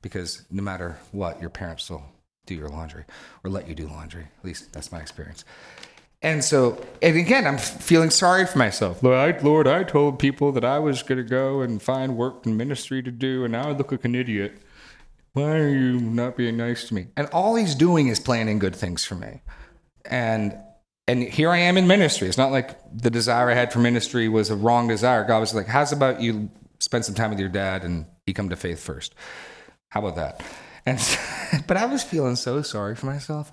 Because 0.00 0.44
no 0.50 0.62
matter 0.62 0.98
what, 1.12 1.40
your 1.40 1.50
parents 1.50 1.88
will 1.88 2.04
do 2.46 2.54
your 2.54 2.68
laundry 2.68 3.04
or 3.44 3.50
let 3.50 3.68
you 3.68 3.74
do 3.74 3.86
laundry. 3.86 4.26
At 4.38 4.44
least 4.44 4.72
that's 4.72 4.90
my 4.90 4.98
experience. 4.98 5.44
And 6.22 6.44
so, 6.44 6.80
and 7.02 7.16
again, 7.16 7.46
I'm 7.48 7.58
feeling 7.58 8.10
sorry 8.10 8.46
for 8.46 8.56
myself. 8.56 9.02
Lord 9.02 9.16
I, 9.16 9.38
Lord, 9.40 9.66
I 9.66 9.82
told 9.82 10.20
people 10.20 10.52
that 10.52 10.64
I 10.64 10.78
was 10.78 11.02
going 11.02 11.18
to 11.18 11.28
go 11.28 11.60
and 11.62 11.82
find 11.82 12.16
work 12.16 12.46
and 12.46 12.56
ministry 12.56 13.02
to 13.02 13.10
do, 13.10 13.44
and 13.44 13.52
now 13.52 13.68
I 13.68 13.72
look 13.72 13.90
like 13.90 14.04
an 14.04 14.14
idiot. 14.14 14.56
Why 15.32 15.56
are 15.56 15.68
you 15.68 15.98
not 15.98 16.36
being 16.36 16.56
nice 16.56 16.86
to 16.88 16.94
me? 16.94 17.08
And 17.16 17.26
all 17.32 17.56
he's 17.56 17.74
doing 17.74 18.06
is 18.06 18.20
planning 18.20 18.60
good 18.60 18.76
things 18.76 19.04
for 19.04 19.16
me. 19.16 19.40
And 20.04 20.56
and 21.08 21.24
here 21.24 21.50
I 21.50 21.58
am 21.58 21.76
in 21.76 21.88
ministry. 21.88 22.28
It's 22.28 22.38
not 22.38 22.52
like 22.52 22.78
the 22.94 23.10
desire 23.10 23.50
I 23.50 23.54
had 23.54 23.72
for 23.72 23.80
ministry 23.80 24.28
was 24.28 24.50
a 24.50 24.56
wrong 24.56 24.86
desire. 24.86 25.24
God 25.24 25.40
was 25.40 25.54
like, 25.54 25.66
"How's 25.66 25.90
about 25.90 26.20
you 26.20 26.50
spend 26.78 27.04
some 27.04 27.14
time 27.14 27.30
with 27.30 27.40
your 27.40 27.48
dad 27.48 27.82
and 27.82 28.06
he 28.26 28.32
come 28.32 28.48
to 28.50 28.56
faith 28.56 28.80
first? 28.80 29.14
How 29.88 30.00
about 30.00 30.16
that?" 30.16 30.44
And 30.86 31.00
but 31.66 31.76
I 31.76 31.86
was 31.86 32.04
feeling 32.04 32.36
so 32.36 32.62
sorry 32.62 32.94
for 32.94 33.06
myself. 33.06 33.52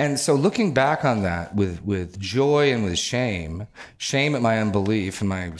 And 0.00 0.18
so 0.18 0.34
looking 0.34 0.72
back 0.72 1.04
on 1.04 1.24
that 1.24 1.54
with, 1.54 1.84
with 1.84 2.18
joy 2.18 2.72
and 2.72 2.84
with 2.84 2.98
shame, 2.98 3.66
shame 3.98 4.34
at 4.34 4.40
my 4.40 4.58
unbelief 4.58 5.20
and 5.20 5.28
my, 5.28 5.52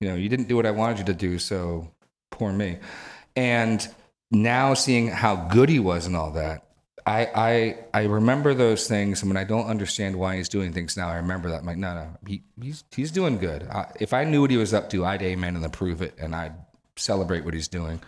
you 0.00 0.08
know, 0.08 0.16
you 0.16 0.28
didn't 0.28 0.48
do 0.48 0.56
what 0.56 0.66
I 0.66 0.72
wanted 0.72 0.98
you 0.98 1.04
to 1.04 1.14
do, 1.14 1.38
so 1.38 1.88
poor 2.32 2.52
me. 2.52 2.78
And 3.36 3.86
now 4.32 4.74
seeing 4.74 5.06
how 5.06 5.36
good 5.36 5.68
he 5.68 5.78
was 5.78 6.06
and 6.06 6.16
all 6.16 6.32
that, 6.32 6.66
I, 7.06 7.26
I, 7.94 8.00
I 8.00 8.04
remember 8.06 8.52
those 8.52 8.88
things. 8.88 9.22
And 9.22 9.30
when 9.30 9.36
I 9.36 9.44
don't 9.44 9.66
understand 9.66 10.16
why 10.16 10.34
he's 10.34 10.48
doing 10.48 10.72
things 10.72 10.96
now, 10.96 11.08
I 11.08 11.14
remember 11.14 11.50
that. 11.50 11.60
I'm 11.60 11.66
like, 11.66 11.76
no, 11.76 11.94
no, 11.94 12.08
he, 12.26 12.42
he's, 12.60 12.82
he's 12.90 13.12
doing 13.12 13.38
good. 13.38 13.62
I, 13.62 13.92
if 14.00 14.12
I 14.12 14.24
knew 14.24 14.40
what 14.40 14.50
he 14.50 14.56
was 14.56 14.74
up 14.74 14.90
to, 14.90 15.04
I'd 15.04 15.22
amen 15.22 15.54
and 15.54 15.64
approve 15.64 16.02
it 16.02 16.14
and 16.18 16.34
I'd 16.34 16.54
celebrate 16.96 17.44
what 17.44 17.54
he's 17.54 17.68
doing. 17.68 18.00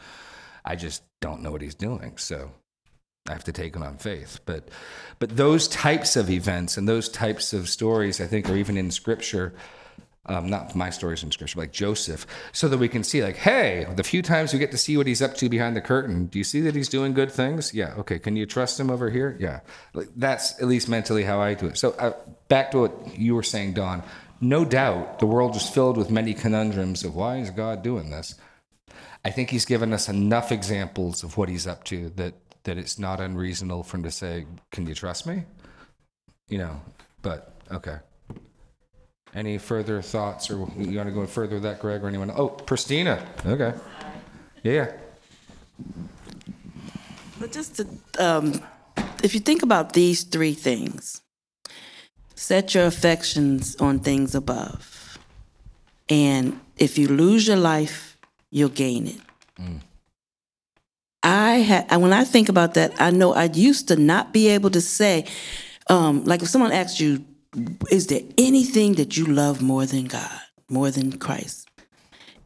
I 0.64 0.74
just 0.74 1.04
don't 1.20 1.42
know 1.42 1.52
what 1.52 1.62
he's 1.62 1.76
doing. 1.76 2.16
So 2.16 2.50
I 3.28 3.32
have 3.32 3.44
to 3.44 3.52
take 3.52 3.76
it 3.76 3.82
on 3.82 3.98
faith. 3.98 4.40
But 4.46 4.68
but 5.18 5.36
those 5.36 5.68
types 5.68 6.16
of 6.16 6.28
events 6.30 6.76
and 6.76 6.88
those 6.88 7.08
types 7.08 7.52
of 7.52 7.68
stories, 7.68 8.20
I 8.20 8.26
think, 8.26 8.48
are 8.50 8.56
even 8.56 8.76
in 8.76 8.90
Scripture. 8.90 9.54
Um, 10.24 10.48
not 10.48 10.76
my 10.76 10.90
stories 10.90 11.24
in 11.24 11.32
Scripture, 11.32 11.58
like 11.58 11.72
Joseph, 11.72 12.28
so 12.52 12.68
that 12.68 12.78
we 12.78 12.88
can 12.88 13.02
see, 13.02 13.24
like, 13.24 13.34
hey, 13.34 13.88
the 13.96 14.04
few 14.04 14.22
times 14.22 14.52
we 14.52 14.60
get 14.60 14.70
to 14.70 14.78
see 14.78 14.96
what 14.96 15.08
he's 15.08 15.20
up 15.20 15.34
to 15.38 15.48
behind 15.48 15.74
the 15.74 15.80
curtain, 15.80 16.26
do 16.26 16.38
you 16.38 16.44
see 16.44 16.60
that 16.60 16.76
he's 16.76 16.88
doing 16.88 17.12
good 17.12 17.32
things? 17.32 17.74
Yeah. 17.74 17.94
Okay. 17.98 18.20
Can 18.20 18.36
you 18.36 18.46
trust 18.46 18.78
him 18.78 18.88
over 18.88 19.10
here? 19.10 19.36
Yeah. 19.40 19.62
Like, 19.94 20.10
that's 20.14 20.52
at 20.62 20.68
least 20.68 20.88
mentally 20.88 21.24
how 21.24 21.40
I 21.40 21.54
do 21.54 21.66
it. 21.66 21.76
So 21.76 21.90
uh, 21.98 22.12
back 22.46 22.70
to 22.70 22.78
what 22.82 23.18
you 23.18 23.34
were 23.34 23.42
saying, 23.42 23.72
Don. 23.72 24.04
No 24.40 24.64
doubt, 24.64 25.18
the 25.18 25.26
world 25.26 25.56
is 25.56 25.68
filled 25.68 25.96
with 25.96 26.08
many 26.08 26.34
conundrums 26.34 27.02
of 27.02 27.16
why 27.16 27.38
is 27.38 27.50
God 27.50 27.82
doing 27.82 28.10
this. 28.10 28.36
I 29.24 29.30
think 29.30 29.50
he's 29.50 29.64
given 29.64 29.92
us 29.92 30.08
enough 30.08 30.52
examples 30.52 31.24
of 31.24 31.36
what 31.36 31.48
he's 31.48 31.66
up 31.66 31.82
to 31.84 32.10
that 32.10 32.34
that 32.64 32.78
it's 32.78 32.98
not 32.98 33.20
unreasonable 33.20 33.82
for 33.82 33.96
him 33.96 34.02
to 34.04 34.10
say, 34.10 34.46
"Can 34.70 34.86
you 34.86 34.94
trust 34.94 35.26
me?" 35.26 35.44
You 36.48 36.58
know, 36.58 36.80
but 37.22 37.54
okay. 37.70 37.98
Any 39.34 39.56
further 39.58 40.02
thoughts, 40.02 40.50
or 40.50 40.68
you 40.76 40.96
want 40.98 41.08
to 41.08 41.14
go 41.14 41.26
further 41.26 41.54
with 41.54 41.62
that, 41.62 41.80
Greg, 41.80 42.04
or 42.04 42.08
anyone? 42.08 42.30
Oh, 42.30 42.48
Christina. 42.48 43.26
Okay. 43.46 43.72
Yeah. 44.62 44.92
But 47.40 47.50
just 47.50 47.76
to, 47.76 47.86
um, 48.18 48.62
if 49.22 49.34
you 49.34 49.40
think 49.40 49.62
about 49.62 49.94
these 49.94 50.22
three 50.22 50.52
things, 50.52 51.22
set 52.34 52.74
your 52.74 52.84
affections 52.84 53.74
on 53.76 54.00
things 54.00 54.34
above, 54.34 55.18
and 56.08 56.60
if 56.76 56.98
you 56.98 57.08
lose 57.08 57.48
your 57.48 57.56
life, 57.56 58.18
you'll 58.50 58.68
gain 58.68 59.06
it. 59.06 59.20
Mm. 59.58 59.80
I 61.22 61.58
had 61.58 61.94
when 61.96 62.12
I 62.12 62.24
think 62.24 62.48
about 62.48 62.74
that, 62.74 63.00
I 63.00 63.10
know 63.10 63.32
I 63.32 63.44
used 63.44 63.88
to 63.88 63.96
not 63.96 64.32
be 64.32 64.48
able 64.48 64.70
to 64.70 64.80
say, 64.80 65.26
um, 65.88 66.24
like 66.24 66.42
if 66.42 66.48
someone 66.48 66.72
asked 66.72 67.00
you, 67.00 67.24
"Is 67.90 68.06
there 68.08 68.22
anything 68.38 68.94
that 68.94 69.16
you 69.16 69.26
love 69.26 69.62
more 69.62 69.86
than 69.86 70.06
God, 70.06 70.40
more 70.68 70.90
than 70.90 71.18
Christ?" 71.18 71.68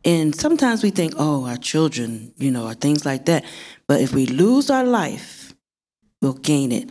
And 0.05 0.35
sometimes 0.35 0.83
we 0.83 0.91
think, 0.91 1.15
"Oh, 1.17 1.45
our 1.45 1.57
children, 1.57 2.33
you 2.37 2.51
know, 2.51 2.67
or 2.67 2.75
things 2.75 3.05
like 3.05 3.25
that." 3.27 3.45
But 3.89 4.01
if 4.01 4.13
we 4.13 4.27
lose 4.27 4.71
our 4.71 4.85
life, 4.85 5.55
we'll 6.21 6.35
gain 6.35 6.73
it. 6.73 6.91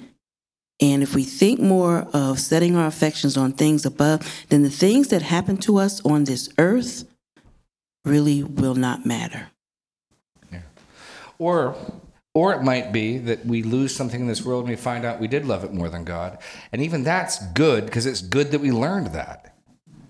And 0.82 1.02
if 1.04 1.16
we 1.16 1.24
think 1.24 1.60
more 1.62 2.08
of 2.14 2.40
setting 2.40 2.76
our 2.76 2.88
affections 2.88 3.38
on 3.38 3.54
things 3.54 3.86
above, 3.86 4.22
then 4.50 4.64
the 4.64 4.70
things 4.70 5.08
that 5.10 5.22
happen 5.22 5.58
to 5.58 5.78
us 5.78 6.02
on 6.04 6.26
this 6.26 6.50
earth 6.58 7.06
really 8.04 8.44
will 8.44 8.76
not 8.76 9.06
matter. 9.06 9.52
Or 11.40 11.76
or 12.36 12.54
it 12.54 12.62
might 12.62 12.92
be 12.92 13.18
that 13.18 13.46
we 13.46 13.64
lose 13.64 13.96
something 13.96 14.20
in 14.20 14.28
this 14.28 14.44
world 14.44 14.66
and 14.66 14.70
we 14.70 14.76
find 14.76 15.06
out 15.06 15.22
we 15.22 15.28
did 15.28 15.46
love 15.46 15.64
it 15.64 15.74
more 15.74 15.88
than 15.88 16.04
God. 16.04 16.38
And 16.74 16.82
even 16.82 17.04
that's 17.04 17.42
good 17.54 17.86
because 17.86 18.06
it's 18.06 18.22
good 18.22 18.52
that 18.52 18.60
we 18.60 18.72
learned 18.72 19.08
that. 19.08 19.56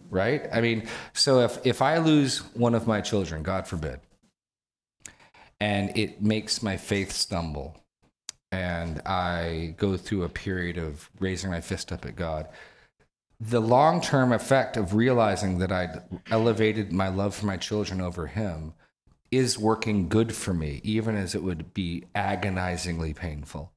Right? 0.09 0.47
I 0.51 0.59
mean, 0.59 0.87
so 1.13 1.41
if 1.41 1.63
if 1.65 1.81
I 1.81 1.97
lose 1.99 2.39
one 2.53 2.73
of 2.73 2.87
my 2.87 3.01
children, 3.01 3.43
God 3.43 3.67
forbid, 3.67 3.99
and 5.59 5.95
it 5.97 6.21
makes 6.21 6.63
my 6.63 6.77
faith 6.77 7.11
stumble. 7.11 7.77
And 8.51 9.01
I 9.05 9.75
go 9.77 9.97
through 9.97 10.23
a 10.23 10.29
period 10.29 10.77
of 10.77 11.09
raising 11.19 11.51
my 11.51 11.59
fist 11.59 11.91
up 11.91 12.05
at 12.05 12.15
God. 12.15 12.47
The 13.39 13.59
long 13.59 13.99
term 13.99 14.31
effect 14.31 14.77
of 14.77 14.95
realizing 14.95 15.57
that 15.57 15.71
I'd 15.71 16.01
elevated 16.31 16.93
my 16.93 17.09
love 17.09 17.35
for 17.35 17.45
my 17.45 17.57
children 17.57 17.99
over 17.99 18.27
Him 18.27 18.73
is 19.31 19.57
working 19.57 20.07
good 20.07 20.33
for 20.35 20.53
me, 20.53 20.81
even 20.83 21.15
as 21.15 21.35
it 21.35 21.43
would 21.43 21.73
be 21.73 22.05
agonizingly 22.13 23.13
painful. 23.13 23.71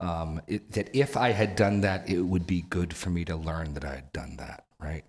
Um, 0.00 0.42
it, 0.46 0.72
that 0.72 0.94
if 0.94 1.16
I 1.16 1.30
had 1.30 1.54
done 1.56 1.80
that, 1.82 2.08
it 2.08 2.22
would 2.22 2.46
be 2.46 2.62
good 2.62 2.94
for 2.94 3.10
me 3.10 3.24
to 3.26 3.36
learn 3.36 3.74
that 3.74 3.84
I 3.84 3.94
had 3.96 4.12
done 4.12 4.36
that, 4.38 4.64
right? 4.80 5.04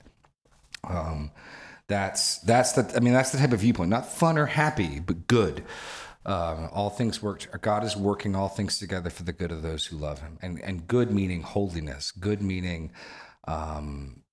Um, 0.88 1.32
that's 1.88 2.38
that's 2.40 2.74
the 2.74 2.92
I 2.96 3.00
mean 3.00 3.14
that's 3.14 3.32
the 3.32 3.38
type 3.38 3.52
of 3.52 3.60
viewpoint, 3.60 3.90
not 3.90 4.06
fun 4.06 4.38
or 4.38 4.46
happy, 4.46 5.00
but 5.00 5.28
good. 5.28 5.64
Um, 6.26 6.70
all 6.72 6.90
things 6.90 7.22
work. 7.22 7.46
God 7.62 7.84
is 7.84 7.98
working 7.98 8.36
all 8.36 8.48
things 8.48 8.80
together 8.80 9.10
for 9.10 9.24
the 9.24 9.34
good 9.34 9.52
of 9.52 9.62
those 9.62 9.86
who 9.86 9.98
love 9.98 10.22
Him, 10.22 10.38
and 10.42 10.62
and 10.62 10.88
good 10.88 11.12
meaning 11.12 11.42
holiness, 11.42 12.12
good 12.12 12.42
meaning 12.42 12.92
um, 13.48 14.24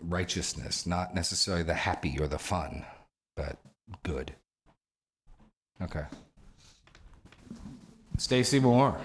righteousness, 0.00 0.86
not 0.86 1.14
necessarily 1.14 1.62
the 1.62 1.74
happy 1.74 2.18
or 2.18 2.26
the 2.26 2.38
fun, 2.38 2.84
but 3.36 3.58
good. 4.02 4.34
Okay. 5.82 6.04
Stacy 8.18 8.60
Moore. 8.60 8.96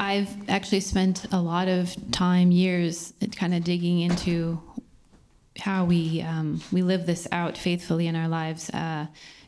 I've 0.00 0.48
actually 0.48 0.80
spent 0.80 1.26
a 1.32 1.40
lot 1.40 1.68
of 1.68 1.94
time, 2.12 2.50
years, 2.50 3.12
kind 3.36 3.52
of 3.52 3.64
digging 3.64 4.00
into 4.00 4.62
how 5.58 5.84
we 5.84 6.22
um, 6.22 6.62
we 6.72 6.82
live 6.82 7.04
this 7.04 7.26
out 7.32 7.58
faithfully 7.58 8.06
in 8.06 8.14
our 8.14 8.28
lives, 8.28 8.70
uh, 8.70 9.06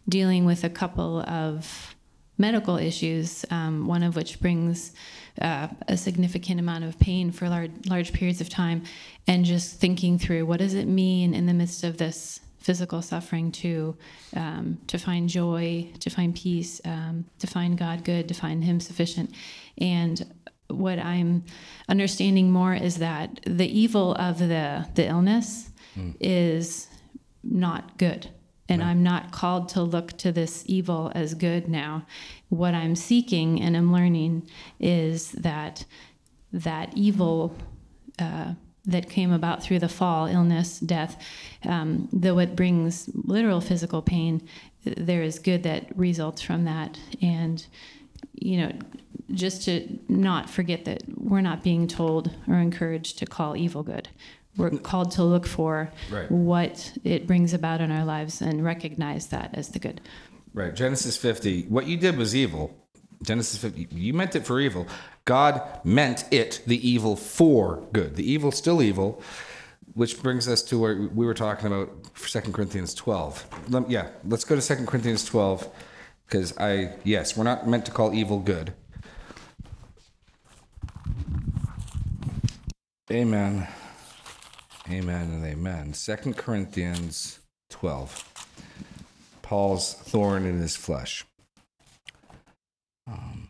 dealing 0.09 0.45
with 0.45 0.65
a 0.65 0.71
couple 0.71 1.21
of 1.21 1.95
medical 2.37 2.77
issues, 2.77 3.45
um, 3.51 3.87
one 3.87 4.03
of 4.03 4.17
which 4.17 4.41
brings 4.41 4.93
uh, 5.41 5.69
a 5.89 5.97
significant 5.97 6.59
amount 6.59 6.85
of 6.85 6.99
pain 6.99 7.31
for 7.31 7.49
large, 7.49 7.71
large 7.87 8.13
periods 8.13 8.41
of 8.41 8.49
time, 8.49 8.83
and 9.29 9.45
just 9.45 9.77
thinking 9.79 10.19
through 10.19 10.45
what 10.45 10.59
does 10.59 10.75
it 10.75 10.87
mean 10.87 11.33
in 11.33 11.47
the 11.47 11.55
midst 11.55 11.85
of 11.85 11.99
this 11.99 12.41
physical 12.61 13.03
suffering 13.03 13.51
to 13.53 13.97
um, 14.37 14.79
to 14.87 14.99
find 14.99 15.29
joy, 15.29 15.89
to 15.99 16.11
find 16.11 16.35
peace, 16.35 16.81
um, 16.85 17.25
to 17.39 17.47
find 17.47 17.77
God 17.77 18.05
good, 18.05 18.29
to 18.29 18.35
find 18.35 18.63
Him 18.65 18.81
sufficient, 18.81 19.35
and 19.79 20.25
what 20.69 20.99
I'm 20.99 21.45
understanding 21.89 22.53
more 22.53 22.75
is 22.75 22.97
that 22.97 23.41
the 23.45 23.67
evil 23.67 24.15
of 24.15 24.39
the 24.39 24.87
the 24.95 25.07
illness 25.07 25.71
is 26.21 26.89
not 27.43 27.99
good. 27.99 28.29
And 28.69 28.85
I'm 28.85 29.03
not 29.03 29.33
called 29.33 29.69
to 29.71 29.83
look 29.83 30.17
to 30.19 30.31
this 30.31 30.63
evil 30.67 31.11
as 31.13 31.35
good 31.35 31.67
now. 31.67 32.07
What 32.51 32.73
I'm 32.73 32.95
seeking 32.95 33.61
and 33.61 33.77
I'm 33.77 33.93
learning 33.93 34.49
is 34.79 35.33
that 35.33 35.85
that 36.53 36.97
evil 36.97 37.57
uh, 38.21 38.55
that 38.87 39.09
came 39.11 39.33
about 39.33 39.63
through 39.63 39.79
the 39.79 39.89
fall, 39.89 40.27
illness, 40.27 40.81
death, 40.81 41.23
um, 41.65 42.09
though 42.13 42.39
it 42.39 42.57
brings 42.57 43.09
literal 43.15 43.61
physical 43.61 44.03
pain, 44.03 44.43
there 44.85 45.23
is 45.23 45.39
good 45.39 45.63
that 45.65 45.97
results 45.97 46.41
from 46.41 46.65
that. 46.65 46.99
And, 47.21 47.65
you 48.35 48.57
know, 48.59 48.73
just 49.33 49.65
to 49.67 49.99
not 50.09 50.49
forget 50.49 50.85
that 50.87 51.03
we're 51.17 51.43
not 51.43 51.63
being 51.63 51.87
told 51.87 52.35
or 52.49 52.55
encouraged 52.57 53.19
to 53.19 53.27
call 53.27 53.57
evil 53.57 53.83
good. 53.83 54.09
We're 54.57 54.71
called 54.71 55.13
to 55.13 55.23
look 55.23 55.47
for 55.47 55.93
Right. 56.11 56.31
what 56.31 56.93
it 57.05 57.27
brings 57.27 57.55
about 57.55 57.81
in 57.81 57.93
our 57.93 58.05
lives 58.05 58.43
and 58.43 58.65
recognize 58.65 59.27
that 59.29 59.51
as 59.55 59.69
the 59.69 59.79
good. 59.79 60.01
Right. 60.53 60.75
Genesis 60.75 61.17
50. 61.17 61.67
What 61.69 61.87
you 61.87 61.97
did 61.97 62.17
was 62.17 62.35
evil. 62.35 62.75
Genesis 63.23 63.59
50. 63.59 63.89
You 63.95 64.15
meant 64.15 64.35
it 64.35 64.47
for 64.47 64.61
evil. 64.61 64.87
God 65.25 65.63
meant 65.85 66.25
it, 66.31 66.63
the 66.67 66.89
evil, 66.89 67.17
for 67.17 67.87
good. 67.93 68.17
The 68.17 68.31
evil, 68.31 68.51
still 68.51 68.81
evil, 68.81 69.23
which 69.95 70.23
brings 70.23 70.49
us 70.49 70.63
to 70.65 70.79
where 70.79 71.09
we 71.15 71.27
were 71.27 71.35
talking 71.35 71.67
about 71.67 71.91
2 72.15 72.41
Corinthians 72.53 72.95
12. 72.95 73.71
Lem- 73.71 73.87
yeah, 73.89 74.09
let's 74.25 74.45
go 74.45 74.59
to 74.59 74.77
2 74.77 74.87
Corinthians 74.87 75.25
12 75.25 75.69
because 76.27 76.57
I, 76.59 76.95
yes, 77.05 77.37
we're 77.37 77.45
not 77.45 77.69
meant 77.69 77.85
to 77.87 77.93
call 77.93 78.15
evil 78.15 78.39
good. 78.39 78.73
Amen. 83.11 83.67
Amen 84.89 85.31
and 85.31 85.45
amen. 85.45 85.93
2 85.93 86.35
Corinthians 86.35 87.41
12. 87.69 88.25
Paul's 89.43 89.95
thorn 89.95 90.47
in 90.47 90.61
his 90.61 90.77
flesh. 90.77 91.25
Um, 93.11 93.49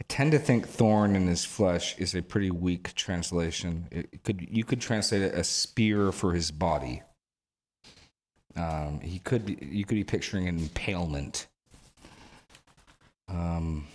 I 0.00 0.04
tend 0.06 0.32
to 0.32 0.38
think 0.38 0.68
thorn 0.68 1.16
in 1.16 1.26
his 1.26 1.44
flesh 1.44 1.98
is 1.98 2.14
a 2.14 2.22
pretty 2.22 2.50
weak 2.50 2.94
translation. 2.94 3.88
It 3.90 4.22
could 4.22 4.46
you 4.48 4.64
could 4.64 4.80
translate 4.80 5.22
it 5.22 5.34
a 5.34 5.42
spear 5.42 6.12
for 6.12 6.32
his 6.34 6.50
body. 6.50 7.02
Um, 8.54 9.00
he 9.00 9.18
could 9.18 9.44
be 9.44 9.58
you 9.60 9.84
could 9.84 9.96
be 9.96 10.04
picturing 10.04 10.46
an 10.46 10.58
impalement. 10.58 11.48
Um, 13.28 13.86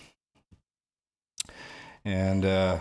and 2.04 2.46
uh, 2.46 2.80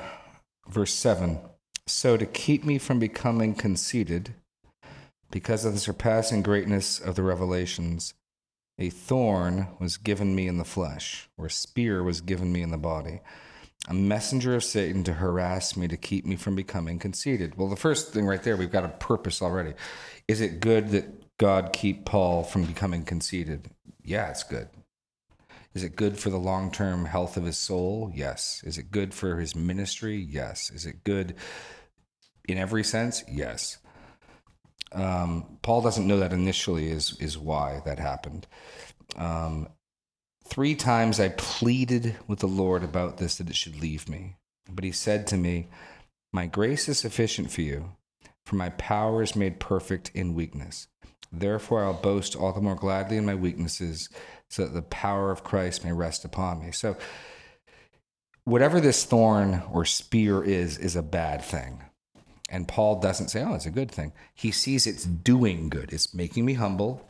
verse 0.68 0.92
seven. 0.92 1.38
So 1.86 2.16
to 2.16 2.26
keep 2.26 2.64
me 2.64 2.78
from 2.78 2.98
becoming 2.98 3.54
conceited, 3.54 4.34
because 5.30 5.64
of 5.64 5.72
the 5.72 5.80
surpassing 5.80 6.42
greatness 6.42 7.00
of 7.00 7.16
the 7.16 7.22
revelations, 7.22 8.14
a 8.78 8.90
thorn 8.90 9.68
was 9.78 9.96
given 9.96 10.34
me 10.34 10.48
in 10.48 10.58
the 10.58 10.64
flesh, 10.64 11.28
or 11.36 11.46
a 11.46 11.50
spear 11.50 12.02
was 12.02 12.20
given 12.20 12.52
me 12.52 12.62
in 12.62 12.70
the 12.70 12.78
body, 12.78 13.20
a 13.88 13.94
messenger 13.94 14.54
of 14.54 14.64
Satan 14.64 15.04
to 15.04 15.14
harass 15.14 15.76
me, 15.76 15.88
to 15.88 15.96
keep 15.96 16.24
me 16.24 16.36
from 16.36 16.54
becoming 16.54 16.98
conceited. 16.98 17.56
Well, 17.56 17.68
the 17.68 17.76
first 17.76 18.12
thing 18.12 18.26
right 18.26 18.42
there, 18.42 18.56
we've 18.56 18.70
got 18.70 18.84
a 18.84 18.88
purpose 18.88 19.42
already. 19.42 19.74
Is 20.28 20.40
it 20.40 20.60
good 20.60 20.90
that 20.90 21.36
God 21.38 21.72
keep 21.72 22.04
Paul 22.04 22.44
from 22.44 22.64
becoming 22.64 23.04
conceited? 23.04 23.70
Yeah, 24.04 24.30
it's 24.30 24.44
good. 24.44 24.68
Is 25.74 25.82
it 25.82 25.96
good 25.96 26.18
for 26.18 26.30
the 26.30 26.38
long 26.38 26.70
term 26.70 27.06
health 27.06 27.36
of 27.36 27.44
his 27.44 27.56
soul? 27.56 28.10
Yes. 28.14 28.62
Is 28.64 28.78
it 28.78 28.90
good 28.90 29.14
for 29.14 29.40
his 29.40 29.56
ministry? 29.56 30.16
Yes. 30.16 30.70
Is 30.70 30.86
it 30.86 31.02
good 31.02 31.34
in 32.48 32.58
every 32.58 32.84
sense? 32.84 33.24
Yes. 33.30 33.78
Um, 34.93 35.59
Paul 35.62 35.82
doesn't 35.82 36.07
know 36.07 36.18
that 36.18 36.32
initially 36.32 36.88
is 36.90 37.16
is 37.18 37.38
why 37.38 37.80
that 37.84 37.99
happened. 37.99 38.47
Um, 39.16 39.68
three 40.45 40.74
times 40.74 41.18
I 41.20 41.30
pleaded 41.30 42.16
with 42.26 42.40
the 42.40 42.49
Lord 42.49 42.84
about 42.84 43.18
this 43.18 43.36
that 43.36 43.49
it 43.49 43.57
should 43.57 43.80
leave 43.80 44.09
me, 44.09 44.36
but 44.70 44.84
He 44.84 44.93
said 44.93 45.26
to 45.28 45.36
me, 45.36 45.68
"My 46.32 46.47
grace 46.47 46.88
is 46.88 46.99
sufficient 46.99 47.51
for 47.51 47.62
you, 47.62 47.93
for 48.45 48.57
my 48.57 48.70
power 48.70 49.22
is 49.22 49.36
made 49.36 49.61
perfect 49.61 50.11
in 50.14 50.34
weakness. 50.34 50.88
Therefore, 51.30 51.84
I'll 51.84 51.95
boast 51.95 52.36
all 52.36 52.53
the 52.53 52.61
more 52.61 52.74
gladly 52.74 53.16
in 53.16 53.24
my 53.24 53.34
weaknesses, 53.34 54.11
so 54.51 54.64
that 54.64 54.74
the 54.74 54.82
power 54.82 55.30
of 55.30 55.45
Christ 55.45 55.84
may 55.84 55.93
rest 55.93 56.24
upon 56.24 56.61
me." 56.61 56.72
So, 56.72 56.97
whatever 58.45 58.80
this 58.80 59.05
thorn 59.05 59.62
or 59.72 59.84
spear 59.84 60.43
is, 60.43 60.76
is 60.76 60.97
a 60.97 61.03
bad 61.03 61.43
thing. 61.43 61.82
And 62.53 62.68
Paul 62.68 63.00
doesn't 63.00 63.28
say, 63.28 63.42
oh, 63.42 63.55
it's 63.55 63.66
a 63.66 63.70
good 63.70 63.90
thing. 63.90 64.12
He 64.34 64.50
sees 64.50 64.86
it's 64.86 65.05
doing 65.05 65.70
good. 65.70 65.92
It's 65.92 66.14
making 66.14 66.44
me 66.44 66.53
humble 66.53 67.09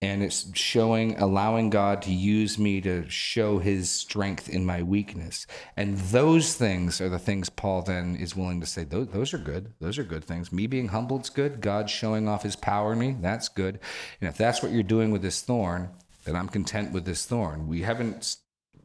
and 0.00 0.22
it's 0.22 0.56
showing, 0.56 1.18
allowing 1.18 1.68
God 1.68 2.00
to 2.02 2.12
use 2.12 2.58
me 2.58 2.80
to 2.82 3.06
show 3.10 3.58
his 3.58 3.90
strength 3.90 4.48
in 4.48 4.64
my 4.64 4.82
weakness. 4.82 5.46
And 5.76 5.98
those 5.98 6.54
things 6.54 7.00
are 7.00 7.10
the 7.10 7.18
things 7.18 7.50
Paul 7.50 7.82
then 7.82 8.16
is 8.16 8.34
willing 8.34 8.60
to 8.60 8.66
say, 8.66 8.84
those, 8.84 9.08
those 9.08 9.34
are 9.34 9.38
good. 9.38 9.74
Those 9.80 9.98
are 9.98 10.04
good 10.04 10.24
things. 10.24 10.52
Me 10.52 10.66
being 10.66 10.88
humbled's 10.88 11.28
good. 11.28 11.60
God 11.60 11.90
showing 11.90 12.28
off 12.28 12.44
his 12.44 12.56
power 12.56 12.92
in 12.92 12.98
me, 12.98 13.16
that's 13.20 13.48
good. 13.48 13.78
And 14.20 14.28
if 14.30 14.38
that's 14.38 14.62
what 14.62 14.72
you're 14.72 14.82
doing 14.84 15.10
with 15.10 15.20
this 15.20 15.42
thorn, 15.42 15.90
then 16.24 16.36
I'm 16.36 16.48
content 16.48 16.92
with 16.92 17.04
this 17.04 17.26
thorn. 17.26 17.66
We 17.66 17.82
haven't 17.82 18.36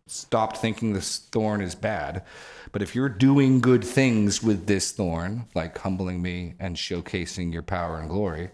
stopped 0.07 0.57
thinking 0.57 0.93
this 0.93 1.19
thorn 1.19 1.61
is 1.61 1.75
bad. 1.75 2.23
But 2.75 2.81
if 2.81 2.93
you're 2.93 3.07
doing 3.07 3.61
good 3.61 3.85
things 3.85 4.43
with 4.43 4.67
this 4.67 4.91
thorn, 4.91 5.45
like 5.55 5.77
humbling 5.77 6.21
me 6.21 6.55
and 6.59 6.75
showcasing 6.75 7.53
your 7.53 7.61
power 7.61 8.01
and 8.01 8.09
glory, 8.09 8.49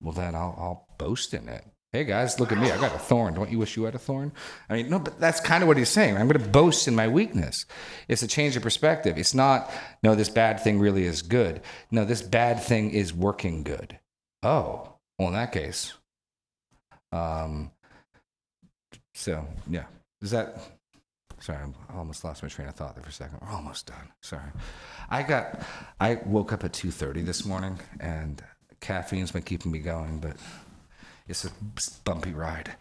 well, 0.00 0.12
then 0.12 0.36
I'll, 0.36 0.54
I'll 0.56 0.86
boast 0.96 1.34
in 1.34 1.48
it. 1.48 1.64
Hey 1.90 2.04
guys, 2.04 2.38
look 2.38 2.52
at 2.52 2.58
me. 2.58 2.70
I 2.70 2.80
got 2.80 2.94
a 2.94 3.00
thorn. 3.00 3.34
Don't 3.34 3.50
you 3.50 3.58
wish 3.58 3.76
you 3.76 3.82
had 3.82 3.96
a 3.96 3.98
thorn? 3.98 4.30
I 4.70 4.74
mean, 4.74 4.88
no, 4.88 5.00
but 5.00 5.18
that's 5.18 5.40
kind 5.40 5.64
of 5.64 5.66
what 5.66 5.76
he's 5.76 5.88
saying. 5.88 6.16
I'm 6.16 6.28
going 6.28 6.40
to 6.40 6.48
boast 6.48 6.86
in 6.86 6.94
my 6.94 7.08
weakness. 7.08 7.66
It's 8.06 8.22
a 8.22 8.28
change 8.28 8.56
of 8.56 8.62
perspective. 8.62 9.18
It's 9.18 9.34
not, 9.34 9.68
no, 10.04 10.14
this 10.14 10.28
bad 10.28 10.60
thing 10.60 10.78
really 10.78 11.04
is 11.04 11.20
good. 11.22 11.60
No, 11.90 12.04
this 12.04 12.22
bad 12.22 12.60
thing 12.60 12.92
is 12.92 13.12
working 13.12 13.64
good. 13.64 13.98
Oh, 14.44 14.92
well, 15.18 15.26
in 15.26 15.34
that 15.34 15.50
case, 15.50 15.94
um, 17.10 17.72
so 19.14 19.44
yeah, 19.68 19.86
is 20.22 20.30
that 20.30 20.77
Sorry, 21.40 21.58
I 21.58 21.96
almost 21.96 22.24
lost 22.24 22.42
my 22.42 22.48
train 22.48 22.68
of 22.68 22.74
thought 22.74 22.94
there 22.94 23.04
for 23.04 23.10
a 23.10 23.12
second. 23.12 23.38
We're 23.40 23.50
almost 23.50 23.86
done. 23.86 24.12
Sorry. 24.20 24.50
I 25.08 25.22
got, 25.22 25.60
I 26.00 26.18
woke 26.26 26.52
up 26.52 26.64
at 26.64 26.72
2.30 26.72 27.24
this 27.24 27.44
morning 27.44 27.78
and 28.00 28.42
caffeine's 28.80 29.32
been 29.32 29.42
keeping 29.42 29.72
me 29.72 29.78
going, 29.78 30.18
but 30.18 30.36
it's 31.28 31.44
a 31.44 31.50
bumpy 32.04 32.32
ride. 32.32 32.74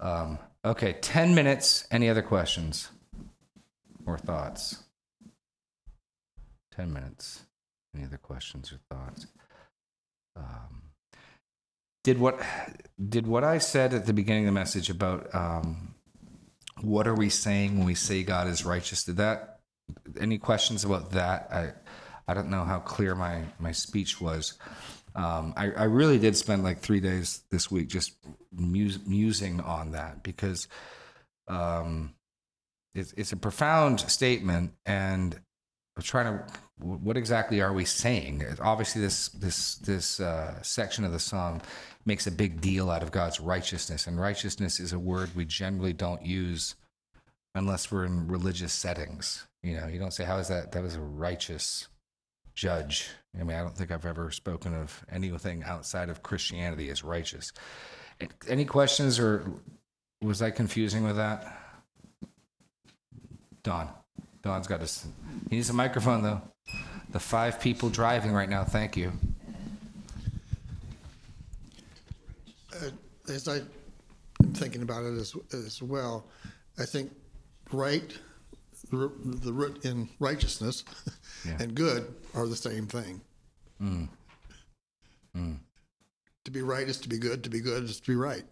Um, 0.00 0.38
Okay, 0.64 0.92
10 1.00 1.34
minutes. 1.34 1.86
Any 1.90 2.10
other 2.10 2.22
questions 2.22 2.90
or 4.04 4.18
thoughts? 4.18 4.84
10 6.76 6.92
minutes. 6.92 7.44
Any 7.94 8.04
other 8.04 8.18
questions 8.18 8.70
or 8.72 8.78
thoughts? 8.94 9.26
Um, 10.36 10.82
did 12.04 12.18
what 12.18 12.40
did 13.08 13.26
what 13.26 13.42
I 13.42 13.58
said 13.58 13.92
at 13.94 14.06
the 14.06 14.12
beginning 14.12 14.44
of 14.44 14.54
the 14.54 14.60
message 14.60 14.90
about 14.90 15.34
um, 15.34 15.94
what 16.82 17.06
are 17.06 17.14
we 17.14 17.28
saying 17.28 17.78
when 17.78 17.86
we 17.86 17.94
say 17.94 18.22
God 18.22 18.46
is 18.46 18.64
righteous? 18.64 19.04
Did 19.04 19.16
that 19.18 19.60
any 20.20 20.38
questions 20.38 20.84
about 20.84 21.12
that? 21.12 21.48
I 21.52 21.72
I 22.30 22.34
don't 22.34 22.50
know 22.50 22.64
how 22.64 22.78
clear 22.78 23.14
my 23.14 23.42
my 23.58 23.72
speech 23.72 24.20
was. 24.20 24.54
Um, 25.14 25.54
I, 25.56 25.72
I 25.72 25.84
really 25.84 26.18
did 26.18 26.36
spend 26.36 26.62
like 26.62 26.80
three 26.80 27.00
days 27.00 27.42
this 27.50 27.70
week 27.70 27.88
just 27.88 28.12
mus- 28.52 29.04
musing 29.04 29.60
on 29.60 29.92
that 29.92 30.22
because 30.22 30.68
um, 31.48 32.14
it's, 32.94 33.12
it's 33.14 33.32
a 33.32 33.36
profound 33.36 34.00
statement, 34.00 34.72
and 34.86 35.34
I'm 35.96 36.02
trying 36.02 36.38
to. 36.38 36.44
What 36.80 37.16
exactly 37.16 37.60
are 37.60 37.72
we 37.72 37.84
saying? 37.84 38.44
Obviously, 38.60 39.02
this 39.02 39.28
this 39.28 39.76
this 39.76 40.20
uh, 40.20 40.60
section 40.62 41.04
of 41.04 41.12
the 41.12 41.18
psalm 41.18 41.60
makes 42.06 42.26
a 42.26 42.30
big 42.30 42.60
deal 42.60 42.90
out 42.90 43.02
of 43.02 43.12
God's 43.12 43.38
righteousness, 43.38 44.06
and 44.06 44.18
righteousness 44.20 44.80
is 44.80 44.92
a 44.92 44.98
word 44.98 45.30
we 45.36 45.44
generally 45.44 45.92
don't 45.92 46.24
use 46.24 46.74
unless 47.54 47.92
we're 47.92 48.04
in 48.04 48.28
religious 48.28 48.72
settings. 48.72 49.46
You 49.62 49.76
know, 49.76 49.88
you 49.88 49.98
don't 49.98 50.12
say, 50.12 50.24
"How 50.24 50.38
is 50.38 50.48
that? 50.48 50.72
That 50.72 50.82
was 50.82 50.94
a 50.94 51.00
righteous 51.00 51.88
judge." 52.54 53.10
I 53.38 53.44
mean, 53.44 53.56
I 53.56 53.60
don't 53.60 53.76
think 53.76 53.90
I've 53.90 54.06
ever 54.06 54.30
spoken 54.30 54.74
of 54.74 55.04
anything 55.10 55.62
outside 55.64 56.08
of 56.08 56.22
Christianity 56.22 56.88
as 56.88 57.04
righteous. 57.04 57.52
Any 58.48 58.64
questions, 58.64 59.18
or 59.18 59.44
was 60.22 60.40
I 60.40 60.50
confusing 60.50 61.04
with 61.04 61.16
that? 61.16 61.44
Don. 63.62 63.90
Don's 64.42 64.66
got 64.66 64.80
his. 64.80 65.06
He 65.48 65.56
needs 65.56 65.70
a 65.70 65.74
microphone, 65.74 66.22
though. 66.22 66.40
The 67.10 67.20
five 67.20 67.60
people 67.60 67.90
driving 67.90 68.32
right 68.32 68.48
now, 68.48 68.64
thank 68.64 68.96
you. 68.96 69.12
Uh, 72.74 72.90
as 73.28 73.48
I 73.48 73.56
am 73.58 74.52
thinking 74.54 74.82
about 74.82 75.04
it 75.04 75.18
as, 75.18 75.34
as 75.52 75.82
well, 75.82 76.26
I 76.78 76.84
think 76.84 77.10
right, 77.72 78.16
the, 78.90 79.10
the 79.24 79.52
root 79.52 79.84
in 79.84 80.08
righteousness 80.18 80.84
Yeah. 81.46 81.56
and 81.58 81.74
good 81.74 82.14
are 82.34 82.46
the 82.46 82.56
same 82.56 82.86
thing. 82.86 83.20
Mm. 83.82 84.08
To 86.44 86.50
be 86.50 86.62
right 86.62 86.86
is 86.88 86.98
to 86.98 87.08
be 87.08 87.18
good. 87.18 87.42
To 87.44 87.50
be 87.50 87.60
good 87.60 87.84
is 87.84 88.00
to 88.00 88.10
be 88.10 88.16
right. 88.16 88.42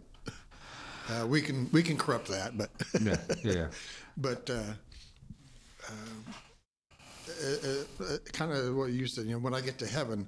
Uh, 1.09 1.25
we 1.27 1.41
can 1.41 1.69
we 1.71 1.81
can 1.83 1.97
corrupt 1.97 2.27
that, 2.29 2.57
but 2.57 2.69
Yeah, 3.01 3.17
yeah, 3.43 3.51
yeah. 3.53 3.67
but 4.17 4.49
uh, 4.49 4.61
uh, 7.29 8.03
uh, 8.03 8.17
kind 8.33 8.51
of 8.51 8.75
what 8.75 8.91
you 8.91 9.07
said. 9.07 9.25
You 9.25 9.33
know, 9.33 9.39
when 9.39 9.53
I 9.53 9.61
get 9.61 9.77
to 9.79 9.87
heaven, 9.87 10.27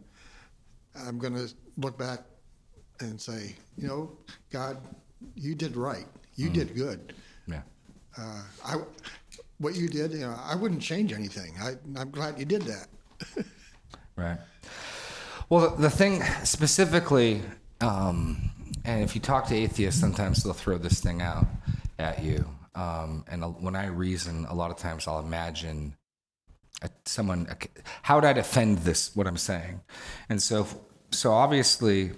I'm 0.96 1.18
going 1.18 1.36
to 1.36 1.54
look 1.78 1.98
back 1.98 2.22
and 3.00 3.20
say, 3.20 3.56
you 3.78 3.88
know, 3.88 4.12
God, 4.52 4.78
you 5.36 5.56
did 5.56 5.76
right. 5.76 6.06
You 6.36 6.50
did 6.50 6.76
good. 6.76 7.14
Yeah. 7.48 7.62
Uh, 8.18 8.42
I, 8.66 8.76
what 9.58 9.76
you 9.76 9.88
did, 9.88 10.12
you 10.12 10.20
know, 10.20 10.36
I 10.44 10.56
wouldn't 10.56 10.82
change 10.82 11.14
anything. 11.14 11.54
I, 11.62 11.74
I'm 12.00 12.10
glad 12.10 12.40
you 12.40 12.46
did 12.46 12.64
that. 12.64 12.88
Right. 14.18 14.38
Well, 15.50 15.70
the, 15.70 15.84
the 15.84 15.90
thing 15.90 16.22
specifically, 16.44 17.42
um, 17.80 18.52
and 18.86 19.04
if 19.04 19.16
you 19.16 19.22
talk 19.22 19.48
to 19.48 19.56
atheists, 19.56 20.00
sometimes 20.00 20.44
they'll 20.44 20.54
throw 20.54 20.78
this 20.78 21.00
thing 21.00 21.22
out 21.22 21.48
at 21.98 22.22
you. 22.24 22.46
Um, 22.76 23.26
and 23.28 23.44
when 23.62 23.76
I 23.76 23.88
reason, 23.88 24.46
a 24.50 24.56
lot 24.56 24.72
of 24.72 24.78
times 24.78 25.08
I'll 25.08 25.20
imagine 25.20 25.96
a, 26.82 26.90
someone. 27.06 27.48
A, 27.50 27.82
how 28.02 28.16
would 28.16 28.26
I 28.26 28.34
defend 28.34 28.80
this? 28.80 29.16
What 29.16 29.28
I'm 29.28 29.38
saying, 29.38 29.82
and 30.30 30.42
so, 30.42 30.68
so 31.12 31.32
obviously, 31.32 32.12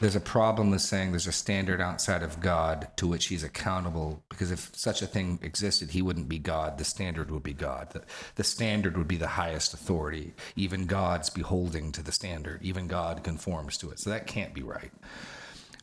there's 0.00 0.16
a 0.16 0.20
problem 0.20 0.70
with 0.70 0.82
saying 0.82 1.10
there's 1.10 1.26
a 1.26 1.32
standard 1.32 1.80
outside 1.80 2.22
of 2.22 2.40
God 2.40 2.88
to 2.96 3.06
which 3.06 3.26
he's 3.26 3.42
accountable 3.42 4.22
because 4.28 4.50
if 4.50 4.70
such 4.74 5.00
a 5.00 5.06
thing 5.06 5.38
existed, 5.40 5.90
he 5.90 6.02
wouldn't 6.02 6.28
be 6.28 6.38
God. 6.38 6.76
The 6.76 6.84
standard 6.84 7.30
would 7.30 7.42
be 7.42 7.54
God. 7.54 7.92
The, 7.92 8.02
the 8.34 8.44
standard 8.44 8.98
would 8.98 9.08
be 9.08 9.16
the 9.16 9.26
highest 9.26 9.72
authority. 9.72 10.34
Even 10.54 10.84
God's 10.84 11.30
beholding 11.30 11.92
to 11.92 12.02
the 12.02 12.12
standard. 12.12 12.62
Even 12.62 12.86
God 12.86 13.24
conforms 13.24 13.78
to 13.78 13.90
it. 13.90 13.98
So 13.98 14.10
that 14.10 14.26
can't 14.26 14.52
be 14.52 14.62
right. 14.62 14.92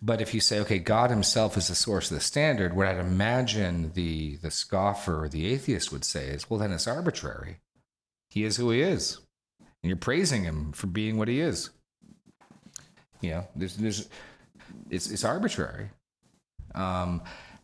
But 0.05 0.19
if 0.19 0.33
you 0.33 0.41
say, 0.41 0.59
okay, 0.59 0.79
God 0.79 1.09
himself 1.09 1.55
is 1.55 1.69
the 1.69 1.75
source 1.75 2.11
of 2.11 2.15
the 2.15 2.21
standard, 2.21 2.75
what 2.75 2.87
I'd 2.87 2.97
imagine 2.97 3.93
the, 3.93 4.35
the 4.35 4.51
scoffer 4.51 5.23
or 5.23 5.29
the 5.29 5.47
atheist 5.47 5.93
would 5.93 6.03
say 6.03 6.25
is, 6.25 6.49
well, 6.49 6.59
then 6.59 6.73
it's 6.73 6.89
arbitrary. 6.89 7.61
He 8.29 8.43
is 8.43 8.57
who 8.57 8.69
he 8.71 8.81
is. 8.81 9.19
And 9.81 9.89
you're 9.89 9.95
praising 9.95 10.43
him 10.43 10.73
for 10.73 10.87
being 10.87 11.17
what 11.17 11.29
he 11.29 11.39
is. 11.39 11.69
You 13.21 13.29
know, 13.29 13.47
there's, 13.55 13.77
there's, 13.77 14.09
it's, 14.89 15.09
it's 15.09 15.23
arbitrary. 15.23 15.89
Um, 16.75 17.21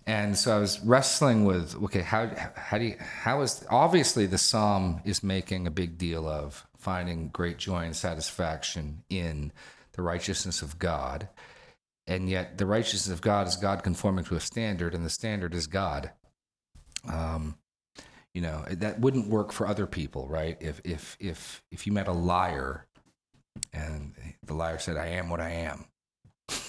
and 0.08 0.38
so 0.38 0.56
I 0.56 0.60
was 0.60 0.80
wrestling 0.80 1.44
with, 1.44 1.76
okay, 1.84 2.02
how, 2.02 2.32
how 2.56 2.78
do 2.78 2.86
you, 2.86 2.96
how 3.00 3.42
is, 3.42 3.66
obviously 3.70 4.28
the 4.28 4.38
psalm 4.38 5.02
is 5.04 5.24
making 5.24 5.68
a 5.68 5.72
big 5.72 5.98
deal 5.98 6.26
of 6.26 6.66
finding 6.78 7.28
great 7.28 7.58
joy 7.58 7.84
and 7.84 7.96
satisfaction 7.96 9.04
in 9.10 9.52
the 9.92 10.02
righteousness 10.02 10.62
of 10.62 10.80
God. 10.80 11.28
And 12.10 12.28
yet 12.28 12.58
the 12.58 12.66
righteousness 12.66 13.14
of 13.14 13.22
God 13.22 13.48
is 13.48 13.56
God 13.56 13.84
conforming 13.84 14.26
to 14.26 14.36
a 14.36 14.40
standard, 14.40 14.96
and 14.96 15.06
the 15.06 15.12
standard 15.12 15.54
is 15.54 15.68
God. 15.68 16.10
Um, 17.08 17.56
you 18.34 18.42
know, 18.42 18.66
that 18.68 19.00
wouldn't 19.00 19.28
work 19.30 19.52
for 19.52 19.68
other 19.68 19.86
people, 19.86 20.28
right? 20.28 20.58
If, 20.60 20.82
if, 20.84 21.16
if, 21.20 21.64
if 21.72 21.86
you 21.86 21.94
met 21.94 22.08
a 22.08 22.12
liar 22.12 22.88
and 23.72 24.16
the 24.44 24.56
liar 24.56 24.80
said, 24.80 24.98
I 24.98 25.08
am 25.08 25.30
what 25.30 25.40
I 25.40 25.52
am. 25.52 25.86
so 26.50 26.64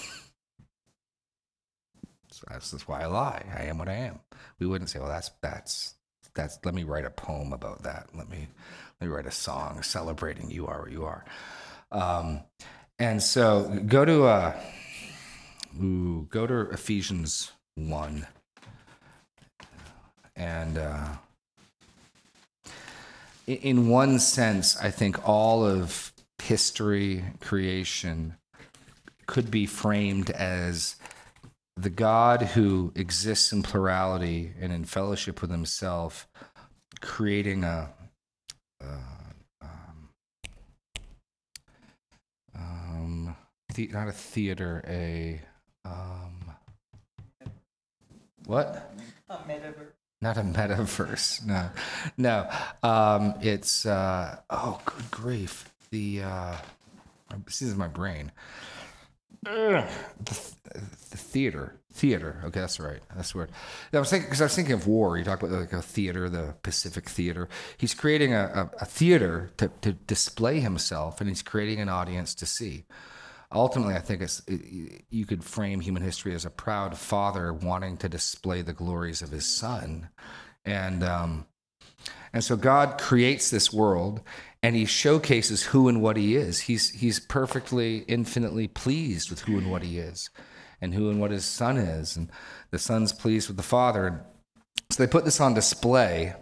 that's, 2.48 2.70
that's 2.70 2.86
why 2.86 3.00
I 3.00 3.06
lie. 3.06 3.46
I 3.58 3.62
am 3.64 3.78
what 3.78 3.88
I 3.88 3.94
am. 3.94 4.20
We 4.58 4.66
wouldn't 4.66 4.90
say, 4.90 4.98
well, 4.98 5.08
that's, 5.08 5.30
that's, 5.40 5.94
that's, 6.34 6.58
let 6.66 6.74
me 6.74 6.84
write 6.84 7.06
a 7.06 7.10
poem 7.10 7.54
about 7.54 7.82
that. 7.84 8.08
Let 8.14 8.28
me, 8.28 8.46
let 9.00 9.08
me 9.08 9.14
write 9.14 9.26
a 9.26 9.30
song 9.30 9.82
celebrating 9.82 10.50
you 10.50 10.66
are 10.66 10.82
what 10.82 10.92
you 10.92 11.06
are. 11.06 11.24
Um, 11.90 12.40
and 12.98 13.22
so 13.22 13.80
go 13.86 14.04
to, 14.04 14.24
uh, 14.24 14.60
ooh, 15.78 16.26
go 16.30 16.46
to 16.46 16.70
Ephesians 16.70 17.52
1. 17.74 18.26
And, 20.36 20.78
uh, 20.78 21.08
in- 23.46 23.88
one 23.88 24.18
sense, 24.18 24.76
I 24.76 24.90
think 24.90 25.28
all 25.28 25.64
of 25.64 26.12
history, 26.42 27.24
creation, 27.40 28.36
could 29.26 29.50
be 29.50 29.66
framed 29.66 30.30
as 30.30 30.96
the 31.76 31.90
God 31.90 32.42
who 32.42 32.92
exists 32.94 33.52
in 33.52 33.62
plurality 33.62 34.52
and 34.60 34.72
in 34.72 34.84
fellowship 34.84 35.40
with 35.40 35.50
Himself, 35.50 36.28
creating 37.00 37.64
a. 37.64 37.92
Uh, 38.82 38.98
um, 39.62 40.08
um, 42.54 43.36
the, 43.74 43.88
not 43.88 44.08
a 44.08 44.12
theater, 44.12 44.82
a 44.86 45.40
what? 48.50 48.92
Not 50.20 50.36
a 50.36 50.42
metaverse. 50.42 51.46
No, 51.46 51.70
no. 52.18 52.50
Um, 52.82 53.34
it's 53.40 53.86
uh, 53.86 54.40
oh, 54.50 54.80
good 54.84 55.08
grief. 55.10 55.72
The 55.90 56.22
uh, 56.24 56.56
this 57.46 57.62
is 57.62 57.76
my 57.76 57.86
brain. 57.86 58.32
The, 59.44 59.86
the 60.24 61.16
theater, 61.16 61.76
theater. 61.92 62.42
Okay, 62.46 62.58
that's 62.58 62.80
right. 62.80 63.00
That's 63.14 63.32
the 63.32 63.38
word. 63.38 63.50
I 63.92 64.00
was 64.00 64.10
thinking 64.10 64.26
because 64.26 64.40
I 64.40 64.46
was 64.46 64.56
thinking 64.56 64.74
of 64.74 64.86
war. 64.88 65.16
You 65.16 65.22
talk 65.22 65.42
about 65.42 65.58
like 65.58 65.72
a 65.72 65.80
theater, 65.80 66.28
the 66.28 66.54
Pacific 66.64 67.08
Theater. 67.08 67.48
He's 67.78 67.94
creating 67.94 68.34
a, 68.34 68.70
a, 68.74 68.82
a 68.82 68.84
theater 68.84 69.52
to, 69.58 69.70
to 69.82 69.92
display 69.92 70.58
himself, 70.58 71.20
and 71.20 71.30
he's 71.30 71.42
creating 71.42 71.78
an 71.78 71.88
audience 71.88 72.34
to 72.34 72.46
see 72.46 72.84
ultimately, 73.52 73.94
I 73.94 74.00
think 74.00 74.22
it's 74.22 74.42
it, 74.46 75.04
you 75.10 75.26
could 75.26 75.44
frame 75.44 75.80
human 75.80 76.02
history 76.02 76.34
as 76.34 76.44
a 76.44 76.50
proud 76.50 76.96
father 76.96 77.52
wanting 77.52 77.96
to 77.98 78.08
display 78.08 78.62
the 78.62 78.72
glories 78.72 79.22
of 79.22 79.30
his 79.30 79.46
son, 79.46 80.08
and 80.64 81.02
um, 81.02 81.46
and 82.32 82.44
so 82.44 82.56
God 82.56 82.98
creates 82.98 83.50
this 83.50 83.72
world, 83.72 84.22
and 84.62 84.76
He 84.76 84.84
showcases 84.84 85.64
who 85.64 85.88
and 85.88 86.00
what 86.00 86.16
He 86.16 86.36
is. 86.36 86.60
He's 86.60 86.90
He's 86.90 87.20
perfectly, 87.20 87.98
infinitely 88.08 88.68
pleased 88.68 89.30
with 89.30 89.40
who 89.40 89.58
and 89.58 89.70
what 89.70 89.82
He 89.82 89.98
is, 89.98 90.30
and 90.80 90.94
who 90.94 91.10
and 91.10 91.20
what 91.20 91.30
His 91.30 91.44
Son 91.44 91.76
is, 91.76 92.16
and 92.16 92.30
the 92.70 92.78
Son's 92.78 93.12
pleased 93.12 93.48
with 93.48 93.56
the 93.56 93.62
Father. 93.62 94.24
So 94.90 95.02
they 95.02 95.10
put 95.10 95.24
this 95.24 95.40
on 95.40 95.54
display. 95.54 96.34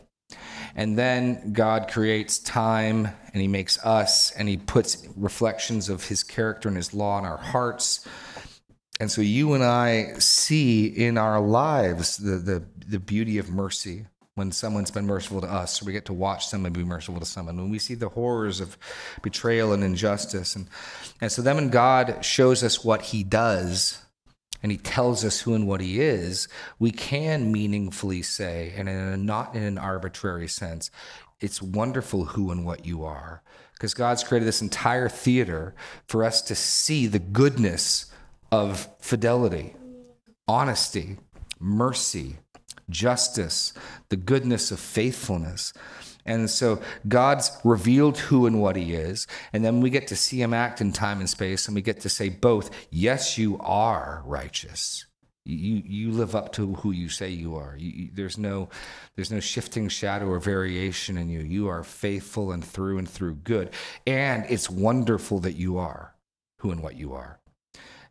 And 0.75 0.99
then 0.99 1.53
God 1.53 1.89
creates 1.89 2.39
time 2.39 3.09
and 3.33 3.43
He 3.43 3.49
makes 3.49 3.85
us 3.85 4.31
and 4.33 4.49
He 4.49 4.57
puts 4.57 5.07
reflections 5.17 5.89
of 5.89 6.05
His 6.05 6.23
character 6.23 6.69
and 6.69 6.77
His 6.77 6.95
law 6.95 7.19
in 7.19 7.25
our 7.25 7.39
hearts. 7.39 8.07
And 9.01 9.11
so 9.11 9.21
you 9.21 9.55
and 9.55 9.63
I 9.63 10.15
see 10.19 10.87
in 10.87 11.19
our 11.19 11.41
lives 11.41 12.17
the, 12.17 12.37
the, 12.37 12.65
the 12.87 12.99
beauty 12.99 13.39
of 13.39 13.49
mercy 13.51 14.07
when 14.39 14.53
someone's 14.53 14.91
been 14.91 15.07
merciful 15.07 15.41
to 15.41 15.49
us, 15.49 15.83
or 15.83 15.85
we 15.85 15.93
get 15.93 16.05
to 16.07 16.13
watch 16.13 16.47
someone 16.47 16.73
be 16.73 16.85
merciful 16.85 17.19
to 17.19 17.27
someone. 17.27 17.57
When 17.57 17.71
we 17.71 17.79
see 17.81 17.95
the 17.95 18.09
horrors 18.09 18.61
of 18.61 18.79
betrayal 19.21 19.73
and 19.73 19.83
injustice. 19.83 20.55
And, 20.55 20.69
and 21.21 21.31
so 21.31 21.43
then 21.43 21.57
when 21.57 21.71
God 21.71 22.25
shows 22.25 22.63
us 22.63 22.85
what 22.85 23.03
he 23.03 23.25
does, 23.25 24.01
and 24.63 24.73
he 24.73 24.79
tells 24.79 25.25
us 25.25 25.41
who 25.41 25.55
and 25.55 25.67
what 25.67 25.81
he 25.81 26.01
is, 26.01 26.49
we 26.79 26.91
can 26.91 27.53
meaningfully 27.53 28.23
say, 28.23 28.73
and 28.77 28.89
in 28.89 28.97
a, 28.97 29.17
not 29.17 29.55
in 29.55 29.63
an 29.63 29.79
arbitrary 29.79 30.49
sense, 30.49 30.91
it's 31.41 31.63
wonderful 31.63 32.27
who 32.27 32.51
and 32.51 32.65
what 32.65 32.85
you 32.85 33.05
are. 33.05 33.43
Because 33.75 33.95
God's 33.95 34.25
created 34.25 34.47
this 34.47 34.63
entire 34.63 35.09
theater 35.09 35.75
for 36.09 36.25
us 36.25 36.43
to 36.43 36.57
see 36.57 37.07
the 37.07 37.21
goodness 37.21 38.07
of 38.51 38.89
fidelity, 38.99 39.75
honesty, 40.49 41.19
mercy, 41.61 42.39
justice, 42.91 43.73
the 44.09 44.17
goodness 44.17 44.71
of 44.73 44.81
faithfulness. 44.81 45.73
And 46.29 46.51
so 46.51 46.81
God's 47.09 47.51
revealed 47.65 48.19
who 48.19 48.47
and 48.47 48.61
what 48.61 48.77
he 48.77 48.93
is. 48.93 49.27
And 49.53 49.65
then 49.65 49.81
we 49.81 49.89
get 49.89 50.07
to 50.09 50.17
see 50.17 50.43
him 50.43 50.53
act 50.53 50.81
in 50.81 50.93
time 50.93 51.21
and 51.21 51.29
space. 51.29 51.67
And 51.67 51.75
we 51.75 51.81
get 51.81 52.01
to 52.01 52.09
say 52.09 52.29
both, 52.29 52.71
yes, 52.91 53.39
you 53.39 53.59
are 53.61 54.23
righteous. 54.27 55.07
You, 55.47 55.83
you 55.87 56.11
live 56.13 56.37
up 56.37 56.53
to 56.53 56.75
who 56.75 56.91
you 56.91 57.09
say 57.09 57.31
you 57.31 57.57
are. 57.57 57.75
You, 57.79 57.91
you, 57.91 58.11
there's 58.13 58.37
no 58.37 58.69
there's 59.17 59.31
no 59.31 59.41
shifting 59.41 59.89
shadow 59.89 60.27
or 60.27 60.39
variation 60.39 61.17
in 61.17 61.31
you. 61.31 61.41
You 61.41 61.69
are 61.69 61.83
faithful 61.83 62.53
and 62.53 62.63
through 62.63 62.99
and 62.99 63.09
through 63.09 63.37
good. 63.37 63.71
And 64.07 64.45
it's 64.51 64.69
wonderful 64.69 65.41
that 65.41 65.55
you 65.55 65.79
are 65.79 66.15
who 66.59 66.71
and 66.71 66.83
what 66.83 66.97
you 66.97 67.15
are. 67.15 67.41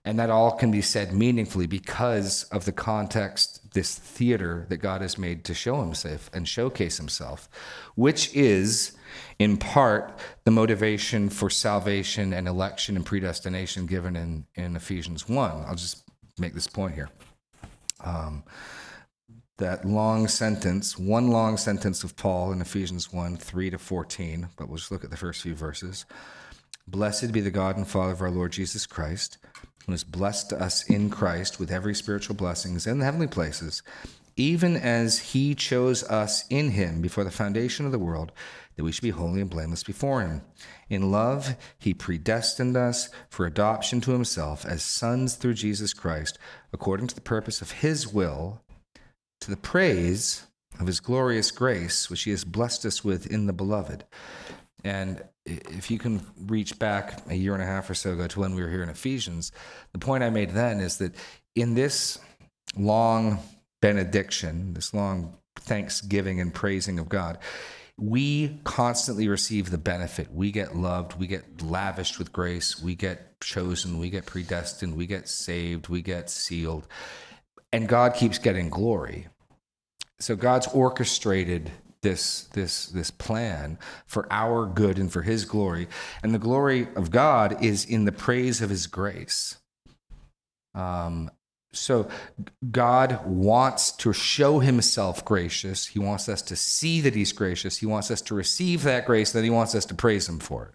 And 0.08 0.18
that 0.20 0.30
all 0.30 0.54
can 0.54 0.72
be 0.72 0.82
said 0.82 1.12
meaningfully 1.12 1.68
because 1.68 2.46
of 2.46 2.64
the 2.64 2.72
context, 2.72 3.74
this 3.74 3.94
theater 3.94 4.66
that 4.70 4.78
God 4.78 5.02
has 5.02 5.18
made 5.18 5.44
to 5.44 5.54
show 5.54 5.82
himself 5.82 6.30
and 6.32 6.48
showcase 6.48 6.96
himself, 6.96 7.50
which 7.96 8.34
is 8.34 8.96
in 9.38 9.58
part 9.58 10.18
the 10.46 10.52
motivation 10.52 11.28
for 11.28 11.50
salvation 11.50 12.32
and 12.32 12.48
election 12.48 12.96
and 12.96 13.06
predestination 13.06 13.86
given 13.86 14.16
in, 14.16 14.46
in 14.56 14.78
Ephesians 14.78 15.28
1. 15.28 15.66
I'll 15.68 15.76
just 15.76 16.04
make 16.40 16.54
this 16.54 16.68
point 16.68 16.96
here. 16.96 17.10
Um, 18.00 18.46
that 19.58 19.84
long 19.84 20.30
sentence, 20.30 20.98
one 20.98 21.32
long 21.32 21.58
sentence 21.58 22.06
of 22.06 22.16
Paul 22.16 22.54
in 22.54 22.62
Ephesians 22.62 23.12
1 23.12 23.36
3 23.36 23.72
to 23.72 23.78
14, 23.78 24.48
but 24.56 24.70
we'll 24.70 24.78
just 24.78 24.90
look 24.90 25.04
at 25.04 25.10
the 25.10 25.18
first 25.18 25.42
few 25.42 25.54
verses. 25.54 26.06
Blessed 26.88 27.34
be 27.34 27.42
the 27.42 27.52
God 27.52 27.76
and 27.76 27.86
Father 27.86 28.14
of 28.14 28.22
our 28.22 28.32
Lord 28.32 28.54
Jesus 28.54 28.86
Christ 28.86 29.38
who 29.88 29.94
has 29.94 30.04
blessed 30.04 30.54
us 30.54 30.88
in 30.88 31.10
Christ 31.10 31.60
with 31.60 31.72
every 31.72 31.96
spiritual 31.96 32.36
blessings 32.36 32.86
in 32.86 33.00
the 33.00 33.06
heavenly 33.06 33.28
places, 33.28 33.82
even 34.36 34.76
as 34.76 35.20
he 35.32 35.56
chose 35.56 36.04
us 36.04 36.46
in 36.50 36.72
him 36.72 37.02
before 37.02 37.24
the 37.24 37.32
foundation 37.32 37.86
of 37.86 37.92
the 37.94 37.98
world, 37.98 38.34
that 38.76 38.84
we 38.84 38.92
should 38.92 39.02
be 39.02 39.10
holy 39.10 39.42
and 39.42 39.50
blameless 39.50 39.84
before 39.84 40.22
him. 40.22 40.42
In 40.90 41.10
love, 41.10 41.56
he 41.80 41.94
predestined 41.94 42.78
us 42.78 43.10
for 43.30 43.46
adoption 43.46 44.02
to 44.02 44.12
himself 44.12 44.66
as 44.66 44.84
sons 44.84 45.36
through 45.36 45.56
Jesus 45.56 45.94
Christ, 45.94 46.38
according 46.72 47.08
to 47.08 47.16
the 47.16 47.22
purpose 47.22 47.62
of 47.62 47.72
his 47.72 48.08
will, 48.08 48.62
to 49.42 49.50
the 49.50 49.58
praise 49.58 50.46
of 50.80 50.88
his 50.88 51.00
glorious 51.00 51.50
grace, 51.50 52.10
which 52.10 52.24
he 52.24 52.32
has 52.32 52.44
blessed 52.44 52.86
us 52.86 53.04
with 53.04 53.26
in 53.26 53.48
the 53.48 53.54
beloved. 53.54 54.04
And 54.84 55.24
if 55.48 55.90
you 55.90 55.98
can 55.98 56.22
reach 56.46 56.78
back 56.78 57.22
a 57.30 57.36
year 57.36 57.54
and 57.54 57.64
a 57.64 57.66
half 57.66 57.90
or 57.90 57.94
so 57.94 58.12
ago 58.12 58.28
to 58.28 58.40
when 58.40 58.54
we 58.54 58.62
were 58.62 58.70
here 58.70 58.84
in 58.84 58.90
Ephesians, 58.90 59.52
the 59.94 60.00
point 60.00 60.24
I 60.24 60.30
made 60.30 60.52
then 60.52 60.80
is 60.80 60.98
that 60.98 61.16
in 61.56 61.74
this 61.74 62.20
long 62.76 63.40
benediction, 63.82 64.74
this 64.74 64.94
long 64.94 65.36
thanksgiving 65.56 66.40
and 66.40 66.54
praising 66.54 67.00
of 67.00 67.10
God, 67.10 67.38
we 68.00 68.60
constantly 68.64 69.28
receive 69.28 69.72
the 69.72 69.78
benefit. 69.78 70.32
We 70.32 70.52
get 70.52 70.76
loved, 70.76 71.18
we 71.18 71.26
get 71.26 71.64
lavished 71.64 72.20
with 72.20 72.32
grace, 72.32 72.82
we 72.82 72.94
get 72.94 73.40
chosen, 73.42 73.98
we 73.98 74.10
get 74.10 74.26
predestined, 74.26 74.96
we 74.96 75.08
get 75.08 75.28
saved, 75.28 75.88
we 75.88 76.02
get 76.02 76.30
sealed. 76.30 76.88
And 77.74 77.88
God 77.88 78.14
keeps 78.14 78.38
getting 78.38 78.70
glory. 78.70 79.28
So 80.20 80.36
God's 80.36 80.68
orchestrated 80.68 81.72
this 82.08 82.44
this 82.54 82.86
this 82.88 83.12
plan 83.12 83.78
for 84.06 84.28
our 84.32 84.66
good 84.66 84.98
and 84.98 85.12
for 85.12 85.24
his 85.24 85.46
glory. 85.46 85.88
And 86.24 86.34
the 86.34 86.40
glory 86.40 86.88
of 86.96 87.12
god 87.12 87.64
is 87.64 87.84
in 87.86 88.06
the 88.06 88.12
praise 88.12 88.62
of 88.62 88.70
his 88.70 88.88
grace. 88.88 89.58
Um, 90.74 91.30
so 91.74 92.08
god 92.72 93.26
wants 93.26 93.92
to 93.92 94.14
show 94.14 94.60
himself 94.60 95.26
gracious. 95.26 95.88
He 95.88 96.00
wants 96.00 96.30
us 96.30 96.42
to 96.44 96.56
see 96.56 97.02
that 97.02 97.14
he's 97.14 97.34
gracious. 97.34 97.78
He 97.78 97.86
wants 97.86 98.10
us 98.10 98.22
to 98.24 98.36
receive 98.36 98.84
that 98.84 99.06
grace 99.06 99.34
that 99.34 99.44
he 99.44 99.50
wants 99.50 99.76
us 99.76 99.86
to 99.88 99.96
praise 99.96 100.30
him 100.30 100.40
for. 100.40 100.74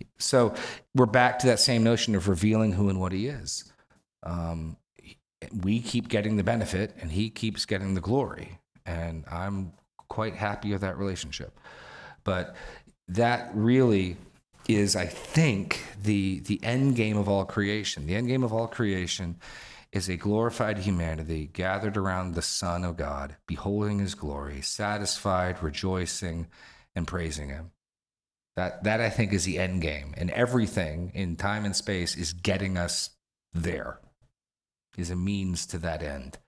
It 0.00 0.08
so 0.18 0.54
we're 0.94 1.06
back 1.06 1.38
to 1.40 1.46
that 1.46 1.60
same 1.60 1.84
notion 1.84 2.16
of 2.16 2.28
revealing 2.28 2.72
who 2.72 2.88
and 2.88 3.00
what 3.00 3.12
he 3.12 3.28
is. 3.28 3.72
Um, 4.24 4.76
we 5.62 5.80
keep 5.80 6.08
getting 6.08 6.36
the 6.36 6.42
benefit 6.42 6.94
and 7.00 7.12
he 7.12 7.30
keeps 7.30 7.64
getting 7.64 7.94
the 7.94 8.00
glory. 8.00 8.58
And 8.86 9.24
i'm 9.30 9.72
quite 10.14 10.36
happy 10.36 10.70
with 10.70 10.80
that 10.82 10.96
relationship. 10.96 11.58
But 12.22 12.54
that 13.08 13.50
really 13.52 14.16
is, 14.68 14.94
I 14.94 15.06
think, 15.06 15.82
the 16.00 16.38
the 16.38 16.60
end 16.62 16.94
game 16.94 17.18
of 17.18 17.28
all 17.28 17.44
creation. 17.44 18.06
The 18.06 18.14
end 18.14 18.28
game 18.28 18.44
of 18.44 18.52
all 18.52 18.68
creation 18.68 19.36
is 19.92 20.08
a 20.08 20.16
glorified 20.16 20.78
humanity 20.78 21.50
gathered 21.52 21.96
around 21.96 22.34
the 22.34 22.42
Son 22.42 22.84
of 22.84 22.96
God, 22.96 23.36
beholding 23.46 23.98
his 23.98 24.14
glory, 24.14 24.60
satisfied, 24.62 25.62
rejoicing, 25.62 26.46
and 26.94 27.06
praising 27.08 27.48
him. 27.48 27.72
That 28.54 28.84
that 28.84 29.00
I 29.00 29.10
think 29.10 29.32
is 29.32 29.44
the 29.44 29.58
end 29.58 29.82
game. 29.82 30.14
And 30.16 30.30
everything 30.30 31.10
in 31.12 31.34
time 31.34 31.64
and 31.64 31.74
space 31.74 32.16
is 32.16 32.32
getting 32.32 32.78
us 32.78 33.10
there. 33.52 33.98
Is 34.96 35.10
a 35.10 35.16
means 35.16 35.66
to 35.66 35.78
that 35.78 36.04
end 36.04 36.38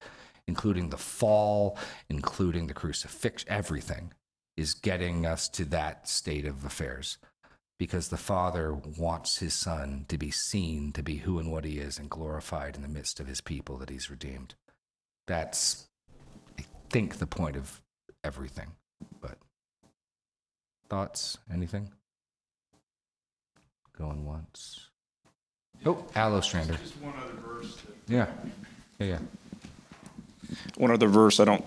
including 0.48 0.90
the 0.90 0.96
fall, 0.96 1.78
including 2.08 2.66
the 2.66 2.74
crucifixion, 2.74 3.48
everything 3.50 4.12
is 4.56 4.74
getting 4.74 5.26
us 5.26 5.48
to 5.48 5.64
that 5.66 6.08
state 6.08 6.46
of 6.46 6.64
affairs 6.64 7.18
because 7.78 8.08
the 8.08 8.16
Father 8.16 8.74
wants 8.74 9.38
his 9.38 9.52
Son 9.52 10.06
to 10.08 10.16
be 10.16 10.30
seen 10.30 10.92
to 10.92 11.02
be 11.02 11.16
who 11.16 11.38
and 11.38 11.52
what 11.52 11.64
he 11.64 11.78
is 11.78 11.98
and 11.98 12.08
glorified 12.08 12.74
in 12.74 12.82
the 12.82 12.88
midst 12.88 13.20
of 13.20 13.26
his 13.26 13.40
people 13.40 13.76
that 13.76 13.90
he's 13.90 14.10
redeemed. 14.10 14.54
That's, 15.26 15.88
I 16.58 16.64
think, 16.88 17.18
the 17.18 17.26
point 17.26 17.56
of 17.56 17.82
everything. 18.24 18.68
But 19.20 19.36
thoughts? 20.88 21.36
Anything? 21.52 21.90
Going 23.98 24.24
once. 24.24 24.88
Oh, 25.84 26.06
Aloe 26.14 26.40
Strander. 26.40 26.80
Just 26.80 27.00
one 27.02 27.12
other 27.22 27.34
verse. 27.46 27.76
Yeah. 28.08 28.28
Yeah, 28.98 29.06
yeah 29.06 29.18
one 30.76 30.90
other 30.90 31.08
verse 31.08 31.40
I 31.40 31.44
don't 31.44 31.64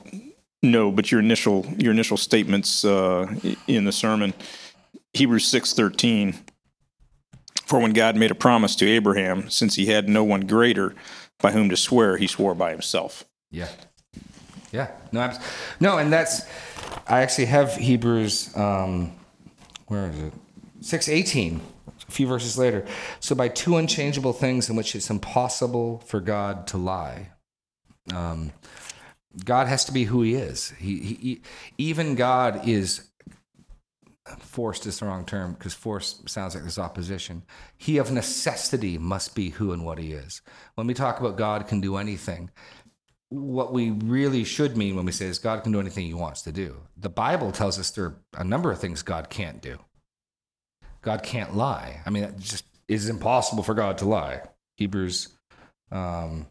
know, 0.61 0.91
but 0.91 1.11
your 1.11 1.19
initial 1.19 1.65
your 1.77 1.91
initial 1.91 2.17
statements 2.17 2.83
uh, 2.83 3.27
in 3.67 3.85
the 3.85 3.91
sermon, 3.91 4.33
Hebrews 5.13 5.45
six 5.45 5.73
thirteen. 5.73 6.35
For 7.65 7.79
when 7.79 7.93
God 7.93 8.15
made 8.15 8.31
a 8.31 8.35
promise 8.35 8.75
to 8.77 8.87
Abraham, 8.87 9.49
since 9.49 9.75
he 9.75 9.85
had 9.85 10.09
no 10.09 10.23
one 10.23 10.41
greater 10.41 10.95
by 11.39 11.51
whom 11.51 11.69
to 11.69 11.77
swear, 11.77 12.17
he 12.17 12.27
swore 12.27 12.55
by 12.55 12.71
himself. 12.71 13.25
Yeah, 13.51 13.69
yeah, 14.71 14.91
no, 15.11 15.21
I'm, 15.21 15.37
no, 15.79 15.97
and 15.97 16.11
that's 16.11 16.41
I 17.07 17.21
actually 17.21 17.45
have 17.45 17.75
Hebrews. 17.75 18.55
Um, 18.55 19.13
where 19.87 20.09
is 20.09 20.19
it? 20.19 20.33
Six 20.81 21.07
eighteen. 21.07 21.61
A 22.07 22.11
few 22.11 22.25
verses 22.25 22.57
later. 22.57 22.87
So 23.19 23.35
by 23.35 23.49
two 23.49 23.75
unchangeable 23.75 24.33
things 24.33 24.67
in 24.67 24.75
which 24.75 24.95
it's 24.95 25.11
impossible 25.11 26.01
for 26.07 26.19
God 26.19 26.65
to 26.67 26.77
lie. 26.77 27.29
Um, 28.13 28.51
God 29.45 29.67
has 29.67 29.85
to 29.85 29.91
be 29.91 30.05
who 30.05 30.21
He 30.21 30.35
is. 30.35 30.69
He, 30.79 30.97
he 30.99 31.41
even 31.77 32.15
God 32.15 32.67
is 32.67 33.09
forced 34.37 34.85
is 34.85 34.99
the 34.99 35.05
wrong 35.05 35.25
term 35.25 35.53
because 35.53 35.73
force 35.73 36.21
sounds 36.27 36.53
like 36.53 36.63
there's 36.63 36.77
opposition. 36.77 37.43
He 37.77 37.97
of 37.97 38.11
necessity 38.11 38.97
must 38.97 39.35
be 39.35 39.49
who 39.49 39.71
and 39.71 39.85
what 39.85 39.97
He 39.97 40.13
is. 40.13 40.41
When 40.75 40.87
we 40.87 40.93
talk 40.93 41.19
about 41.19 41.37
God 41.37 41.67
can 41.67 41.81
do 41.81 41.97
anything, 41.97 42.49
what 43.29 43.71
we 43.71 43.91
really 43.91 44.43
should 44.43 44.75
mean 44.75 44.95
when 44.95 45.05
we 45.05 45.11
say 45.11 45.27
is 45.27 45.39
God 45.39 45.63
can 45.63 45.71
do 45.71 45.79
anything 45.79 46.05
He 46.05 46.13
wants 46.13 46.41
to 46.43 46.51
do. 46.51 46.77
The 46.97 47.09
Bible 47.09 47.51
tells 47.51 47.79
us 47.79 47.91
there 47.91 48.05
are 48.05 48.15
a 48.37 48.43
number 48.43 48.71
of 48.71 48.79
things 48.79 49.01
God 49.01 49.29
can't 49.29 49.61
do. 49.61 49.77
God 51.01 51.23
can't 51.23 51.55
lie. 51.55 52.01
I 52.05 52.09
mean, 52.09 52.23
it 52.23 52.39
just 52.39 52.65
is 52.87 53.07
impossible 53.07 53.63
for 53.63 53.73
God 53.73 53.97
to 53.99 54.05
lie. 54.05 54.41
Hebrews 54.77 55.29
um, 55.91 56.47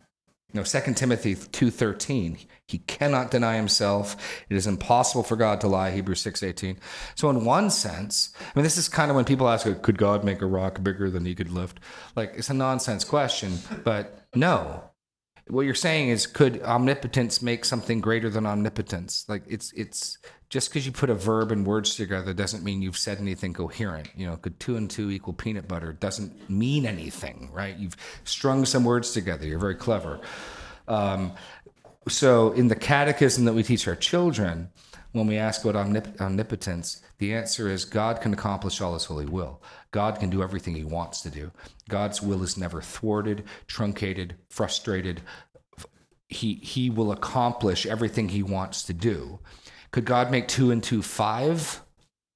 No, 0.54 0.62
2 0.62 0.94
Timothy 0.94 1.34
2.13, 1.34 2.46
he 2.66 2.78
cannot 2.78 3.30
deny 3.30 3.56
himself. 3.56 4.16
It 4.48 4.56
is 4.56 4.66
impossible 4.66 5.22
for 5.22 5.36
God 5.36 5.60
to 5.60 5.68
lie, 5.68 5.90
Hebrews 5.90 6.24
6.18. 6.24 6.78
So 7.16 7.28
in 7.28 7.44
one 7.44 7.68
sense, 7.68 8.32
I 8.40 8.52
mean, 8.56 8.62
this 8.62 8.78
is 8.78 8.88
kind 8.88 9.10
of 9.10 9.14
when 9.14 9.26
people 9.26 9.46
ask, 9.46 9.66
could 9.82 9.98
God 9.98 10.24
make 10.24 10.40
a 10.40 10.46
rock 10.46 10.82
bigger 10.82 11.10
than 11.10 11.26
he 11.26 11.34
could 11.34 11.50
lift? 11.50 11.80
Like, 12.16 12.32
it's 12.34 12.48
a 12.48 12.54
nonsense 12.54 13.04
question, 13.04 13.58
but 13.84 14.26
no. 14.34 14.84
What 15.48 15.62
you're 15.62 15.74
saying 15.74 16.08
is, 16.08 16.26
could 16.26 16.62
omnipotence 16.62 17.42
make 17.42 17.64
something 17.64 18.00
greater 18.00 18.30
than 18.30 18.46
omnipotence? 18.46 19.24
Like, 19.28 19.42
it's, 19.46 19.72
it's 19.72 20.18
just 20.50 20.70
because 20.70 20.86
you 20.86 20.92
put 20.92 21.10
a 21.10 21.14
verb 21.14 21.52
and 21.52 21.66
words 21.66 21.94
together 21.94 22.32
doesn't 22.32 22.64
mean 22.64 22.82
you've 22.82 22.96
said 22.96 23.18
anything 23.18 23.52
coherent. 23.52 24.08
You 24.16 24.26
know, 24.26 24.36
could 24.36 24.58
two 24.60 24.76
and 24.76 24.90
two 24.90 25.10
equal 25.10 25.34
peanut 25.34 25.68
butter 25.68 25.92
doesn't 25.92 26.48
mean 26.48 26.86
anything, 26.86 27.50
right? 27.52 27.76
You've 27.76 27.96
strung 28.24 28.64
some 28.64 28.84
words 28.84 29.12
together. 29.12 29.46
You're 29.46 29.58
very 29.58 29.74
clever. 29.74 30.20
Um, 30.86 31.32
so, 32.08 32.52
in 32.52 32.68
the 32.68 32.76
catechism 32.76 33.44
that 33.44 33.52
we 33.52 33.62
teach 33.62 33.86
our 33.86 33.96
children, 33.96 34.70
when 35.12 35.26
we 35.26 35.36
ask 35.36 35.64
about 35.64 35.86
omnip- 35.86 36.20
omnipotence, 36.20 37.02
the 37.18 37.34
answer 37.34 37.68
is 37.68 37.84
God 37.84 38.20
can 38.20 38.32
accomplish 38.32 38.80
all 38.80 38.94
his 38.94 39.04
holy 39.04 39.26
will. 39.26 39.62
God 39.90 40.18
can 40.18 40.30
do 40.30 40.42
everything 40.42 40.74
he 40.74 40.84
wants 40.84 41.22
to 41.22 41.30
do. 41.30 41.50
God's 41.88 42.22
will 42.22 42.42
is 42.42 42.56
never 42.56 42.82
thwarted, 42.82 43.44
truncated, 43.66 44.36
frustrated. 44.50 45.22
He, 46.28 46.54
he 46.54 46.90
will 46.90 47.10
accomplish 47.10 47.86
everything 47.86 48.28
he 48.28 48.42
wants 48.42 48.82
to 48.84 48.92
do. 48.92 49.38
Could 49.90 50.04
God 50.04 50.30
make 50.30 50.48
two 50.48 50.70
and 50.70 50.82
two 50.82 51.02
five? 51.02 51.80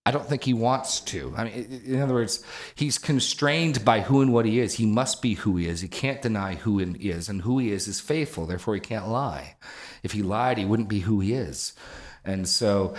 I 0.04 0.10
don't 0.10 0.26
think 0.26 0.42
he 0.42 0.54
wants 0.54 1.00
to. 1.00 1.32
I 1.36 1.44
mean, 1.44 1.82
in 1.84 2.00
other 2.00 2.14
words, 2.14 2.44
he's 2.74 2.98
constrained 2.98 3.84
by 3.84 4.00
who 4.00 4.20
and 4.20 4.32
what 4.32 4.46
he 4.46 4.58
is. 4.58 4.74
He 4.74 4.86
must 4.86 5.22
be 5.22 5.34
who 5.34 5.56
he 5.56 5.68
is. 5.68 5.80
He 5.80 5.88
can't 5.88 6.20
deny 6.20 6.56
who 6.56 6.78
he 6.78 7.10
is, 7.10 7.28
and 7.28 7.42
who 7.42 7.58
he 7.58 7.70
is 7.70 7.86
is 7.86 8.00
faithful. 8.00 8.46
Therefore, 8.46 8.74
he 8.74 8.80
can't 8.80 9.08
lie. 9.08 9.56
If 10.02 10.12
he 10.12 10.22
lied, 10.22 10.58
he 10.58 10.64
wouldn't 10.64 10.88
be 10.88 11.00
who 11.00 11.20
he 11.20 11.34
is. 11.34 11.74
And 12.24 12.48
so, 12.48 12.94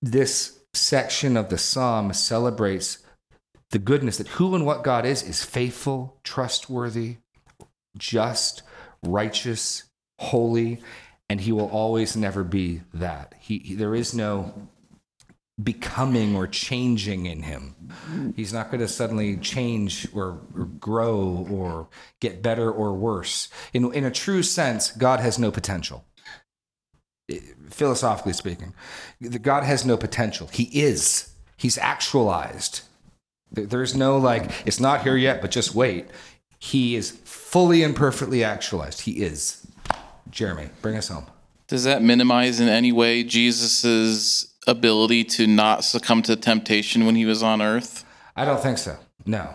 this 0.00 0.58
section 0.74 1.36
of 1.36 1.48
the 1.48 1.58
psalm 1.58 2.12
celebrates 2.12 2.98
the 3.72 3.78
goodness 3.78 4.18
that 4.18 4.28
who 4.28 4.54
and 4.54 4.64
what 4.64 4.84
God 4.84 5.04
is 5.04 5.22
is 5.22 5.42
faithful, 5.42 6.18
trustworthy, 6.22 7.16
just, 7.96 8.62
righteous, 9.02 9.84
holy, 10.18 10.80
and 11.28 11.40
he 11.40 11.52
will 11.52 11.68
always 11.68 12.14
never 12.14 12.44
be 12.44 12.82
that. 12.92 13.34
He, 13.40 13.58
he, 13.58 13.74
there 13.74 13.94
is 13.94 14.14
no 14.14 14.68
becoming 15.62 16.36
or 16.36 16.46
changing 16.46 17.26
in 17.26 17.42
him. 17.42 17.74
He's 18.36 18.52
not 18.52 18.70
going 18.70 18.80
to 18.80 18.88
suddenly 18.88 19.36
change 19.38 20.06
or, 20.14 20.40
or, 20.56 20.64
grow 20.78 21.46
or 21.50 21.88
get 22.20 22.42
better 22.42 22.70
or 22.70 22.92
worse. 22.92 23.48
In, 23.72 23.92
in 23.94 24.04
a 24.04 24.10
true 24.10 24.42
sense, 24.42 24.90
God 24.90 25.20
has 25.20 25.38
no 25.38 25.50
potential. 25.50 26.04
Philosophically 27.70 28.34
speaking, 28.34 28.74
God 29.40 29.62
has 29.64 29.86
no 29.86 29.96
potential. 29.96 30.48
He 30.48 30.64
is. 30.64 31.32
He's 31.56 31.78
actualized. 31.78 32.82
There's 33.52 33.94
no 33.94 34.18
like, 34.18 34.50
it's 34.66 34.80
not 34.80 35.02
here 35.02 35.16
yet, 35.16 35.40
but 35.40 35.50
just 35.50 35.74
wait. 35.74 36.06
He 36.58 36.96
is 36.96 37.10
fully 37.10 37.82
and 37.82 37.94
perfectly 37.94 38.42
actualized. 38.42 39.02
He 39.02 39.22
is. 39.22 39.66
Jeremy, 40.30 40.70
bring 40.80 40.96
us 40.96 41.08
home. 41.08 41.26
Does 41.66 41.84
that 41.84 42.02
minimize 42.02 42.60
in 42.60 42.68
any 42.68 42.92
way 42.92 43.24
Jesus's 43.24 44.54
ability 44.66 45.24
to 45.24 45.46
not 45.46 45.84
succumb 45.84 46.22
to 46.22 46.36
temptation 46.36 47.04
when 47.04 47.14
he 47.14 47.24
was 47.24 47.42
on 47.42 47.60
earth? 47.60 48.04
I 48.36 48.44
don't 48.44 48.62
think 48.62 48.78
so. 48.78 48.96
No. 49.26 49.54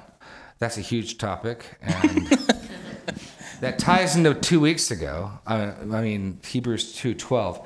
That's 0.60 0.78
a 0.78 0.82
huge 0.82 1.18
topic 1.18 1.78
and 1.82 2.28
that 3.62 3.80
ties 3.80 4.16
into 4.16 4.34
2 4.34 4.60
weeks 4.60 4.91
ago. 4.91 5.32
I, 5.45 5.72
I 5.72 6.02
mean 6.02 6.39
Hebrews 6.45 6.95
2:12. 6.95 7.66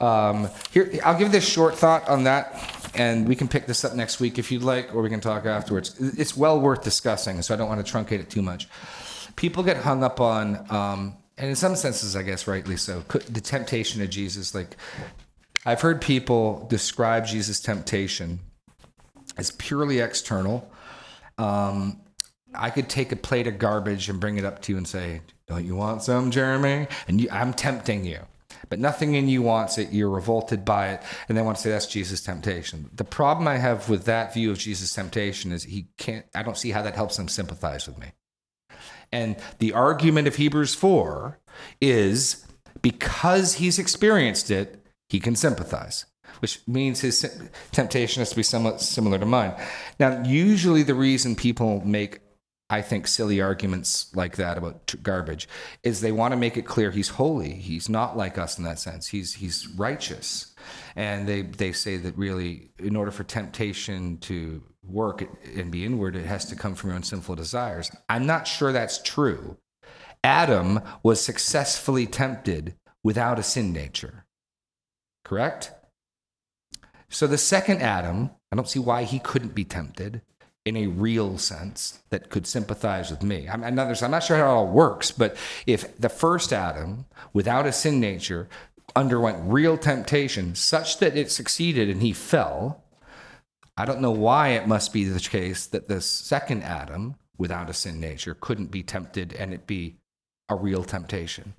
Um, 0.00 0.48
here 0.70 0.90
I'll 1.04 1.18
give 1.18 1.30
this 1.30 1.46
short 1.46 1.76
thought 1.76 2.08
on 2.08 2.24
that 2.24 2.90
and 2.94 3.28
we 3.28 3.36
can 3.36 3.48
pick 3.48 3.66
this 3.66 3.84
up 3.84 3.94
next 3.94 4.18
week 4.18 4.38
if 4.38 4.50
you'd 4.50 4.62
like 4.62 4.94
or 4.94 5.02
we 5.02 5.10
can 5.10 5.20
talk 5.20 5.46
afterwards. 5.46 5.94
It's 6.18 6.36
well 6.36 6.60
worth 6.60 6.82
discussing, 6.82 7.42
so 7.42 7.54
I 7.54 7.56
don't 7.56 7.68
want 7.68 7.84
to 7.84 7.92
truncate 7.92 8.20
it 8.20 8.30
too 8.30 8.42
much. 8.42 8.68
People 9.36 9.62
get 9.62 9.76
hung 9.76 10.02
up 10.02 10.20
on 10.20 10.66
um, 10.70 11.16
and 11.40 11.48
in 11.48 11.56
some 11.56 11.74
senses, 11.74 12.16
I 12.16 12.22
guess 12.22 12.46
rightly 12.46 12.76
so, 12.76 13.00
the 13.28 13.40
temptation 13.40 14.02
of 14.02 14.10
Jesus. 14.10 14.54
Like, 14.54 14.76
I've 15.64 15.80
heard 15.80 16.02
people 16.02 16.66
describe 16.68 17.24
Jesus' 17.24 17.60
temptation 17.60 18.40
as 19.38 19.50
purely 19.52 20.00
external. 20.00 20.70
Um, 21.38 22.02
I 22.54 22.68
could 22.68 22.90
take 22.90 23.10
a 23.10 23.16
plate 23.16 23.46
of 23.46 23.58
garbage 23.58 24.10
and 24.10 24.20
bring 24.20 24.36
it 24.36 24.44
up 24.44 24.60
to 24.62 24.72
you 24.72 24.76
and 24.76 24.86
say, 24.86 25.22
"Don't 25.46 25.64
you 25.64 25.76
want 25.76 26.02
some, 26.02 26.30
Jeremy?" 26.30 26.88
And 27.08 27.22
you, 27.22 27.28
I'm 27.32 27.54
tempting 27.54 28.04
you, 28.04 28.20
but 28.68 28.78
nothing 28.78 29.14
in 29.14 29.28
you 29.28 29.42
wants 29.42 29.78
it. 29.78 29.92
You're 29.92 30.10
revolted 30.10 30.64
by 30.64 30.90
it, 30.90 31.02
and 31.28 31.36
they 31.36 31.42
want 31.42 31.56
to 31.56 31.62
say 31.62 31.70
that's 31.70 31.86
Jesus' 31.86 32.22
temptation. 32.22 32.90
The 32.92 33.04
problem 33.04 33.48
I 33.48 33.56
have 33.56 33.88
with 33.88 34.04
that 34.04 34.34
view 34.34 34.50
of 34.50 34.58
Jesus' 34.58 34.92
temptation 34.92 35.52
is 35.52 35.64
he 35.64 35.88
can't. 35.98 36.26
I 36.34 36.42
don't 36.42 36.58
see 36.58 36.70
how 36.70 36.82
that 36.82 36.94
helps 36.94 37.18
him 37.18 37.28
sympathize 37.28 37.86
with 37.86 37.98
me. 37.98 38.12
And 39.12 39.36
the 39.58 39.72
argument 39.72 40.28
of 40.28 40.36
Hebrews 40.36 40.74
4 40.74 41.38
is 41.80 42.46
because 42.82 43.54
he's 43.54 43.78
experienced 43.78 44.50
it, 44.50 44.84
he 45.08 45.18
can 45.18 45.34
sympathize, 45.34 46.06
which 46.38 46.60
means 46.68 47.00
his 47.00 47.40
temptation 47.72 48.20
has 48.20 48.30
to 48.30 48.36
be 48.36 48.42
somewhat 48.42 48.80
similar 48.80 49.18
to 49.18 49.26
mine. 49.26 49.54
Now, 49.98 50.22
usually 50.24 50.84
the 50.84 50.94
reason 50.94 51.34
people 51.34 51.84
make 51.84 52.20
I 52.70 52.82
think 52.82 53.08
silly 53.08 53.40
arguments 53.40 54.14
like 54.14 54.36
that 54.36 54.56
about 54.56 54.94
garbage 55.02 55.48
is 55.82 56.00
they 56.00 56.12
want 56.12 56.32
to 56.32 56.36
make 56.36 56.56
it 56.56 56.62
clear 56.62 56.92
he's 56.92 57.08
holy. 57.08 57.50
He's 57.50 57.88
not 57.88 58.16
like 58.16 58.38
us 58.38 58.58
in 58.58 58.64
that 58.64 58.78
sense. 58.78 59.08
He's 59.08 59.34
he's 59.34 59.66
righteous, 59.76 60.54
and 60.94 61.28
they 61.28 61.42
they 61.42 61.72
say 61.72 61.96
that 61.96 62.16
really, 62.16 62.70
in 62.78 62.94
order 62.94 63.10
for 63.10 63.24
temptation 63.24 64.18
to 64.18 64.62
work 64.84 65.28
and 65.56 65.72
be 65.72 65.84
inward, 65.84 66.14
it 66.14 66.26
has 66.26 66.46
to 66.46 66.56
come 66.56 66.76
from 66.76 66.90
your 66.90 66.96
own 66.96 67.02
sinful 67.02 67.34
desires. 67.34 67.90
I'm 68.08 68.24
not 68.24 68.46
sure 68.46 68.72
that's 68.72 69.02
true. 69.02 69.56
Adam 70.22 70.80
was 71.02 71.20
successfully 71.20 72.06
tempted 72.06 72.76
without 73.02 73.38
a 73.38 73.42
sin 73.42 73.72
nature. 73.72 74.26
Correct? 75.24 75.72
So 77.08 77.26
the 77.26 77.38
second 77.38 77.82
Adam, 77.82 78.30
I 78.52 78.56
don't 78.56 78.68
see 78.68 78.78
why 78.78 79.02
he 79.02 79.18
couldn't 79.18 79.54
be 79.54 79.64
tempted 79.64 80.22
in 80.64 80.76
a 80.76 80.86
real 80.86 81.38
sense 81.38 82.00
that 82.10 82.28
could 82.28 82.46
sympathize 82.46 83.10
with 83.10 83.22
me. 83.22 83.48
I'm, 83.48 83.64
I'm 83.64 83.74
not 83.74 83.96
sure 83.96 84.36
how 84.36 84.44
it 84.44 84.48
all 84.48 84.68
works, 84.68 85.10
but 85.10 85.36
if 85.66 85.96
the 85.98 86.08
first 86.08 86.52
Adam, 86.52 87.06
without 87.32 87.66
a 87.66 87.72
sin 87.72 87.98
nature, 87.98 88.48
underwent 88.94 89.38
real 89.42 89.78
temptation 89.78 90.54
such 90.54 90.98
that 90.98 91.16
it 91.16 91.30
succeeded 91.30 91.88
and 91.88 92.02
he 92.02 92.12
fell, 92.12 92.82
I 93.76 93.86
don't 93.86 94.02
know 94.02 94.10
why 94.10 94.48
it 94.48 94.68
must 94.68 94.92
be 94.92 95.04
the 95.04 95.20
case 95.20 95.66
that 95.68 95.88
the 95.88 96.00
second 96.00 96.62
Adam, 96.62 97.14
without 97.38 97.70
a 97.70 97.74
sin 97.74 97.98
nature, 97.98 98.36
couldn't 98.38 98.70
be 98.70 98.82
tempted 98.82 99.32
and 99.32 99.54
it 99.54 99.66
be 99.66 99.96
a 100.50 100.56
real 100.56 100.84
temptation. 100.84 101.54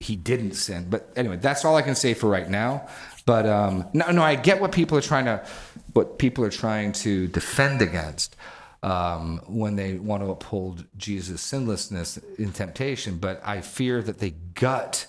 He 0.00 0.16
didn't 0.16 0.54
sin. 0.54 0.86
But 0.88 1.12
anyway, 1.16 1.36
that's 1.36 1.64
all 1.64 1.76
I 1.76 1.82
can 1.82 1.96
say 1.96 2.14
for 2.14 2.30
right 2.30 2.48
now. 2.48 2.88
But 3.28 3.44
um, 3.44 3.84
no, 3.92 4.10
no, 4.10 4.22
I 4.22 4.36
get 4.36 4.58
what 4.58 4.72
people 4.72 4.96
are 4.96 5.02
trying 5.02 5.26
to, 5.26 5.44
what 5.92 6.18
people 6.18 6.46
are 6.46 6.50
trying 6.50 6.92
to 6.92 7.26
defend 7.28 7.82
against 7.82 8.34
um, 8.82 9.42
when 9.46 9.76
they 9.76 9.98
want 9.98 10.22
to 10.22 10.30
uphold 10.30 10.86
Jesus' 10.96 11.42
sinlessness 11.42 12.18
in 12.38 12.52
temptation. 12.52 13.18
But 13.18 13.42
I 13.44 13.60
fear 13.60 14.00
that 14.00 14.20
they 14.20 14.30
gut 14.30 15.06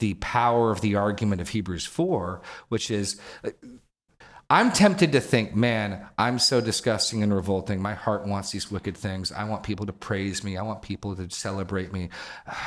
the 0.00 0.14
power 0.14 0.72
of 0.72 0.80
the 0.80 0.96
argument 0.96 1.40
of 1.40 1.50
Hebrews 1.50 1.86
4, 1.86 2.42
which 2.68 2.90
is 2.90 3.20
I'm 4.50 4.72
tempted 4.72 5.12
to 5.12 5.20
think, 5.20 5.54
man, 5.54 6.04
I'm 6.18 6.40
so 6.40 6.60
disgusting 6.60 7.22
and 7.22 7.32
revolting. 7.32 7.80
My 7.80 7.94
heart 7.94 8.26
wants 8.26 8.50
these 8.50 8.72
wicked 8.72 8.96
things. 8.96 9.30
I 9.30 9.44
want 9.44 9.62
people 9.62 9.86
to 9.86 9.92
praise 9.92 10.42
me. 10.42 10.56
I 10.56 10.62
want 10.62 10.82
people 10.82 11.14
to 11.14 11.30
celebrate 11.30 11.92
me. 11.92 12.10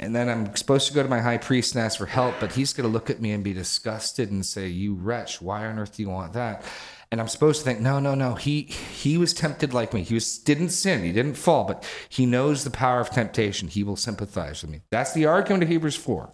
And 0.00 0.14
then 0.14 0.28
I'm 0.28 0.54
supposed 0.54 0.86
to 0.88 0.94
go 0.94 1.02
to 1.02 1.08
my 1.08 1.20
high 1.20 1.38
priest 1.38 1.74
and 1.74 1.84
ask 1.84 1.98
for 1.98 2.06
help, 2.06 2.36
but 2.38 2.52
he's 2.52 2.72
going 2.72 2.88
to 2.88 2.92
look 2.92 3.10
at 3.10 3.20
me 3.20 3.32
and 3.32 3.42
be 3.42 3.52
disgusted 3.52 4.30
and 4.30 4.46
say, 4.46 4.68
"You 4.68 4.94
wretch, 4.94 5.42
why 5.42 5.66
on 5.66 5.78
earth 5.78 5.96
do 5.96 6.02
you 6.02 6.10
want 6.10 6.34
that?" 6.34 6.62
And 7.10 7.20
I'm 7.20 7.28
supposed 7.28 7.60
to 7.60 7.64
think, 7.64 7.80
"No, 7.80 7.98
no, 7.98 8.14
no. 8.14 8.34
He 8.34 8.62
he 8.62 9.18
was 9.18 9.34
tempted 9.34 9.74
like 9.74 9.92
me. 9.92 10.02
He 10.04 10.14
was 10.14 10.38
didn't 10.38 10.70
sin. 10.70 11.02
He 11.02 11.12
didn't 11.12 11.34
fall, 11.34 11.64
but 11.64 11.84
he 12.08 12.26
knows 12.26 12.62
the 12.62 12.70
power 12.70 13.00
of 13.00 13.10
temptation. 13.10 13.68
He 13.68 13.82
will 13.82 13.96
sympathize 13.96 14.62
with 14.62 14.70
me." 14.70 14.82
That's 14.90 15.12
the 15.12 15.26
argument 15.26 15.64
of 15.64 15.68
Hebrews 15.68 15.96
4. 15.96 16.32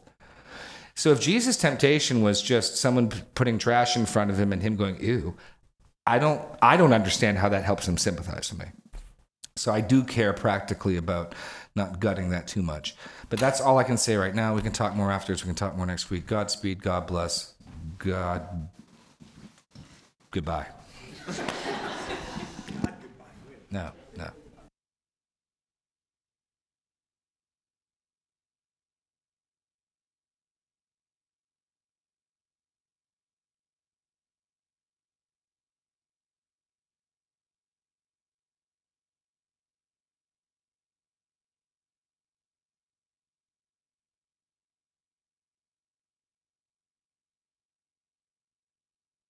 So 0.94 1.10
if 1.10 1.20
Jesus' 1.20 1.56
temptation 1.56 2.22
was 2.22 2.40
just 2.40 2.76
someone 2.76 3.08
putting 3.34 3.58
trash 3.58 3.96
in 3.96 4.06
front 4.06 4.30
of 4.30 4.38
him 4.38 4.52
and 4.52 4.62
him 4.62 4.76
going, 4.76 5.02
ew, 5.02 5.36
I 6.06 6.18
don't, 6.18 6.40
I 6.62 6.76
don't 6.76 6.92
understand 6.92 7.38
how 7.38 7.48
that 7.48 7.64
helps 7.64 7.88
him 7.88 7.96
sympathize 7.96 8.52
with 8.52 8.60
me. 8.60 8.66
So 9.56 9.72
I 9.72 9.80
do 9.80 10.04
care 10.04 10.32
practically 10.32 10.96
about 10.96 11.34
not 11.76 11.98
gutting 11.98 12.30
that 12.30 12.46
too 12.46 12.62
much. 12.62 12.94
But 13.28 13.40
that's 13.40 13.60
all 13.60 13.78
I 13.78 13.84
can 13.84 13.96
say 13.96 14.16
right 14.16 14.34
now. 14.34 14.54
We 14.54 14.62
can 14.62 14.72
talk 14.72 14.94
more 14.94 15.10
afterwards. 15.10 15.42
We 15.42 15.48
can 15.48 15.56
talk 15.56 15.76
more 15.76 15.86
next 15.86 16.10
week. 16.10 16.26
Godspeed. 16.26 16.82
God 16.82 17.06
bless. 17.06 17.54
God. 17.98 18.68
Goodbye. 20.30 20.66
no. 23.70 23.90